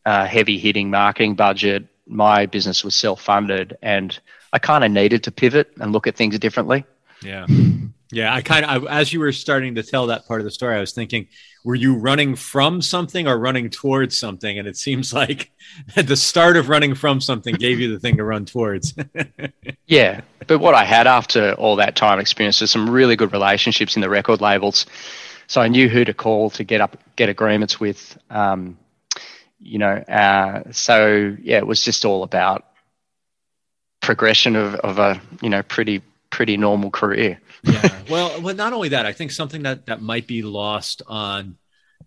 uh, 0.04 0.26
heavy 0.26 0.58
hitting 0.58 0.90
marketing 0.90 1.34
budget. 1.34 1.86
My 2.06 2.46
business 2.46 2.82
was 2.82 2.94
self 2.94 3.22
funded 3.22 3.78
and 3.80 4.18
I 4.52 4.58
kind 4.58 4.84
of 4.84 4.90
needed 4.90 5.24
to 5.24 5.30
pivot 5.30 5.72
and 5.80 5.92
look 5.92 6.06
at 6.06 6.16
things 6.16 6.38
differently. 6.38 6.84
Yeah. 7.22 7.46
Yeah, 8.12 8.34
I 8.34 8.42
kind 8.42 8.66
of, 8.66 8.86
as 8.86 9.10
you 9.10 9.20
were 9.20 9.32
starting 9.32 9.74
to 9.76 9.82
tell 9.82 10.08
that 10.08 10.28
part 10.28 10.40
of 10.40 10.44
the 10.44 10.50
story, 10.50 10.76
I 10.76 10.80
was 10.80 10.92
thinking, 10.92 11.28
were 11.64 11.74
you 11.74 11.94
running 11.94 12.36
from 12.36 12.82
something 12.82 13.26
or 13.26 13.38
running 13.38 13.70
towards 13.70 14.18
something? 14.18 14.58
And 14.58 14.68
it 14.68 14.76
seems 14.76 15.12
like 15.14 15.50
at 15.96 16.06
the 16.06 16.16
start 16.16 16.58
of 16.58 16.68
running 16.68 16.94
from 16.94 17.22
something 17.22 17.54
gave 17.54 17.80
you 17.80 17.90
the 17.90 17.98
thing 17.98 18.18
to 18.18 18.24
run 18.24 18.44
towards. 18.44 18.94
yeah, 19.86 20.20
but 20.46 20.58
what 20.58 20.74
I 20.74 20.84
had 20.84 21.06
after 21.06 21.54
all 21.54 21.76
that 21.76 21.96
time 21.96 22.20
experience 22.20 22.60
was 22.60 22.70
some 22.70 22.88
really 22.88 23.16
good 23.16 23.32
relationships 23.32 23.96
in 23.96 24.02
the 24.02 24.10
record 24.10 24.42
labels. 24.42 24.84
So 25.46 25.62
I 25.62 25.68
knew 25.68 25.88
who 25.88 26.04
to 26.04 26.12
call 26.12 26.50
to 26.50 26.64
get 26.64 26.82
up, 26.82 26.98
get 27.16 27.30
agreements 27.30 27.80
with. 27.80 28.18
Um, 28.28 28.76
you 29.58 29.78
know, 29.78 29.92
uh, 29.94 30.64
so 30.72 31.36
yeah, 31.40 31.58
it 31.58 31.66
was 31.66 31.82
just 31.82 32.04
all 32.04 32.24
about 32.24 32.66
progression 34.00 34.56
of, 34.56 34.74
of 34.76 34.98
a 34.98 35.20
you 35.40 35.48
know 35.48 35.62
pretty 35.62 36.02
pretty 36.32 36.56
normal 36.56 36.90
career. 36.90 37.40
yeah. 37.62 38.00
Well, 38.10 38.42
well, 38.42 38.54
not 38.54 38.72
only 38.72 38.90
that, 38.90 39.06
I 39.06 39.12
think 39.12 39.30
something 39.30 39.62
that 39.62 39.86
that 39.86 40.02
might 40.02 40.26
be 40.26 40.42
lost 40.42 41.02
on 41.06 41.56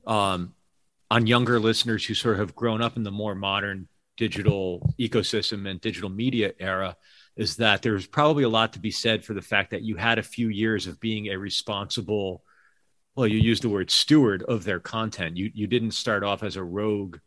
um, 0.05 0.53
on 1.09 1.25
younger 1.25 1.59
listeners 1.59 2.05
who 2.05 2.13
sort 2.13 2.35
of 2.35 2.39
have 2.39 2.55
grown 2.55 2.81
up 2.81 2.97
in 2.97 3.03
the 3.03 3.11
more 3.11 3.33
modern 3.33 3.87
digital 4.17 4.93
ecosystem 4.99 5.67
and 5.69 5.79
digital 5.79 6.09
media 6.09 6.53
era 6.59 6.95
is 7.37 7.57
that 7.57 7.81
there's 7.81 8.05
probably 8.05 8.43
a 8.43 8.49
lot 8.49 8.73
to 8.73 8.79
be 8.79 8.91
said 8.91 9.23
for 9.23 9.33
the 9.33 9.41
fact 9.41 9.71
that 9.71 9.81
you 9.81 9.95
had 9.95 10.19
a 10.19 10.23
few 10.23 10.49
years 10.49 10.87
of 10.87 10.99
being 10.99 11.27
a 11.27 11.37
responsible 11.37 12.43
well 13.15 13.27
you 13.27 13.39
used 13.39 13.63
the 13.63 13.69
word 13.69 13.91
steward 13.91 14.41
of 14.43 14.63
their 14.63 14.79
content 14.79 15.35
you 15.35 15.51
you 15.53 15.67
didn't 15.67 15.91
start 15.91 16.23
off 16.23 16.43
as 16.43 16.55
a 16.55 16.63
rogue 16.63 17.17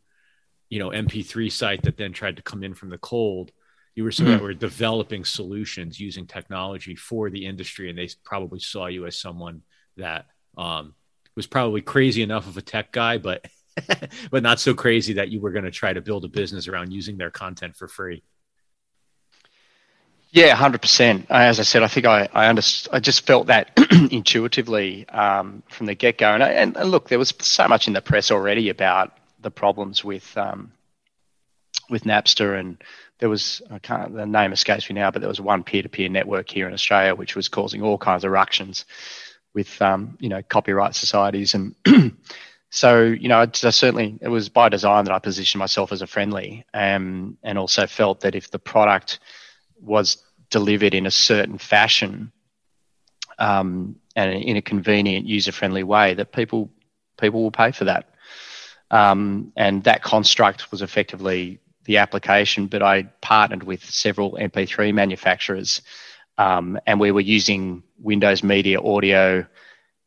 you 0.69 0.79
know 0.79 0.89
mp3 0.89 1.51
site 1.51 1.83
that 1.83 1.97
then 1.97 2.11
tried 2.11 2.37
to 2.37 2.43
come 2.43 2.63
in 2.63 2.73
from 2.73 2.89
the 2.89 2.97
cold 2.97 3.51
you 3.99 4.05
were 4.05 4.13
sort 4.13 4.29
of 4.29 4.39
were 4.39 4.53
developing 4.53 5.25
solutions 5.25 5.99
using 5.99 6.25
technology 6.25 6.95
for 6.95 7.29
the 7.29 7.45
industry, 7.45 7.89
and 7.89 7.99
they 7.99 8.07
probably 8.23 8.61
saw 8.61 8.85
you 8.85 9.05
as 9.05 9.17
someone 9.17 9.61
that 9.97 10.27
um, 10.57 10.95
was 11.35 11.45
probably 11.47 11.81
crazy 11.81 12.23
enough 12.23 12.47
of 12.47 12.55
a 12.55 12.61
tech 12.61 12.93
guy, 12.93 13.17
but 13.17 13.45
but 14.31 14.41
not 14.41 14.61
so 14.61 14.73
crazy 14.73 15.11
that 15.15 15.27
you 15.27 15.41
were 15.41 15.51
going 15.51 15.65
to 15.65 15.71
try 15.71 15.91
to 15.91 15.99
build 15.99 16.23
a 16.23 16.29
business 16.29 16.69
around 16.69 16.93
using 16.93 17.17
their 17.17 17.29
content 17.29 17.75
for 17.75 17.89
free. 17.89 18.23
Yeah, 20.31 20.55
hundred 20.55 20.81
percent. 20.81 21.25
As 21.29 21.59
I 21.59 21.63
said, 21.63 21.83
I 21.83 21.89
think 21.89 22.05
I 22.05 22.29
I, 22.33 22.45
underst- 22.45 22.87
I 22.93 23.01
just 23.01 23.27
felt 23.27 23.47
that 23.47 23.77
intuitively 24.11 25.09
um, 25.09 25.61
from 25.67 25.87
the 25.87 25.93
get 25.93 26.17
go. 26.17 26.33
And, 26.33 26.41
and, 26.41 26.77
and, 26.77 26.89
look, 26.89 27.09
there 27.09 27.19
was 27.19 27.33
so 27.39 27.67
much 27.67 27.87
in 27.87 27.93
the 27.93 28.01
press 28.01 28.31
already 28.31 28.69
about 28.69 29.17
the 29.41 29.51
problems 29.51 30.05
with 30.05 30.37
um, 30.37 30.71
with 31.89 32.03
Napster 32.03 32.57
and 32.57 32.81
there 33.19 33.29
was 33.29 33.61
I 33.69 33.79
can't 33.79 34.13
the 34.13 34.25
name 34.25 34.51
escapes 34.51 34.89
me 34.89 34.95
now, 34.95 35.11
but 35.11 35.19
there 35.19 35.29
was 35.29 35.41
one 35.41 35.63
peer-to-peer 35.63 36.09
network 36.09 36.49
here 36.49 36.67
in 36.67 36.73
Australia 36.73 37.15
which 37.15 37.35
was 37.35 37.47
causing 37.47 37.81
all 37.81 37.97
kinds 37.97 38.23
of 38.23 38.31
ructions 38.31 38.85
with 39.53 39.81
um, 39.81 40.17
you 40.19 40.29
know 40.29 40.41
copyright 40.41 40.95
societies 40.95 41.53
and 41.53 41.75
so 42.69 43.03
you 43.03 43.27
know 43.27 43.39
I, 43.39 43.43
I 43.43 43.69
certainly 43.69 44.17
it 44.21 44.29
was 44.29 44.49
by 44.49 44.69
design 44.69 45.05
that 45.05 45.13
I 45.13 45.19
positioned 45.19 45.59
myself 45.59 45.91
as 45.91 46.01
a 46.01 46.07
friendly 46.07 46.65
um, 46.73 47.37
and 47.43 47.57
also 47.57 47.87
felt 47.87 48.21
that 48.21 48.35
if 48.35 48.51
the 48.51 48.59
product 48.59 49.19
was 49.81 50.23
delivered 50.49 50.93
in 50.93 51.05
a 51.05 51.11
certain 51.11 51.57
fashion 51.57 52.31
um, 53.37 53.95
and 54.15 54.31
in 54.43 54.57
a 54.57 54.61
convenient 54.61 55.25
user-friendly 55.25 55.83
way 55.83 56.13
that 56.13 56.31
people 56.31 56.69
people 57.19 57.41
will 57.41 57.51
pay 57.51 57.71
for 57.71 57.85
that. 57.85 58.09
Um, 58.91 59.51
and 59.55 59.83
that 59.83 60.01
construct 60.01 60.71
was 60.71 60.81
effectively 60.81 61.59
the 61.89 61.97
application, 61.97 62.67
but 62.67 62.83
I 62.83 63.01
partnered 63.19 63.63
with 63.63 63.83
several 63.83 64.33
MP3 64.33 64.93
manufacturers, 64.93 65.81
um, 66.37 66.77
and 66.85 66.99
we 66.99 67.09
were 67.09 67.19
using 67.19 67.81
Windows 67.97 68.43
Media 68.43 68.79
Audio 68.79 69.47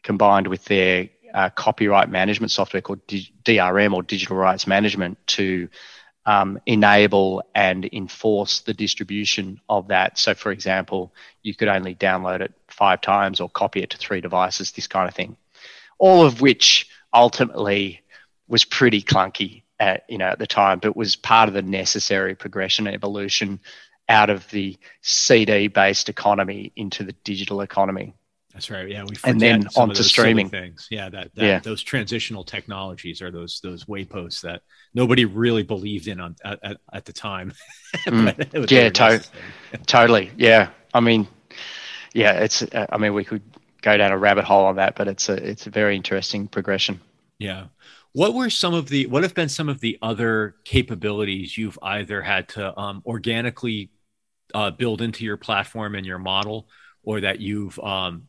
combined 0.05 0.47
with 0.47 0.65
their 0.67 1.09
uh, 1.35 1.51
copyright 1.51 2.09
management 2.09 2.53
software 2.53 2.83
called 2.83 3.05
DRM 3.09 3.95
or 3.95 4.05
Digital 4.05 4.37
Rights 4.37 4.69
Management 4.69 5.19
to 5.27 5.69
um, 6.25 6.61
enable 6.67 7.43
and 7.53 7.89
enforce 7.93 8.61
the 8.61 8.75
distribution 8.75 9.61
of 9.69 9.89
that. 9.89 10.21
So, 10.21 10.35
for 10.35 10.53
example, 10.53 11.13
you 11.43 11.53
could 11.53 11.67
only 11.67 11.97
download 11.97 12.43
it 12.43 12.55
five 12.69 13.01
times 13.01 13.41
or 13.41 13.51
copy 13.51 13.83
it 13.83 13.91
to 13.91 13.99
three 13.99 14.21
devices, 14.21 14.71
this 14.71 14.87
kind 14.87 15.09
of 15.09 15.17
thing. 15.17 15.37
All 15.99 16.25
of 16.25 16.41
which 16.41 16.89
ultimately 17.13 18.03
was 18.47 18.65
pretty 18.65 19.03
clunky 19.03 19.63
at 19.83 20.05
you 20.09 20.17
know 20.17 20.29
at 20.29 20.39
the 20.39 20.47
time, 20.47 20.79
but 20.79 20.97
was 20.97 21.17
part 21.17 21.49
of 21.49 21.55
the 21.55 21.63
necessary 21.63 22.37
progression 22.37 22.87
evolution 22.87 23.61
out 24.09 24.31
of 24.31 24.49
the 24.51 24.79
CD 25.01 25.67
based 25.67 26.09
economy 26.09 26.73
into 26.77 27.03
the 27.03 27.13
digital 27.25 27.61
economy. 27.61 28.15
That's 28.53 28.71
right. 28.71 28.89
Yeah, 28.89 29.05
we 29.05 29.17
and 29.25 29.41
then 29.41 29.67
onto 29.77 30.03
streaming 30.03 30.51
things. 30.51 30.87
Yeah, 30.91 31.09
that, 31.09 31.35
that, 31.35 31.45
yeah. 31.45 31.59
those 31.59 31.83
transitional 31.83 32.45
technologies 32.45 33.21
are 33.23 33.31
those 33.31 33.61
those 33.61 33.87
wayposts 33.87 34.43
that 34.43 34.63
nobody 34.95 35.25
really 35.25 35.65
believed 35.65 36.07
in 36.07 36.21
on 36.21 36.37
at, 36.45 36.77
at, 36.93 37.05
the 37.05 37.13
time. 37.13 37.53
mm. 38.07 38.71
yeah, 38.71 38.91
to- 38.91 39.25
totally. 39.87 40.31
Yeah, 40.37 40.69
I 40.95 41.01
mean, 41.01 41.27
yeah, 42.13 42.35
it's. 42.35 42.63
Uh, 42.63 42.87
I 42.89 42.99
mean, 42.99 43.15
we 43.15 43.25
could 43.25 43.43
go 43.81 43.97
down 43.97 44.13
a 44.13 44.19
rabbit 44.19 44.45
hole 44.45 44.67
on 44.67 44.77
that, 44.77 44.95
but 44.95 45.09
it's 45.09 45.29
a 45.29 45.35
it's 45.35 45.67
a 45.67 45.71
very 45.71 45.97
interesting 45.97 46.47
progression. 46.47 47.01
Yeah. 47.39 47.65
What 48.13 48.35
were 48.35 48.51
some 48.51 48.75
of 48.75 48.89
the 48.89 49.07
what 49.07 49.23
have 49.23 49.35
been 49.35 49.49
some 49.49 49.69
of 49.69 49.81
the 49.81 49.99
other 50.03 50.57
capabilities 50.65 51.57
you've 51.57 51.79
either 51.83 52.21
had 52.21 52.49
to 52.51 52.79
um, 52.79 53.03
organically 53.07 53.91
uh, 54.55 54.71
build 54.71 55.01
into 55.01 55.25
your 55.25 55.37
platform 55.37 55.95
and 55.95 56.05
your 56.05 56.19
model, 56.19 56.69
or 57.03 57.21
that 57.21 57.41
you've 57.41 57.79
um, 57.79 58.29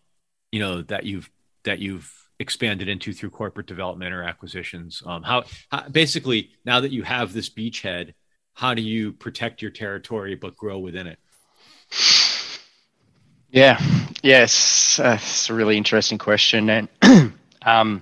you 0.51 0.59
know 0.59 0.81
that 0.83 1.05
you've 1.05 1.29
that 1.65 1.79
you've 1.79 2.11
expanded 2.39 2.87
into 2.89 3.13
through 3.13 3.29
corporate 3.29 3.67
development 3.67 4.13
or 4.13 4.23
acquisitions? 4.23 5.03
Um, 5.05 5.23
how, 5.23 5.43
how, 5.69 5.87
basically 5.89 6.51
now 6.65 6.79
that 6.79 6.91
you 6.91 7.03
have 7.03 7.31
this 7.31 7.49
beachhead 7.49 8.13
how 8.53 8.73
do 8.73 8.81
you 8.81 9.13
protect 9.13 9.61
your 9.61 9.71
territory 9.71 10.35
but 10.35 10.55
grow 10.55 10.79
within 10.79 11.07
it? 11.07 11.19
Yeah. 13.49 13.79
Yes 14.21 14.99
uh, 14.99 15.17
it's 15.19 15.49
a 15.49 15.53
really 15.53 15.77
interesting 15.77 16.17
question. 16.17 16.69
And 16.69 16.89
um, 17.65 18.01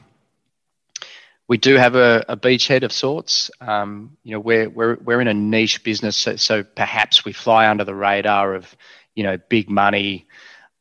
we 1.52 1.58
do 1.58 1.76
have 1.76 1.96
a, 1.96 2.24
a 2.30 2.38
beachhead 2.38 2.84
of 2.84 2.92
sorts 2.92 3.52
um, 3.60 4.16
you 4.24 4.32
know 4.32 4.40
we're, 4.40 4.70
we're, 4.70 4.96
we're 5.04 5.22
in 5.22 5.28
a 5.28 5.34
niche 5.34 5.84
business 5.84 6.16
so, 6.16 6.36
so, 6.36 6.64
perhaps 6.64 7.26
we 7.26 7.34
fly 7.34 7.68
under 7.68 7.84
the 7.84 7.96
radar 7.96 8.56
of 8.56 8.76
you 9.16 9.24
know 9.24 9.38
big 9.50 9.70
money 9.70 10.26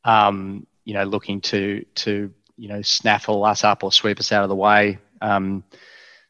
um, 0.05 0.67
you 0.85 0.95
know, 0.95 1.05
looking 1.05 1.41
to 1.41 1.85
to 1.95 2.33
you 2.57 2.69
know 2.69 2.83
snaffle 2.83 3.45
us 3.45 3.65
up 3.65 3.85
or 3.85 3.93
sweep 3.93 4.19
us 4.19 4.33
out 4.33 4.43
of 4.43 4.49
the 4.49 4.57
way. 4.57 4.99
Um, 5.21 5.65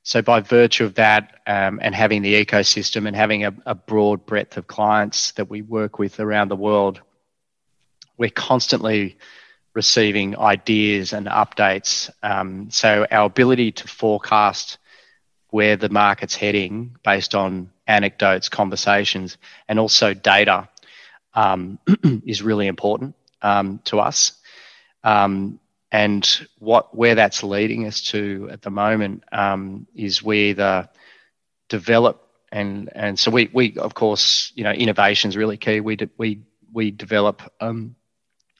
so 0.02 0.22
by 0.22 0.40
virtue 0.40 0.84
of 0.84 0.94
that, 0.94 1.40
um, 1.46 1.78
and 1.82 1.94
having 1.94 2.22
the 2.22 2.44
ecosystem 2.44 3.06
and 3.06 3.14
having 3.14 3.44
a, 3.44 3.54
a, 3.66 3.74
broad 3.74 4.24
breadth 4.24 4.56
of 4.56 4.66
clients 4.66 5.32
that 5.32 5.50
we 5.50 5.60
work 5.60 5.98
with 5.98 6.18
around 6.18 6.48
the 6.48 6.56
world, 6.56 7.00
we're 8.16 8.30
constantly 8.30 9.18
receiving 9.74 10.36
ideas 10.38 11.12
and 11.12 11.26
updates. 11.26 12.10
Um, 12.22 12.70
so 12.70 13.06
our 13.10 13.26
ability 13.26 13.72
to 13.72 13.88
forecast 13.88 14.78
where 15.50 15.76
the 15.76 15.88
market's 15.88 16.34
heading 16.34 16.96
based 17.04 17.34
on 17.34 17.70
anecdotes, 17.86 18.48
conversations, 18.48 19.36
and 19.68 19.78
also 19.78 20.14
data 20.14 20.68
um, 21.34 21.78
is 22.24 22.42
really 22.42 22.66
important 22.66 23.14
um, 23.42 23.80
to 23.84 24.00
us. 24.00 24.32
Um, 25.04 25.58
and 25.92 26.46
what 26.58 26.96
where 26.96 27.16
that's 27.16 27.42
leading 27.42 27.86
us 27.86 28.00
to 28.00 28.48
at 28.52 28.62
the 28.62 28.70
moment 28.70 29.24
um, 29.32 29.86
is 29.94 30.22
we 30.22 30.50
either 30.50 30.88
develop 31.68 32.28
and 32.52 32.90
and 32.94 33.18
so 33.18 33.30
we 33.30 33.50
we 33.52 33.76
of 33.76 33.94
course 33.94 34.52
you 34.54 34.62
know 34.62 34.70
innovation 34.70 35.28
is 35.28 35.36
really 35.36 35.56
key. 35.56 35.80
We 35.80 35.96
de- 35.96 36.10
we 36.16 36.42
we 36.72 36.92
develop 36.92 37.42
um, 37.60 37.96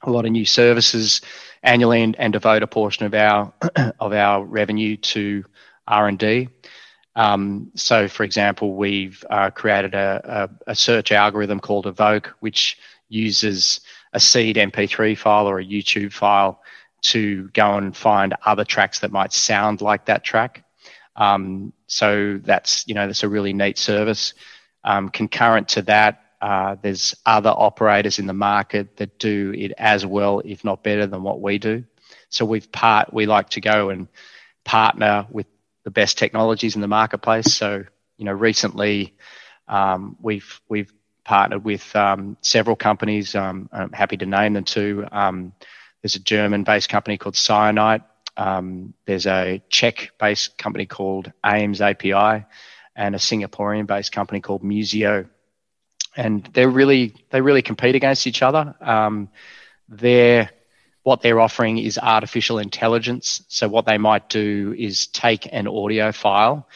a 0.02 0.10
lot 0.10 0.24
of 0.24 0.32
new 0.32 0.44
services 0.44 1.20
annually 1.62 2.02
and, 2.02 2.16
and 2.18 2.32
devote 2.32 2.62
a 2.62 2.66
portion 2.66 3.06
of 3.06 3.14
our 3.14 3.52
of 4.00 4.12
our 4.12 4.44
revenue 4.44 4.96
to 4.96 5.44
R 5.86 6.08
and 6.08 6.18
D. 6.18 6.48
Um, 7.16 7.70
so, 7.74 8.08
for 8.08 8.22
example, 8.22 8.76
we've 8.76 9.24
uh, 9.30 9.50
created 9.50 9.94
a, 9.94 10.48
a, 10.66 10.70
a, 10.70 10.74
search 10.76 11.10
algorithm 11.10 11.58
called 11.58 11.86
Evoke, 11.86 12.34
which 12.38 12.78
uses 13.08 13.80
a 14.12 14.20
seed 14.20 14.56
MP3 14.56 15.18
file 15.18 15.48
or 15.48 15.58
a 15.58 15.64
YouTube 15.64 16.12
file 16.12 16.62
to 17.02 17.48
go 17.48 17.76
and 17.76 17.96
find 17.96 18.34
other 18.44 18.64
tracks 18.64 19.00
that 19.00 19.10
might 19.10 19.32
sound 19.32 19.80
like 19.80 20.06
that 20.06 20.22
track. 20.22 20.64
Um, 21.16 21.72
so 21.86 22.40
that's 22.42 22.86
you 22.86 22.94
know 22.94 23.06
that's 23.06 23.22
a 23.22 23.28
really 23.28 23.52
neat 23.52 23.76
service. 23.76 24.34
Um, 24.84 25.08
concurrent 25.08 25.68
to 25.70 25.82
that, 25.82 26.22
uh, 26.40 26.76
there's 26.82 27.14
other 27.26 27.50
operators 27.50 28.18
in 28.18 28.26
the 28.26 28.32
market 28.32 28.96
that 28.96 29.18
do 29.18 29.52
it 29.56 29.72
as 29.78 30.06
well, 30.06 30.40
if 30.44 30.64
not 30.64 30.82
better 30.82 31.06
than 31.06 31.22
what 31.22 31.40
we 31.40 31.58
do. 31.58 31.84
So 32.30 32.44
we've 32.44 32.70
part 32.72 33.12
we 33.12 33.26
like 33.26 33.50
to 33.50 33.60
go 33.60 33.90
and 33.90 34.08
partner 34.64 35.26
with 35.30 35.46
the 35.84 35.90
best 35.90 36.18
technologies 36.18 36.74
in 36.74 36.80
the 36.80 36.88
marketplace. 36.88 37.54
So 37.54 37.84
you 38.16 38.24
know 38.24 38.32
recently 38.32 39.16
um, 39.68 40.16
we've 40.20 40.60
we've 40.68 40.92
partnered 41.24 41.64
with 41.64 41.94
um, 41.94 42.36
several 42.40 42.76
companies. 42.76 43.34
Um, 43.34 43.68
I'm 43.72 43.92
happy 43.92 44.16
to 44.18 44.26
name 44.26 44.54
them 44.54 44.64
too. 44.64 45.06
Um, 45.12 45.52
there's 46.02 46.16
a 46.16 46.20
German-based 46.20 46.88
company 46.88 47.18
called 47.18 47.34
Cyanite. 47.34 48.02
Um, 48.36 48.94
there's 49.04 49.26
a 49.26 49.62
Czech-based 49.68 50.56
company 50.56 50.86
called 50.86 51.30
AIMS 51.44 51.80
API, 51.80 52.46
and 52.96 53.14
a 53.14 53.18
Singaporean-based 53.18 54.12
company 54.12 54.40
called 54.40 54.62
Musiio. 54.62 55.28
And 56.16 56.44
they're 56.52 56.68
really 56.68 57.14
they 57.30 57.40
really 57.40 57.62
compete 57.62 57.94
against 57.94 58.26
each 58.26 58.42
other. 58.42 58.74
Um, 58.80 59.28
they're 59.88 60.50
what 61.02 61.22
they're 61.22 61.40
offering 61.40 61.78
is 61.78 61.98
artificial 61.98 62.58
intelligence. 62.58 63.42
So 63.48 63.68
what 63.68 63.86
they 63.86 63.98
might 63.98 64.28
do 64.28 64.74
is 64.76 65.06
take 65.06 65.48
an 65.50 65.66
audio 65.66 66.12
file 66.12 66.68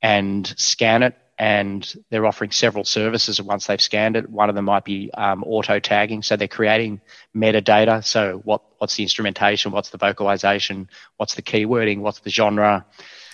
and 0.00 0.46
scan 0.56 1.02
it 1.02 1.16
and 1.38 1.94
they're 2.10 2.26
offering 2.26 2.52
several 2.52 2.84
services 2.84 3.38
And 3.38 3.48
once 3.48 3.66
they've 3.66 3.80
scanned 3.80 4.16
it. 4.16 4.28
One 4.30 4.48
of 4.48 4.54
them 4.54 4.66
might 4.66 4.84
be 4.84 5.10
um, 5.14 5.42
auto 5.42 5.80
tagging, 5.80 6.22
so 6.22 6.36
they're 6.36 6.46
creating 6.46 7.00
metadata. 7.34 8.04
So 8.04 8.40
what 8.44 8.62
what's 8.78 8.96
the 8.96 9.02
instrumentation? 9.02 9.72
What's 9.72 9.90
the 9.90 9.98
vocalization? 9.98 10.88
What's 11.16 11.34
the 11.34 11.42
keywording? 11.42 12.00
What's 12.00 12.20
the 12.20 12.30
genre 12.30 12.86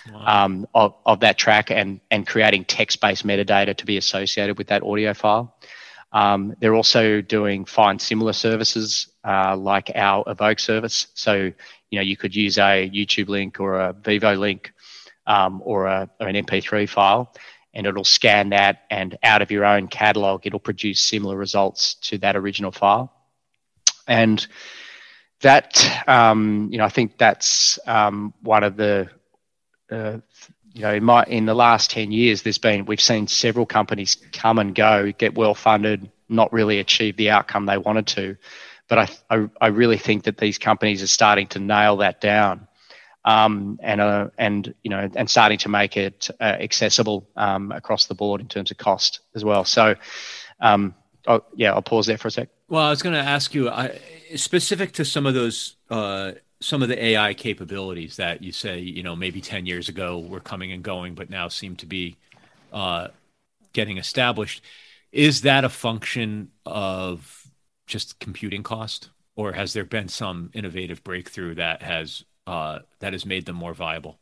wow. 0.09 0.45
um, 0.45 0.67
of 0.73 0.95
of 1.05 1.19
that 1.21 1.37
track? 1.37 1.71
And 1.71 1.99
and 2.09 2.25
creating 2.25 2.65
text 2.65 3.01
based 3.01 3.25
metadata 3.25 3.75
to 3.77 3.85
be 3.85 3.97
associated 3.97 4.57
with 4.57 4.67
that 4.67 4.83
audio 4.83 5.13
file. 5.13 5.55
Um, 6.13 6.55
they're 6.59 6.75
also 6.75 7.21
doing 7.21 7.65
find 7.65 8.01
similar 8.01 8.33
services 8.33 9.07
uh, 9.25 9.55
like 9.55 9.91
our 9.95 10.23
Evoke 10.27 10.59
service. 10.59 11.07
So 11.13 11.33
you 11.89 11.99
know 11.99 12.01
you 12.01 12.17
could 12.17 12.35
use 12.35 12.57
a 12.57 12.89
YouTube 12.89 13.29
link 13.29 13.59
or 13.59 13.79
a 13.79 13.93
Vevo 13.93 14.37
link 14.37 14.73
um, 15.27 15.61
or, 15.63 15.85
a, 15.85 16.09
or 16.19 16.27
an 16.27 16.35
MP3 16.35 16.89
file 16.89 17.33
and 17.73 17.87
it'll 17.87 18.03
scan 18.03 18.49
that 18.49 18.83
and 18.89 19.17
out 19.23 19.41
of 19.41 19.51
your 19.51 19.65
own 19.65 19.87
catalog 19.87 20.45
it'll 20.45 20.59
produce 20.59 20.99
similar 20.99 21.37
results 21.37 21.95
to 21.95 22.17
that 22.17 22.35
original 22.35 22.71
file 22.71 23.13
and 24.07 24.47
that 25.41 26.03
um, 26.07 26.69
you 26.71 26.77
know 26.77 26.85
i 26.85 26.89
think 26.89 27.17
that's 27.17 27.79
um, 27.87 28.33
one 28.41 28.63
of 28.63 28.75
the 28.77 29.09
uh, 29.91 30.17
you 30.73 30.81
know 30.81 30.93
in, 30.93 31.03
my, 31.03 31.23
in 31.25 31.45
the 31.45 31.53
last 31.53 31.91
10 31.91 32.11
years 32.11 32.43
there's 32.43 32.57
been 32.57 32.85
we've 32.85 33.01
seen 33.01 33.27
several 33.27 33.65
companies 33.65 34.17
come 34.31 34.59
and 34.59 34.73
go 34.73 35.11
get 35.11 35.35
well 35.35 35.53
funded 35.53 36.09
not 36.29 36.51
really 36.53 36.79
achieve 36.79 37.17
the 37.17 37.29
outcome 37.29 37.65
they 37.65 37.77
wanted 37.77 38.07
to 38.07 38.37
but 38.87 38.99
I, 38.99 39.09
I, 39.29 39.49
I 39.61 39.67
really 39.67 39.97
think 39.97 40.23
that 40.23 40.37
these 40.37 40.57
companies 40.57 41.01
are 41.01 41.07
starting 41.07 41.47
to 41.47 41.59
nail 41.59 41.97
that 41.97 42.19
down 42.19 42.67
um, 43.25 43.79
and 43.81 44.01
uh, 44.01 44.29
and 44.37 44.73
you 44.83 44.89
know 44.89 45.09
and 45.15 45.29
starting 45.29 45.57
to 45.59 45.69
make 45.69 45.97
it 45.97 46.29
uh, 46.39 46.43
accessible 46.43 47.27
um, 47.35 47.71
across 47.71 48.05
the 48.05 48.15
board 48.15 48.41
in 48.41 48.47
terms 48.47 48.71
of 48.71 48.77
cost 48.77 49.19
as 49.35 49.45
well. 49.45 49.63
So, 49.63 49.95
um, 50.59 50.95
oh, 51.27 51.43
yeah, 51.55 51.73
I'll 51.73 51.81
pause 51.81 52.07
there 52.07 52.17
for 52.17 52.29
a 52.29 52.31
sec. 52.31 52.49
Well, 52.67 52.83
I 52.83 52.89
was 52.89 53.03
going 53.03 53.15
to 53.15 53.21
ask 53.21 53.53
you 53.53 53.69
I, 53.69 53.99
specific 54.35 54.93
to 54.93 55.05
some 55.05 55.25
of 55.25 55.33
those. 55.33 55.75
Uh, 55.89 56.33
some 56.61 56.83
of 56.83 56.89
the 56.89 57.03
AI 57.03 57.33
capabilities 57.33 58.15
that 58.17 58.41
you 58.41 58.51
say, 58.51 58.79
you 58.79 59.03
know, 59.03 59.15
maybe 59.15 59.41
10 59.41 59.65
years 59.65 59.89
ago 59.89 60.19
were 60.19 60.39
coming 60.39 60.71
and 60.71 60.83
going, 60.83 61.15
but 61.15 61.29
now 61.29 61.47
seem 61.47 61.75
to 61.77 61.85
be 61.85 62.15
uh, 62.71 63.07
getting 63.73 63.97
established. 63.97 64.63
Is 65.11 65.41
that 65.41 65.65
a 65.65 65.69
function 65.69 66.51
of 66.65 67.47
just 67.87 68.19
computing 68.19 68.63
cost, 68.63 69.09
or 69.35 69.51
has 69.51 69.73
there 69.73 69.83
been 69.83 70.07
some 70.07 70.51
innovative 70.53 71.03
breakthrough 71.03 71.55
that 71.55 71.81
has 71.81 72.23
uh, 72.47 72.79
that 72.99 73.13
has 73.13 73.25
made 73.25 73.45
them 73.45 73.55
more 73.55 73.73
viable? 73.73 74.19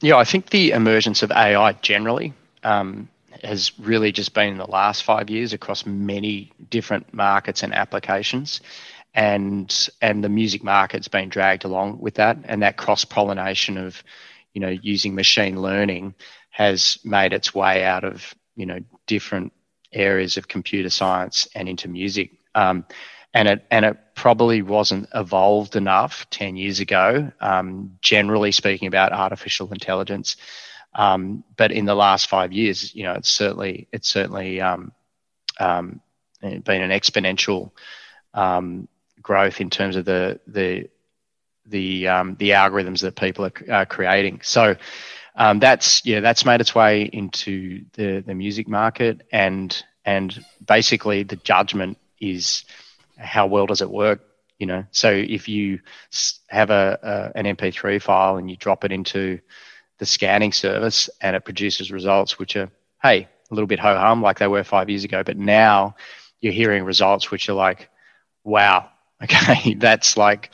yeah, 0.00 0.16
I 0.16 0.24
think 0.24 0.50
the 0.50 0.72
emergence 0.72 1.22
of 1.22 1.30
AI 1.30 1.72
generally 1.74 2.32
um, 2.64 3.08
has 3.44 3.72
really 3.78 4.12
just 4.12 4.34
been 4.34 4.48
in 4.48 4.58
the 4.58 4.66
last 4.66 5.04
five 5.04 5.30
years 5.30 5.52
across 5.52 5.86
many 5.86 6.52
different 6.70 7.12
markets 7.12 7.62
and 7.62 7.74
applications. 7.74 8.60
And 9.14 9.90
and 10.00 10.24
the 10.24 10.28
music 10.28 10.64
market's 10.64 11.08
been 11.08 11.28
dragged 11.28 11.64
along 11.64 12.00
with 12.00 12.14
that, 12.14 12.38
and 12.44 12.62
that 12.62 12.76
cross 12.76 13.04
pollination 13.04 13.78
of, 13.78 14.02
you 14.52 14.60
know, 14.60 14.68
using 14.68 15.14
machine 15.14 15.62
learning 15.62 16.14
has 16.50 16.98
made 17.04 17.32
its 17.32 17.54
way 17.54 17.84
out 17.84 18.02
of 18.04 18.34
you 18.56 18.66
know 18.66 18.80
different 19.06 19.52
areas 19.92 20.36
of 20.36 20.48
computer 20.48 20.90
science 20.90 21.46
and 21.54 21.68
into 21.68 21.88
music. 21.88 22.32
Um, 22.56 22.84
and 23.34 23.48
it 23.48 23.66
and 23.70 23.84
it 23.84 23.98
probably 24.14 24.62
wasn't 24.62 25.08
evolved 25.14 25.76
enough 25.76 26.28
10 26.30 26.56
years 26.56 26.80
ago 26.80 27.32
um, 27.40 27.98
generally 28.00 28.52
speaking 28.52 28.86
about 28.86 29.12
artificial 29.12 29.72
intelligence 29.72 30.36
um, 30.94 31.44
but 31.56 31.72
in 31.72 31.84
the 31.84 31.94
last 31.94 32.28
five 32.28 32.52
years 32.52 32.94
you 32.94 33.02
know 33.02 33.12
it's 33.12 33.30
certainly 33.30 33.88
it's 33.92 34.08
certainly 34.08 34.60
um, 34.60 34.92
um 35.58 36.00
been 36.40 36.82
an 36.82 36.90
exponential 36.90 37.70
um, 38.34 38.88
growth 39.22 39.60
in 39.60 39.70
terms 39.70 39.96
of 39.96 40.04
the 40.04 40.40
the 40.46 40.88
the 41.66 42.08
um, 42.08 42.36
the 42.38 42.50
algorithms 42.50 43.00
that 43.00 43.16
people 43.16 43.46
are, 43.46 43.52
are 43.70 43.86
creating. 43.86 44.40
So 44.42 44.76
um, 45.36 45.58
that's 45.58 46.04
yeah, 46.04 46.20
that's 46.20 46.44
made 46.44 46.60
its 46.60 46.74
way 46.74 47.02
into 47.02 47.84
the 47.94 48.22
the 48.24 48.34
music 48.34 48.68
market, 48.68 49.26
and 49.32 49.84
and 50.04 50.44
basically 50.64 51.22
the 51.22 51.36
judgment 51.36 51.98
is 52.20 52.64
how 53.16 53.46
well 53.46 53.66
does 53.66 53.80
it 53.80 53.90
work. 53.90 54.20
You 54.58 54.66
know, 54.66 54.84
so 54.92 55.10
if 55.10 55.48
you 55.48 55.80
have 56.46 56.70
a, 56.70 57.32
a 57.34 57.38
an 57.38 57.56
MP3 57.56 58.00
file 58.00 58.36
and 58.36 58.48
you 58.50 58.56
drop 58.56 58.84
it 58.84 58.92
into 58.92 59.40
the 59.98 60.06
scanning 60.06 60.52
service 60.52 61.08
and 61.20 61.36
it 61.36 61.44
produces 61.44 61.90
results 61.90 62.38
which 62.38 62.56
are 62.56 62.70
hey 63.02 63.28
a 63.50 63.54
little 63.54 63.66
bit 63.66 63.78
ho 63.78 63.96
hum 63.96 64.22
like 64.22 64.38
they 64.38 64.46
were 64.46 64.64
five 64.64 64.88
years 64.88 65.04
ago, 65.04 65.22
but 65.22 65.36
now 65.36 65.94
you're 66.40 66.52
hearing 66.52 66.84
results 66.84 67.30
which 67.30 67.48
are 67.48 67.54
like, 67.54 67.88
wow, 68.42 68.88
okay, 69.22 69.74
that's 69.74 70.16
like 70.16 70.50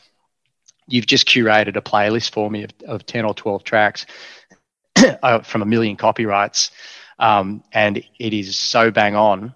you've 0.87 1.07
just 1.07 1.27
curated 1.27 1.77
a 1.77 1.81
playlist 1.81 2.33
for 2.33 2.51
me 2.51 2.65
of, 2.65 2.71
of 2.87 3.07
10 3.07 3.25
or 3.25 3.35
12 3.35 3.65
tracks 3.65 4.07
uh, 5.23 5.41
from 5.41 5.63
a 5.63 5.67
million 5.67 5.97
copyrights. 5.97 6.71
Um, 7.19 7.63
and 7.73 7.99
it 8.19 8.33
is 8.33 8.59
so 8.59 8.91
bang 8.91 9.15
on 9.15 9.55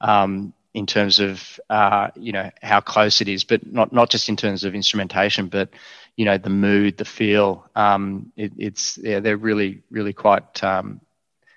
um, 0.00 0.54
in 0.72 0.86
terms 0.86 1.20
of 1.20 1.60
uh, 1.70 2.08
you 2.16 2.32
know 2.32 2.50
how 2.62 2.80
close 2.80 3.20
it 3.20 3.28
is, 3.28 3.44
but 3.44 3.70
not 3.70 3.92
not 3.92 4.10
just 4.10 4.28
in 4.28 4.36
terms 4.36 4.64
of 4.64 4.74
instrumentation, 4.74 5.48
but 5.48 5.68
you 6.16 6.24
know 6.24 6.38
the 6.38 6.50
mood, 6.50 6.96
the 6.96 7.04
feel. 7.04 7.68
Um, 7.74 8.32
it, 8.36 8.52
it's 8.56 8.98
yeah, 8.98 9.20
they're 9.20 9.36
really 9.36 9.82
really 9.90 10.12
quite 10.12 10.62
um, 10.62 11.00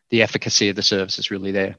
the 0.10 0.22
efficacy 0.22 0.70
of 0.70 0.76
the 0.76 0.84
service 0.84 1.20
is 1.20 1.32
really 1.32 1.51
there. 1.51 1.76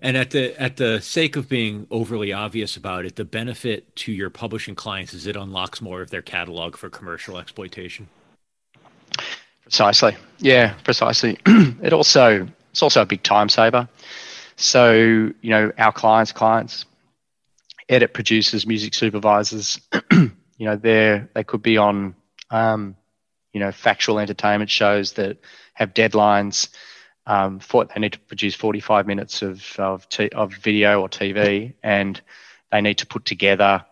And 0.00 0.16
at 0.16 0.30
the 0.30 0.60
at 0.60 0.76
the 0.76 1.00
sake 1.00 1.36
of 1.36 1.48
being 1.48 1.86
overly 1.90 2.32
obvious 2.32 2.76
about 2.76 3.04
it, 3.04 3.16
the 3.16 3.24
benefit 3.24 3.96
to 3.96 4.12
your 4.12 4.30
publishing 4.30 4.74
clients 4.74 5.14
is 5.14 5.26
it 5.26 5.36
unlocks 5.36 5.80
more 5.80 6.02
of 6.02 6.10
their 6.10 6.22
catalog 6.22 6.76
for 6.76 6.90
commercial 6.90 7.38
exploitation. 7.38 8.08
Precisely. 9.62 10.16
Yeah, 10.38 10.74
precisely. 10.84 11.38
it 11.46 11.92
also 11.92 12.48
it's 12.70 12.82
also 12.82 13.02
a 13.02 13.06
big 13.06 13.22
time 13.22 13.48
saver. 13.48 13.88
So, 14.56 14.92
you 14.92 15.50
know, 15.50 15.72
our 15.78 15.92
clients' 15.92 16.32
clients, 16.32 16.84
edit 17.88 18.12
producers, 18.12 18.66
music 18.66 18.92
supervisors, 18.92 19.80
you 20.58 20.66
know, 20.66 20.76
they're 20.76 21.30
they 21.34 21.44
could 21.44 21.62
be 21.62 21.78
on 21.78 22.14
um, 22.50 22.96
you 23.52 23.60
know, 23.60 23.72
factual 23.72 24.18
entertainment 24.18 24.70
shows 24.70 25.12
that 25.14 25.38
have 25.74 25.94
deadlines 25.94 26.68
um, 27.26 27.58
for, 27.60 27.84
they 27.84 28.00
need 28.00 28.12
to 28.12 28.18
produce 28.20 28.54
45 28.54 29.06
minutes 29.06 29.42
of 29.42 29.78
of, 29.78 30.08
t- 30.08 30.30
of 30.30 30.54
video 30.54 31.00
or 31.02 31.08
TV, 31.08 31.74
and 31.82 32.20
they 32.72 32.80
need 32.80 32.98
to 32.98 33.06
put 33.06 33.24
together 33.24 33.84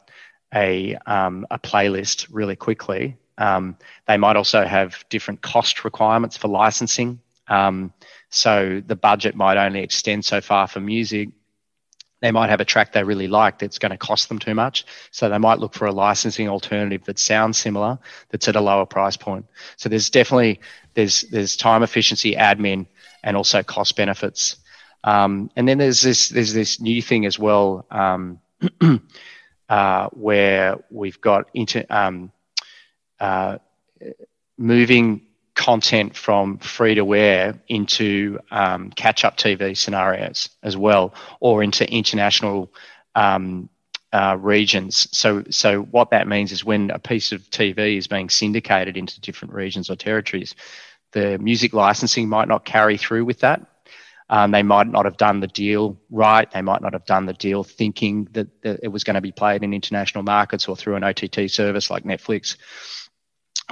a 0.55 0.97
um, 1.07 1.47
a 1.51 1.59
playlist 1.59 2.29
really 2.31 2.57
quickly. 2.57 3.17
Um, 3.39 3.77
they 4.07 4.17
might 4.17 4.37
also 4.37 4.65
have 4.65 5.05
different 5.11 5.43
cost 5.43 5.85
requirements 5.85 6.37
for 6.37 6.49
licensing. 6.49 7.21
Um, 7.49 7.93
so 8.31 8.83
the 8.85 8.97
budget 8.97 9.35
might 9.35 9.59
only 9.59 9.81
extend 9.81 10.25
so 10.25 10.41
far 10.41 10.67
for 10.67 10.81
music. 10.81 11.29
They 12.21 12.31
might 12.31 12.49
have 12.49 12.61
a 12.61 12.65
track 12.65 12.93
they 12.93 13.05
really 13.05 13.29
like 13.29 13.59
that's 13.59 13.79
going 13.79 13.91
to 13.91 13.99
cost 13.99 14.29
them 14.29 14.39
too 14.39 14.55
much. 14.55 14.87
So 15.11 15.29
they 15.29 15.39
might 15.39 15.59
look 15.59 15.75
for 15.75 15.87
a 15.87 15.93
licensing 15.93 16.49
alternative 16.49 17.05
that 17.05 17.19
sounds 17.19 17.59
similar, 17.59 17.99
that's 18.31 18.49
at 18.49 18.57
a 18.57 18.61
lower 18.61 18.87
price 18.87 19.17
point. 19.17 19.47
So 19.77 19.89
there's 19.89 20.09
definitely 20.09 20.61
there's 20.95 21.23
there's 21.23 21.57
time 21.57 21.83
efficiency, 21.83 22.35
admin, 22.35 22.87
and 23.23 23.37
also 23.37 23.63
cost 23.63 23.97
benefits. 23.97 24.57
Um, 25.05 25.51
and 25.57 25.69
then 25.69 25.79
there's 25.79 26.01
this 26.01 26.31
there's 26.31 26.55
this 26.55 26.81
new 26.81 27.03
thing 27.03 27.27
as 27.27 27.39
well 27.39 27.87
um, 27.91 28.41
uh, 29.69 30.09
where 30.09 30.79
we've 30.91 31.21
got 31.21 31.51
inter, 31.55 31.85
um, 31.91 32.33
uh, 33.21 33.59
moving 34.57 35.26
content 35.57 36.15
from 36.15 36.59
free 36.59 36.95
to 36.95 37.15
air 37.15 37.59
into 37.67 38.39
um, 38.53 38.91
catch 38.91 39.25
up 39.25 39.37
TV 39.37 39.77
scenarios 39.77 40.51
as 40.63 40.77
well, 40.77 41.15
or 41.41 41.63
into 41.63 41.91
international 41.91 42.73
um, 43.17 43.69
uh, 44.13 44.37
regions. 44.39 45.09
So, 45.11 45.43
so 45.51 45.83
what 45.83 46.11
that 46.11 46.29
means 46.29 46.53
is 46.53 46.65
when 46.65 46.91
a 46.91 46.99
piece 46.99 47.33
of 47.33 47.43
TV 47.51 47.97
is 47.97 48.07
being 48.07 48.29
syndicated 48.31 48.97
into 48.97 49.21
different 49.21 49.55
regions 49.55 49.91
or 49.91 49.97
territories, 49.97 50.55
the 51.13 51.39
music 51.39 51.73
licensing 51.73 52.29
might 52.29 52.49
not 52.49 52.65
carry 52.65 52.97
through 52.97 53.25
with 53.25 53.41
that. 53.41 53.67
Um, 54.29 54.51
they 54.51 54.63
might 54.63 54.89
not 54.89 55.05
have 55.05 55.17
done 55.17 55.41
the 55.41 55.47
deal 55.47 55.97
right. 56.11 56.51
They 56.51 56.63
might 56.63 56.83
not 56.83 56.93
have 56.93 57.07
done 57.07 57.27
the 57.27 57.33
deal 57.33 57.63
thinking 57.63 58.29
that, 58.33 58.49
that, 58.63 58.81
it 58.83 58.89
was 58.89 59.05
going 59.05 59.15
to 59.15 59.21
be 59.21 59.33
played 59.33 59.63
in 59.63 59.73
international 59.73 60.25
markets 60.25 60.69
or 60.69 60.77
through 60.77 60.97
an 60.97 61.05
OTT 61.05 61.49
service 61.49 61.91
like 61.91 62.05
Netflix. 62.05 62.57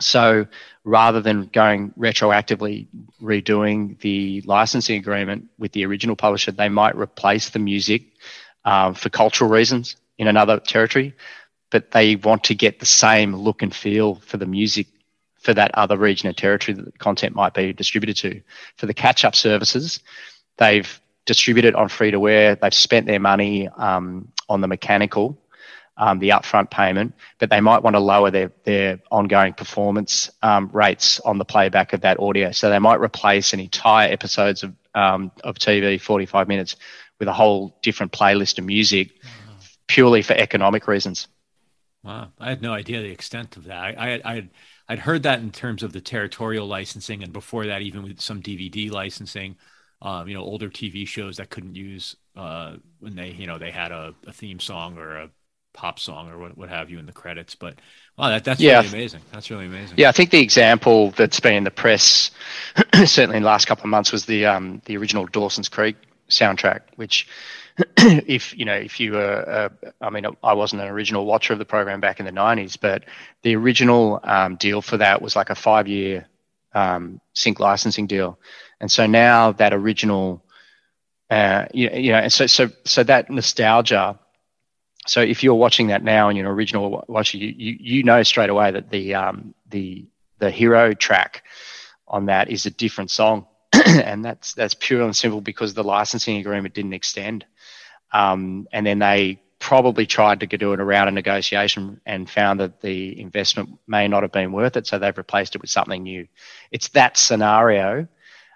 So 0.01 0.47
rather 0.85 1.21
than 1.21 1.47
going 1.47 1.93
retroactively 1.99 2.87
redoing 3.23 3.99
the 4.01 4.43
licensing 4.45 4.99
agreement 4.99 5.49
with 5.59 5.73
the 5.73 5.85
original 5.87 6.17
publisher, 6.17 6.53
they 6.53 6.69
might 6.69 6.97
replace 6.97 7.51
the 7.51 7.59
music 7.59 8.03
um, 8.65 8.95
for 8.95 9.09
cultural 9.09 9.51
reasons 9.51 9.97
in 10.19 10.27
another 10.27 10.59
territory, 10.61 11.15
but 11.71 11.91
they 11.91 12.17
want 12.17 12.45
to 12.45 12.55
get 12.55 12.81
the 12.81 12.87
same 12.87 13.35
look 13.35 13.63
and 13.63 13.75
feel 13.75 14.17
for 14.17 14.37
the 14.37 14.47
music 14.47 14.87
for 15.41 15.55
that 15.55 15.71
other 15.75 15.97
region 15.97 16.29
or 16.29 16.33
territory 16.33 16.75
that 16.75 16.85
the 16.85 16.99
content 16.99 17.35
might 17.35 17.53
be 17.53 17.73
distributed 17.73 18.17
to. 18.17 18.41
For 18.77 18.87
the 18.87 18.95
catch 18.95 19.25
up 19.25 19.37
services, 19.37 20.01
they've 20.57 21.01
distributed 21.27 21.75
on 21.75 21.89
free 21.89 22.11
to 22.11 22.29
air, 22.29 22.55
they've 22.55 22.75
spent 22.75 23.07
their 23.07 23.21
money 23.21 23.69
um, 23.69 24.29
on 24.49 24.61
the 24.61 24.69
mechanical, 24.69 25.39
um, 25.97 26.19
the 26.19 26.31
upfront 26.31 26.71
payment, 26.71 27.15
but 27.39 27.51
they 27.51 27.61
might 27.61 27.83
want 27.83 27.95
to 27.95 28.01
lower 28.01 28.31
their, 28.31 28.53
their 28.65 29.01
ongoing 29.11 29.53
performance 29.53 30.31
um, 30.43 30.69
rates 30.73 31.21
on 31.21 31.39
the 31.39 31.45
playback 31.45 31.93
of 31.93 32.01
that 32.01 32.19
audio. 32.19 32.51
So 32.51 32.69
they 32.69 32.79
might 32.79 33.01
replace 33.01 33.53
an 33.53 33.61
entire 33.61 34.11
episodes 34.13 34.63
of, 34.63 34.75
um, 34.95 35.31
of 35.45 35.57
TV, 35.57 36.01
45 36.01 36.49
minutes, 36.49 36.77
with 37.19 37.29
a 37.29 37.33
whole 37.33 37.79
different 37.83 38.13
playlist 38.13 38.59
of 38.59 38.65
music 38.65 39.13
wow. 39.23 39.31
purely 39.87 40.23
for 40.23 40.35
economic 40.35 40.89
reasons. 40.89 41.29
Wow, 42.03 42.33
I 42.39 42.51
had 42.51 42.61
no 42.61 42.73
idea 42.73 43.01
the 43.01 43.11
extent 43.11 43.57
of 43.57 43.65
that. 43.65 43.79
I, 43.79 43.95
I, 43.97 44.35
I 44.35 44.49
I'd 44.89 44.99
heard 44.99 45.23
that 45.23 45.41
in 45.41 45.51
terms 45.51 45.83
of 45.83 45.93
the 45.93 46.01
territorial 46.01 46.67
licensing, 46.67 47.23
and 47.23 47.33
before 47.33 47.67
that, 47.67 47.81
even 47.81 48.03
with 48.03 48.21
some 48.21 48.43
DVD 48.43 48.91
licensing. 48.91 49.57
Um, 50.03 50.29
you 50.29 50.35
know, 50.35 50.43
older 50.43 50.69
TV 50.69 51.09
shows 51.09 51.39
that 51.39 51.49
couldn't 51.49 51.77
use 51.77 52.15
uh, 52.37 52.77
when 52.99 53.15
they, 53.17 53.31
you 53.31 53.47
know, 53.47 53.57
they 53.57 53.71
had 53.71 53.91
a, 53.91 54.15
a, 54.27 54.33
theme 54.33 54.61
song 54.61 54.99
or 54.99 55.17
a 55.17 55.31
pop 55.75 55.99
song 55.99 56.31
or 56.31 56.39
what, 56.39 56.57
what 56.57 56.69
have 56.71 56.89
you 56.89 56.99
in 56.99 57.05
the 57.05 57.13
credits. 57.13 57.55
But 57.55 57.75
wow, 58.17 58.31
that, 58.31 58.45
that's 58.45 58.61
yeah. 58.61 58.77
really 58.77 58.89
amazing. 58.89 59.21
That's 59.33 59.51
really 59.51 59.67
amazing. 59.67 59.99
Yeah, 59.99 60.09
I 60.09 60.13
think 60.13 60.31
the 60.31 60.41
example 60.41 61.11
that's 61.11 61.41
been 61.41 61.55
in 61.55 61.65
the 61.65 61.71
press, 61.71 62.31
certainly 63.05 63.37
in 63.37 63.43
the 63.43 63.49
last 63.49 63.67
couple 63.67 63.85
of 63.85 63.91
months, 63.91 64.11
was 64.11 64.25
the 64.25 64.47
um, 64.47 64.81
the 64.87 64.97
original 64.97 65.27
Dawson's 65.27 65.69
Creek 65.69 65.97
soundtrack, 66.31 66.81
which 66.97 67.29
if 67.99 68.57
you 68.57 68.65
know 68.65 68.75
if 68.75 69.01
you 69.01 69.13
were 69.13 69.71
uh, 69.83 69.89
i 70.01 70.09
mean 70.09 70.25
i 70.45 70.53
wasn't 70.53 70.81
an 70.81 70.87
original 70.87 71.27
watcher 71.27 71.53
of 71.53 71.59
the 71.59 71.65
program 71.65 72.01
back 72.01 72.21
in 72.21 72.27
the 72.27 72.31
90s 72.31 72.79
but 72.81 73.05
the 73.43 73.57
original 73.57 74.21
um, 74.23 74.55
deal 74.57 74.81
for 74.81 74.97
that 74.97 75.21
was 75.21 75.35
like 75.35 75.51
a 75.51 75.57
five 75.57 75.89
year 75.89 76.25
um, 76.75 77.21
sync 77.33 77.59
licensing 77.59 78.07
deal 78.07 78.39
and 78.81 78.93
so 78.93 79.07
now 79.07 79.51
that 79.51 79.73
original 79.75 80.45
uh, 81.31 81.67
you, 81.73 81.91
you 81.91 82.13
know 82.13 82.19
and 82.19 82.33
so 82.33 82.47
so 82.47 82.71
so 82.85 83.03
that 83.03 83.29
nostalgia 83.29 84.17
so 85.07 85.21
if 85.21 85.43
you're 85.43 85.55
watching 85.55 85.89
that 85.89 86.03
now 86.03 86.29
and 86.29 86.39
you're 86.39 86.47
an 86.47 86.53
original 86.53 87.05
watcher 87.09 87.39
you, 87.39 87.55
you, 87.57 87.77
you 87.79 88.03
know 88.03 88.23
straight 88.23 88.51
away 88.51 88.71
that 88.71 88.91
the 88.91 89.15
um, 89.15 89.55
the 89.69 90.07
the 90.39 90.51
hero 90.51 90.93
track 90.93 91.45
on 92.09 92.27
that 92.27 92.51
is 92.51 92.67
a 92.67 92.71
different 92.71 93.11
song 93.11 93.47
and 93.87 94.25
that's 94.25 94.55
that's 94.55 94.75
pure 94.75 95.03
and 95.03 95.17
simple 95.17 95.41
because 95.41 95.75
the 95.75 95.85
licensing 95.85 96.39
agreement 96.39 96.75
didn't 96.75 96.95
extend 96.95 97.45
um, 98.13 98.69
and 98.73 98.87
then 98.87 99.01
they 99.01 99.41
probably 99.65 100.05
tried 100.05 100.41
to 100.41 100.47
do 100.47 100.75
it 100.75 100.81
around 100.81 101.09
a 101.09 101.11
negotiation 101.11 101.99
and 102.05 102.29
found 102.29 102.61
that 102.61 102.83
the 102.83 103.19
investment 103.19 103.71
may 103.87 104.07
not 104.07 104.23
have 104.23 104.31
been 104.31 104.53
worth 104.53 104.77
it, 104.77 104.87
so 104.87 104.99
they've 104.99 105.17
replaced 105.17 105.55
it 105.55 105.61
with 105.63 105.71
something 105.71 106.03
new. 106.03 106.29
It's 106.71 106.89
that 106.89 107.17
scenario 107.17 108.07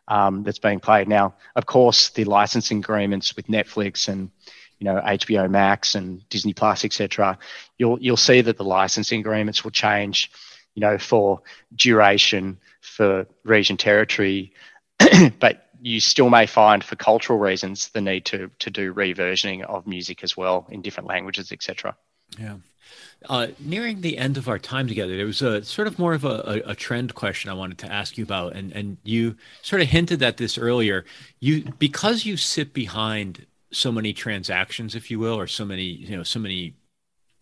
um, 0.07 0.42
that's 0.42 0.59
being 0.59 0.80
played 0.80 1.09
now. 1.09 1.34
Of 1.57 1.64
course, 1.64 2.11
the 2.11 2.24
licensing 2.24 2.80
agreements 2.80 3.34
with 3.34 3.46
Netflix 3.46 4.07
and 4.09 4.30
you 4.79 4.85
know 4.85 5.01
HBO 5.01 5.51
Max 5.51 5.95
and 5.95 6.29
Disney 6.29 6.55
Plus, 6.55 6.85
etc. 6.85 7.39
You'll 7.79 7.99
you'll 8.01 8.16
see 8.16 8.41
that 8.41 8.57
the 8.57 8.64
licensing 8.64 9.20
agreements 9.20 9.64
will 9.64 9.70
change, 9.70 10.31
you 10.74 10.81
know, 10.81 10.99
for 10.99 11.43
duration, 11.74 12.59
for 12.81 13.26
region 13.45 13.76
territory, 13.76 14.53
but 15.41 15.68
you 15.81 16.01
still 16.01 16.31
may 16.31 16.47
find 16.47 16.83
for 16.83 16.97
cultural 16.97 17.39
reasons 17.39 17.89
the 17.91 18.01
need 18.01 18.24
to 18.26 18.51
to 18.59 18.70
do 18.70 18.93
reversioning 18.93 19.62
of 19.62 19.87
music 19.87 20.22
as 20.22 20.37
well 20.37 20.66
in 20.70 20.83
different 20.83 21.09
languages 21.09 21.53
etc 21.53 21.97
yeah 22.39 22.57
uh, 23.29 23.49
nearing 23.59 24.01
the 24.01 24.16
end 24.16 24.37
of 24.37 24.49
our 24.49 24.59
time 24.59 24.89
together 24.89 25.16
there 25.16 25.26
was 25.26 25.43
a 25.43 25.62
sort 25.62 25.87
of 25.87 25.99
more 25.99 26.14
of 26.14 26.24
a, 26.24 26.62
a, 26.66 26.70
a, 26.70 26.74
trend 26.74 27.14
question 27.14 27.51
i 27.51 27.55
wanted 27.55 27.79
to 27.79 27.91
ask 27.91 28.16
you 28.16 28.24
about 28.24 28.55
and 28.55 28.72
and 28.72 28.97
you 29.03 29.37
sort 29.62 29.83
of 29.83 29.89
hinted 29.89 30.22
at 30.22 30.37
this 30.37 30.57
earlier 30.59 31.05
you 31.41 31.64
because 31.79 32.24
you 32.24 32.37
sit 32.37 32.72
behind 32.72 33.47
so 33.72 33.92
many 33.92 34.12
transactions, 34.12 34.94
if 34.94 35.10
you 35.10 35.18
will, 35.18 35.34
or 35.38 35.46
so 35.46 35.64
many, 35.64 35.82
you 35.84 36.16
know, 36.16 36.22
so 36.22 36.38
many, 36.38 36.74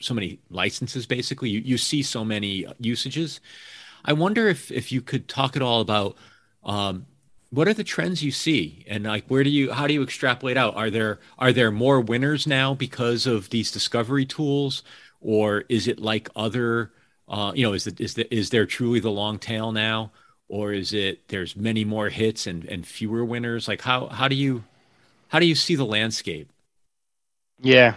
so 0.01 0.15
many 0.15 0.41
licenses. 0.51 1.07
Basically, 1.07 1.51
you 1.51 1.61
you 1.61 1.79
see 1.79 2.03
so 2.03 2.25
many 2.25 2.67
usages. 2.81 3.41
I 4.05 4.13
wonder 4.13 4.49
if 4.49 4.71
if 4.71 4.93
you 4.93 5.03
could 5.03 5.29
talk 5.29 5.57
at 5.57 5.63
all 5.63 5.81
about 5.81 6.17
um, 6.65 7.07
what 7.51 7.69
are 7.69 7.75
the 7.75 7.85
trends 7.85 8.23
you 8.23 8.31
see, 8.33 8.85
and 8.89 9.05
like 9.05 9.27
where 9.29 9.45
do 9.45 9.51
you 9.51 9.73
how 9.73 9.87
do 9.87 9.95
you 9.95 10.03
extrapolate 10.03 10.57
out? 10.57 10.77
Are 10.77 10.91
there 10.91 11.21
are 11.39 11.53
there 11.53 11.71
more 11.71 12.01
winners 12.01 12.47
now 12.47 12.75
because 12.75 13.27
of 13.27 13.51
these 13.51 13.71
discovery 13.71 14.27
tools, 14.27 14.83
or 15.21 15.65
is 15.69 15.89
it 15.89 16.01
like 16.01 16.29
other? 16.37 16.93
Uh, 17.29 17.53
you 17.55 17.67
know, 17.67 17.73
is 17.73 17.87
it 17.87 18.01
is 18.01 18.15
the, 18.15 18.33
is 18.35 18.51
there 18.51 18.67
truly 18.67 19.01
the 19.01 19.11
long 19.11 19.39
tail 19.39 19.73
now, 19.73 20.13
or 20.49 20.73
is 20.73 20.93
it 20.93 21.29
there's 21.29 21.57
many 21.57 21.85
more 21.85 22.09
hits 22.09 22.47
and 22.47 22.65
and 22.67 22.87
fewer 22.87 23.25
winners? 23.25 23.69
Like 23.69 23.83
how 23.83 24.09
how 24.09 24.29
do 24.29 24.37
you 24.37 24.65
how 25.29 25.39
do 25.39 25.47
you 25.47 25.55
see 25.55 25.75
the 25.75 25.85
landscape? 25.85 26.49
Yeah, 27.61 27.95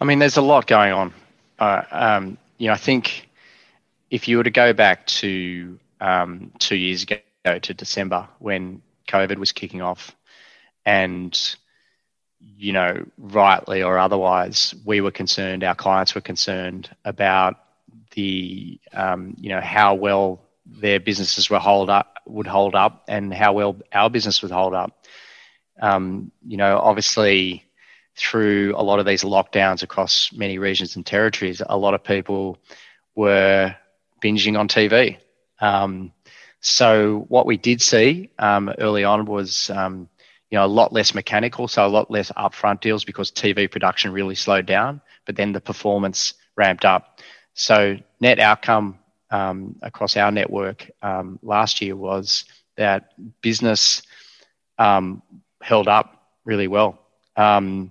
I 0.00 0.04
mean, 0.04 0.18
there's 0.18 0.36
a 0.36 0.42
lot 0.42 0.66
going 0.66 0.92
on. 0.92 1.14
Uh, 1.58 1.82
um, 1.90 2.38
you 2.58 2.68
know, 2.68 2.72
I 2.72 2.78
think 2.78 3.28
if 4.10 4.28
you 4.28 4.38
were 4.38 4.44
to 4.44 4.50
go 4.50 4.72
back 4.72 5.06
to 5.06 5.78
um, 6.00 6.52
two 6.58 6.76
years 6.76 7.02
ago 7.02 7.18
to 7.44 7.74
December 7.74 8.28
when 8.38 8.82
COVID 9.08 9.36
was 9.38 9.52
kicking 9.52 9.82
off, 9.82 10.14
and 10.84 11.38
you 12.56 12.72
know, 12.72 13.04
rightly 13.18 13.82
or 13.82 13.98
otherwise, 13.98 14.74
we 14.84 15.00
were 15.00 15.10
concerned, 15.10 15.64
our 15.64 15.74
clients 15.74 16.14
were 16.14 16.20
concerned 16.20 16.90
about 17.04 17.56
the, 18.12 18.78
um, 18.92 19.34
you 19.38 19.48
know, 19.48 19.60
how 19.60 19.94
well 19.94 20.40
their 20.66 21.00
businesses 21.00 21.50
were 21.50 21.58
hold 21.58 21.90
up 21.90 22.14
would 22.26 22.46
hold 22.46 22.74
up, 22.74 23.04
and 23.08 23.34
how 23.34 23.52
well 23.52 23.76
our 23.92 24.08
business 24.08 24.42
would 24.42 24.50
hold 24.50 24.74
up. 24.74 25.03
Um, 25.84 26.32
you 26.46 26.56
know, 26.56 26.78
obviously, 26.78 27.62
through 28.16 28.74
a 28.74 28.82
lot 28.82 29.00
of 29.00 29.06
these 29.06 29.22
lockdowns 29.22 29.82
across 29.82 30.32
many 30.32 30.58
regions 30.58 30.96
and 30.96 31.04
territories, 31.04 31.60
a 31.68 31.76
lot 31.76 31.92
of 31.92 32.02
people 32.02 32.56
were 33.14 33.76
binging 34.22 34.58
on 34.58 34.66
TV. 34.66 35.18
Um, 35.60 36.10
so 36.60 37.26
what 37.28 37.44
we 37.44 37.58
did 37.58 37.82
see 37.82 38.30
um, 38.38 38.72
early 38.78 39.04
on 39.04 39.26
was 39.26 39.68
um, 39.68 40.08
you 40.50 40.56
know 40.56 40.64
a 40.64 40.74
lot 40.80 40.94
less 40.94 41.14
mechanical, 41.14 41.68
so 41.68 41.84
a 41.84 41.88
lot 41.88 42.10
less 42.10 42.32
upfront 42.32 42.80
deals 42.80 43.04
because 43.04 43.30
TV 43.30 43.70
production 43.70 44.10
really 44.10 44.34
slowed 44.34 44.64
down. 44.64 45.02
But 45.26 45.36
then 45.36 45.52
the 45.52 45.60
performance 45.60 46.32
ramped 46.56 46.86
up. 46.86 47.20
So 47.52 47.98
net 48.20 48.38
outcome 48.38 49.00
um, 49.30 49.76
across 49.82 50.16
our 50.16 50.32
network 50.32 50.90
um, 51.02 51.38
last 51.42 51.82
year 51.82 51.94
was 51.94 52.46
that 52.76 53.12
business 53.42 54.00
um, 54.78 55.22
held 55.64 55.88
up 55.88 56.28
really 56.44 56.68
well, 56.68 56.98
um, 57.36 57.90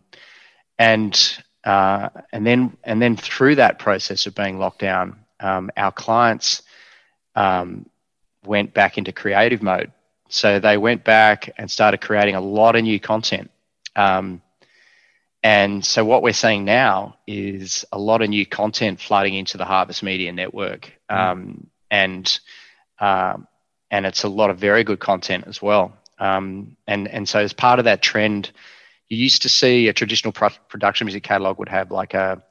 and 0.78 1.40
uh, 1.64 2.10
and 2.32 2.46
then 2.46 2.78
and 2.84 3.02
then 3.02 3.18
through 3.18 3.56
that 3.56 3.80
process 3.80 4.28
of 4.28 4.36
being 4.36 4.60
locked 4.60 4.80
down, 4.80 5.18
um, 5.40 5.72
our 5.76 5.92
clients 5.92 6.62
um, 7.36 7.90
went 8.46 8.74
back 8.74 8.98
into 8.98 9.12
creative 9.12 9.62
mode. 9.62 9.92
So 10.30 10.60
they 10.60 10.78
went 10.78 11.04
back 11.04 11.54
and 11.58 11.70
started 11.70 12.02
creating 12.02 12.36
a 12.36 12.42
lot 12.42 12.76
of 12.76 12.84
new 12.84 13.00
content. 13.00 13.52
Um, 13.96 14.42
and 15.44 15.86
so 15.86 16.06
what 16.06 16.24
we're 16.24 16.34
seeing 16.34 16.64
now 16.64 17.18
is 17.28 17.86
a 17.92 18.00
lot 18.00 18.22
of 18.22 18.30
new 18.30 18.46
content 18.46 19.00
flooding 19.00 19.34
into 19.36 19.58
the 19.58 19.66
Harvest 19.66 20.02
Media 20.02 20.32
Network, 20.32 20.92
mm. 21.12 21.18
um, 21.18 21.68
and 21.92 22.40
um, 23.00 23.48
and 23.92 24.06
it's 24.06 24.24
a 24.24 24.30
lot 24.30 24.50
of 24.50 24.58
very 24.58 24.84
good 24.84 25.00
content 25.00 25.46
as 25.48 25.62
well. 25.62 25.98
Um, 26.24 26.78
and 26.88 27.10
and 27.10 27.28
so 27.28 27.40
as 27.40 27.52
part 27.52 27.80
of 27.80 27.86
that 27.86 28.02
trend, 28.02 28.52
you 29.10 29.18
used 29.18 29.42
to 29.42 29.50
see 29.50 29.90
a 29.90 29.94
traditional 29.94 30.32
pro- 30.32 30.50
production 30.70 31.06
music 31.06 31.24
catalog 31.24 31.60
would 31.60 31.68
have 31.68 31.92
like 31.92 32.14
a 32.14 32.42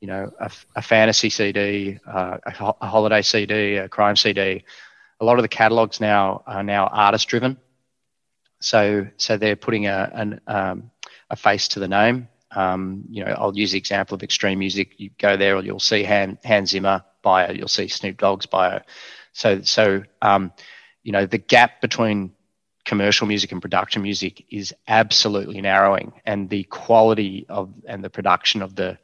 you 0.00 0.08
know 0.08 0.32
a, 0.40 0.50
a 0.76 0.80
fantasy 0.80 1.28
CD, 1.28 1.98
uh, 2.06 2.38
a, 2.46 2.50
ho- 2.50 2.76
a 2.80 2.86
holiday 2.86 3.20
CD, 3.20 3.76
a 3.76 3.88
crime 3.88 4.16
CD. 4.16 4.64
A 5.20 5.24
lot 5.24 5.38
of 5.38 5.42
the 5.42 5.48
catalogs 5.48 6.00
now 6.00 6.42
are 6.46 6.62
now 6.62 6.86
artist 6.86 7.28
driven. 7.28 7.58
So 8.60 9.06
so 9.18 9.36
they're 9.36 9.56
putting 9.56 9.86
a 9.86 10.10
an, 10.14 10.40
um, 10.46 10.90
a 11.28 11.36
face 11.36 11.68
to 11.68 11.80
the 11.80 11.88
name. 11.88 12.28
Um, 12.52 13.04
you 13.10 13.22
know, 13.22 13.32
I'll 13.32 13.54
use 13.54 13.72
the 13.72 13.78
example 13.78 14.14
of 14.14 14.22
extreme 14.22 14.58
music. 14.58 14.98
You 14.98 15.10
go 15.18 15.36
there, 15.36 15.56
or 15.56 15.62
you'll 15.62 15.80
see 15.80 16.02
Han, 16.02 16.38
Hans 16.42 16.70
Zimmer 16.70 17.04
bio, 17.20 17.52
you'll 17.52 17.68
see 17.68 17.88
Snoop 17.88 18.16
Dogg's 18.16 18.46
bio. 18.46 18.80
So, 19.34 19.60
so 19.60 20.02
um, 20.22 20.50
you 21.02 21.12
know, 21.12 21.26
the 21.26 21.36
gap 21.36 21.82
between 21.82 22.32
commercial 22.88 23.26
music 23.26 23.52
and 23.52 23.60
production 23.60 24.00
music 24.00 24.46
is 24.48 24.74
absolutely 24.88 25.60
narrowing, 25.60 26.10
and 26.24 26.48
the 26.48 26.64
quality 26.64 27.44
of 27.50 27.70
and 27.86 28.02
the 28.02 28.08
production 28.08 28.62
of 28.62 28.74
the 28.74 28.98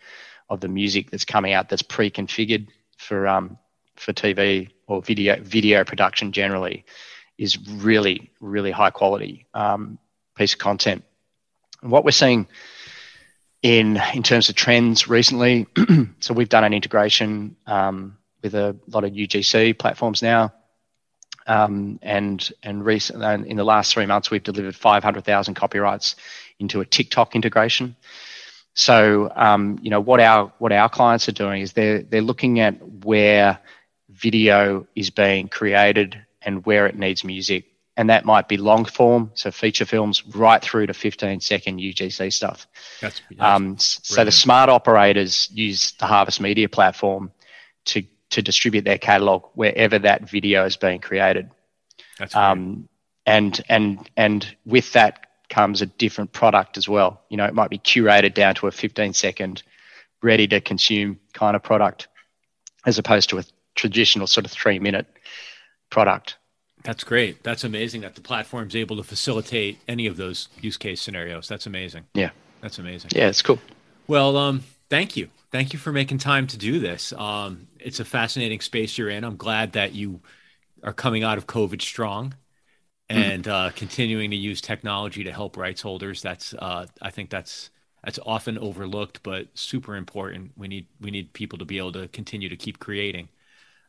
of 0.49 0.61
the 0.61 0.69
music 0.69 1.11
that's 1.11 1.27
coming 1.27 1.53
out 1.53 1.69
that's 1.69 1.83
pre-configured 1.83 2.67
for 2.97 3.29
um, 3.29 3.59
for 3.97 4.15
TV 4.15 4.71
or 4.87 5.03
video 5.03 5.39
video 5.43 5.85
production 5.85 6.33
generally 6.33 6.87
is 7.37 7.59
really 7.69 8.31
really 8.41 8.71
high 8.71 8.91
quality 8.91 9.47
um, 9.53 9.99
piece 10.35 10.55
of 10.55 10.59
content. 10.59 11.05
And 11.83 11.91
what 11.91 12.07
we're 12.07 12.11
seeing 12.11 12.49
in 13.61 14.01
in 14.15 14.23
terms 14.23 14.49
of 14.49 14.55
trends 14.55 15.09
recently. 15.09 15.67
so 16.21 16.33
we've 16.33 16.49
done 16.49 16.65
an 16.65 16.73
integration 16.73 17.57
um, 17.67 18.17
with 18.43 18.55
a 18.55 18.77
lot 18.89 19.05
of 19.05 19.13
UGC 19.13 19.79
platforms 19.79 20.23
now, 20.23 20.55
um, 21.47 21.99
and 22.03 22.51
and 22.63 22.85
recent 22.85 23.23
and 23.23 23.47
in 23.47 23.57
the 23.57 23.65
last 23.65 23.93
three 23.93 24.07
months 24.07 24.31
we've 24.31 24.43
delivered 24.43 24.75
500,000 24.75 25.55
copyrights 25.55 26.17
into 26.59 26.81
a 26.81 26.87
TikTok 26.87 27.35
integration. 27.35 27.97
So 28.75 29.31
um, 29.35 29.79
you 29.83 29.91
know 29.91 30.01
what 30.01 30.21
our 30.21 30.53
what 30.59 30.73
our 30.73 30.89
clients 30.89 31.29
are 31.29 31.33
doing 31.33 31.63
is 31.63 31.73
they're 31.73 32.03
they're 32.03 32.23
looking 32.23 32.61
at 32.61 32.81
where 33.05 33.59
video 34.11 34.87
is 34.95 35.11
being 35.11 35.49
created 35.49 36.21
and 36.43 36.65
where 36.67 36.87
it 36.87 36.97
needs 36.97 37.25
music 37.25 37.67
and 37.97 38.11
that 38.11 38.25
might 38.25 38.49
be 38.49 38.57
long 38.57 38.85
form, 38.85 39.31
so 39.35 39.51
feature 39.51 39.85
films, 39.85 40.27
right 40.35 40.61
through 40.61 40.87
to 40.87 40.95
15 40.95 41.41
second 41.41 41.79
UGC 41.79 42.33
stuff. 42.33 42.67
That's, 43.01 43.23
that's 43.31 43.41
um, 43.41 43.79
so 43.79 44.25
the 44.25 44.33
smart 44.33 44.69
operators 44.69 45.49
use 45.53 45.93
the 45.93 46.07
Harvest 46.07 46.41
Media 46.41 46.69
platform 46.69 47.31
to 47.87 48.03
to 48.35 48.43
distribute 48.43 48.85
their 48.85 48.99
catalog 48.99 49.45
wherever 49.55 49.99
that 49.99 50.29
video 50.29 50.65
is 50.65 50.77
being 50.77 51.01
created. 51.01 51.51
That's 52.19 52.35
um, 52.35 52.89
and 53.27 53.61
and 53.69 54.11
and 54.17 54.57
with 54.67 54.93
that 54.93 55.27
comes 55.49 55.83
a 55.83 55.87
different 55.87 56.33
product 56.33 56.77
as 56.77 56.89
well. 56.89 57.23
You 57.29 57.37
know, 57.37 57.45
it 57.45 57.55
might 57.55 57.71
be 57.71 57.79
curated 57.79 58.35
down 58.35 58.55
to 58.57 58.67
a 58.67 58.73
15 58.73 59.13
second, 59.13 59.63
ready 60.23 60.47
to 60.49 60.61
consume 60.61 61.21
kind 61.33 61.55
of 61.55 61.63
product, 61.63 62.09
as 62.87 62.99
opposed 62.99 63.31
to 63.31 63.39
a 63.39 63.45
traditional 63.75 64.27
sort 64.27 64.47
of 64.47 64.53
three 64.53 64.79
minute 64.79 65.07
product. 65.91 66.37
That's 66.83 67.05
great. 67.05 67.43
That's 67.43 67.65
amazing 67.65 68.03
that 68.03 68.15
the 68.15 68.21
platform's 68.21 68.77
able 68.77 68.97
to 68.97 69.03
facilitate 69.03 69.79
any 69.89 70.07
of 70.07 70.17
those 70.17 70.49
use 70.61 70.77
case 70.77 71.01
scenarios. 71.01 71.49
That's 71.49 71.67
amazing. 71.67 72.05
Yeah. 72.13 72.31
That's 72.61 72.79
amazing. 72.79 73.13
Yeah, 73.15 73.29
it's 73.29 73.43
cool. 73.43 73.59
Well, 74.07 74.37
um, 74.37 74.65
thank 74.91 75.17
you. 75.17 75.29
Thank 75.51 75.73
you 75.73 75.79
for 75.79 75.93
making 75.93 76.19
time 76.19 76.47
to 76.49 76.59
do 76.59 76.81
this. 76.81 77.13
Um, 77.13 77.69
it's 77.79 78.01
a 78.01 78.05
fascinating 78.05 78.61
space 78.61 78.99
you're 78.99 79.11
in. 79.11 79.25
I'm 79.25 79.37
glad 79.37 79.73
that 79.73 79.95
you 79.95 80.21
are 80.83 80.93
coming 80.93 81.23
out 81.23 81.39
of 81.39 81.47
COVID 81.47 81.81
strong 81.81 82.35
mm-hmm. 83.11 83.21
and 83.21 83.49
uh, 83.49 83.71
continuing 83.75 84.31
to 84.31 84.37
use 84.37 84.61
technology 84.61 85.25
to 85.25 85.33
help 85.33 85.57
rights 85.57 85.83
holders. 85.83 86.23
That's 86.23 86.55
uh, 86.55 86.87
I 87.01 87.11
think 87.11 87.31
that's 87.31 87.71
that's 88.05 88.19
often 88.25 88.59
overlooked, 88.59 89.23
but 89.23 89.49
super 89.55 89.97
important. 89.97 90.53
We 90.57 90.69
need 90.69 90.87
we 91.01 91.11
need 91.11 91.33
people 91.33 91.59
to 91.59 91.65
be 91.65 91.79
able 91.79 91.93
to 91.93 92.09
continue 92.09 92.49
to 92.49 92.57
keep 92.57 92.79
creating. 92.79 93.29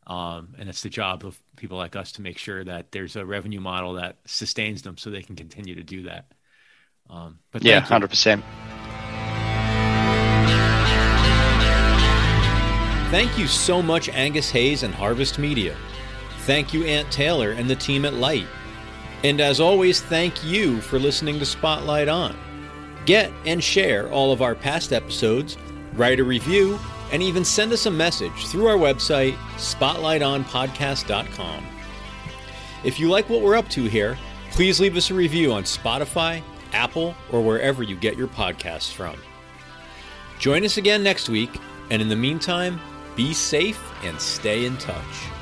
Um, 0.07 0.53
and 0.59 0.69
it's 0.69 0.81
the 0.81 0.89
job 0.89 1.25
of 1.25 1.37
people 1.55 1.77
like 1.77 1.95
us 1.95 2.11
to 2.13 2.21
make 2.21 2.37
sure 2.37 2.63
that 2.63 2.91
there's 2.91 3.15
a 3.15 3.25
revenue 3.25 3.59
model 3.59 3.93
that 3.93 4.17
sustains 4.25 4.83
them 4.83 4.97
so 4.97 5.09
they 5.09 5.23
can 5.23 5.35
continue 5.35 5.73
to 5.75 5.83
do 5.83 6.03
that. 6.03 6.31
Um, 7.09 7.39
but 7.51 7.63
yeah, 7.63 7.79
hundred 7.79 8.09
percent. 8.09 8.43
Thank 13.11 13.37
you 13.37 13.45
so 13.47 13.83
much, 13.83 14.09
Angus 14.09 14.49
Hayes 14.49 14.83
and 14.83 14.93
Harvest 14.93 15.39
Media. 15.39 15.77
Thank 16.39 16.73
you, 16.73 16.83
Ant 16.85 17.09
Taylor 17.11 17.51
and 17.51 17.69
the 17.69 17.75
team 17.75 18.03
at 18.03 18.15
Lyte. 18.15 18.47
And 19.23 19.39
as 19.39 19.59
always, 19.59 20.01
thank 20.01 20.43
you 20.43 20.81
for 20.81 20.97
listening 20.99 21.37
to 21.39 21.45
Spotlight 21.45 22.07
On. 22.07 22.35
Get 23.05 23.31
and 23.45 23.63
share 23.63 24.11
all 24.11 24.31
of 24.31 24.41
our 24.41 24.55
past 24.55 24.91
episodes, 24.91 25.55
write 25.93 26.19
a 26.19 26.23
review, 26.23 26.79
and 27.11 27.21
even 27.21 27.45
send 27.45 27.71
us 27.71 27.85
a 27.85 27.91
message 27.91 28.47
through 28.47 28.65
our 28.67 28.77
website, 28.77 29.35
spotlightonpodcast.com. 29.57 31.65
If 32.83 32.99
you 32.99 33.09
like 33.09 33.29
what 33.29 33.41
we're 33.41 33.55
up 33.55 33.69
to 33.69 33.85
here, 33.85 34.17
please 34.51 34.79
leave 34.79 34.97
us 34.97 35.11
a 35.11 35.13
review 35.13 35.53
on 35.53 35.63
Spotify, 35.63 36.41
Apple, 36.73 37.13
or 37.31 37.41
wherever 37.41 37.83
you 37.83 37.95
get 37.95 38.17
your 38.17 38.27
podcasts 38.27 38.91
from. 38.91 39.15
Join 40.39 40.65
us 40.65 40.77
again 40.77 41.03
next 41.03 41.29
week, 41.29 41.59
and 41.91 42.01
in 42.01 42.09
the 42.09 42.15
meantime, 42.15 42.81
be 43.15 43.33
safe 43.33 43.81
and 44.03 44.19
stay 44.19 44.65
in 44.65 44.77
touch. 44.77 45.34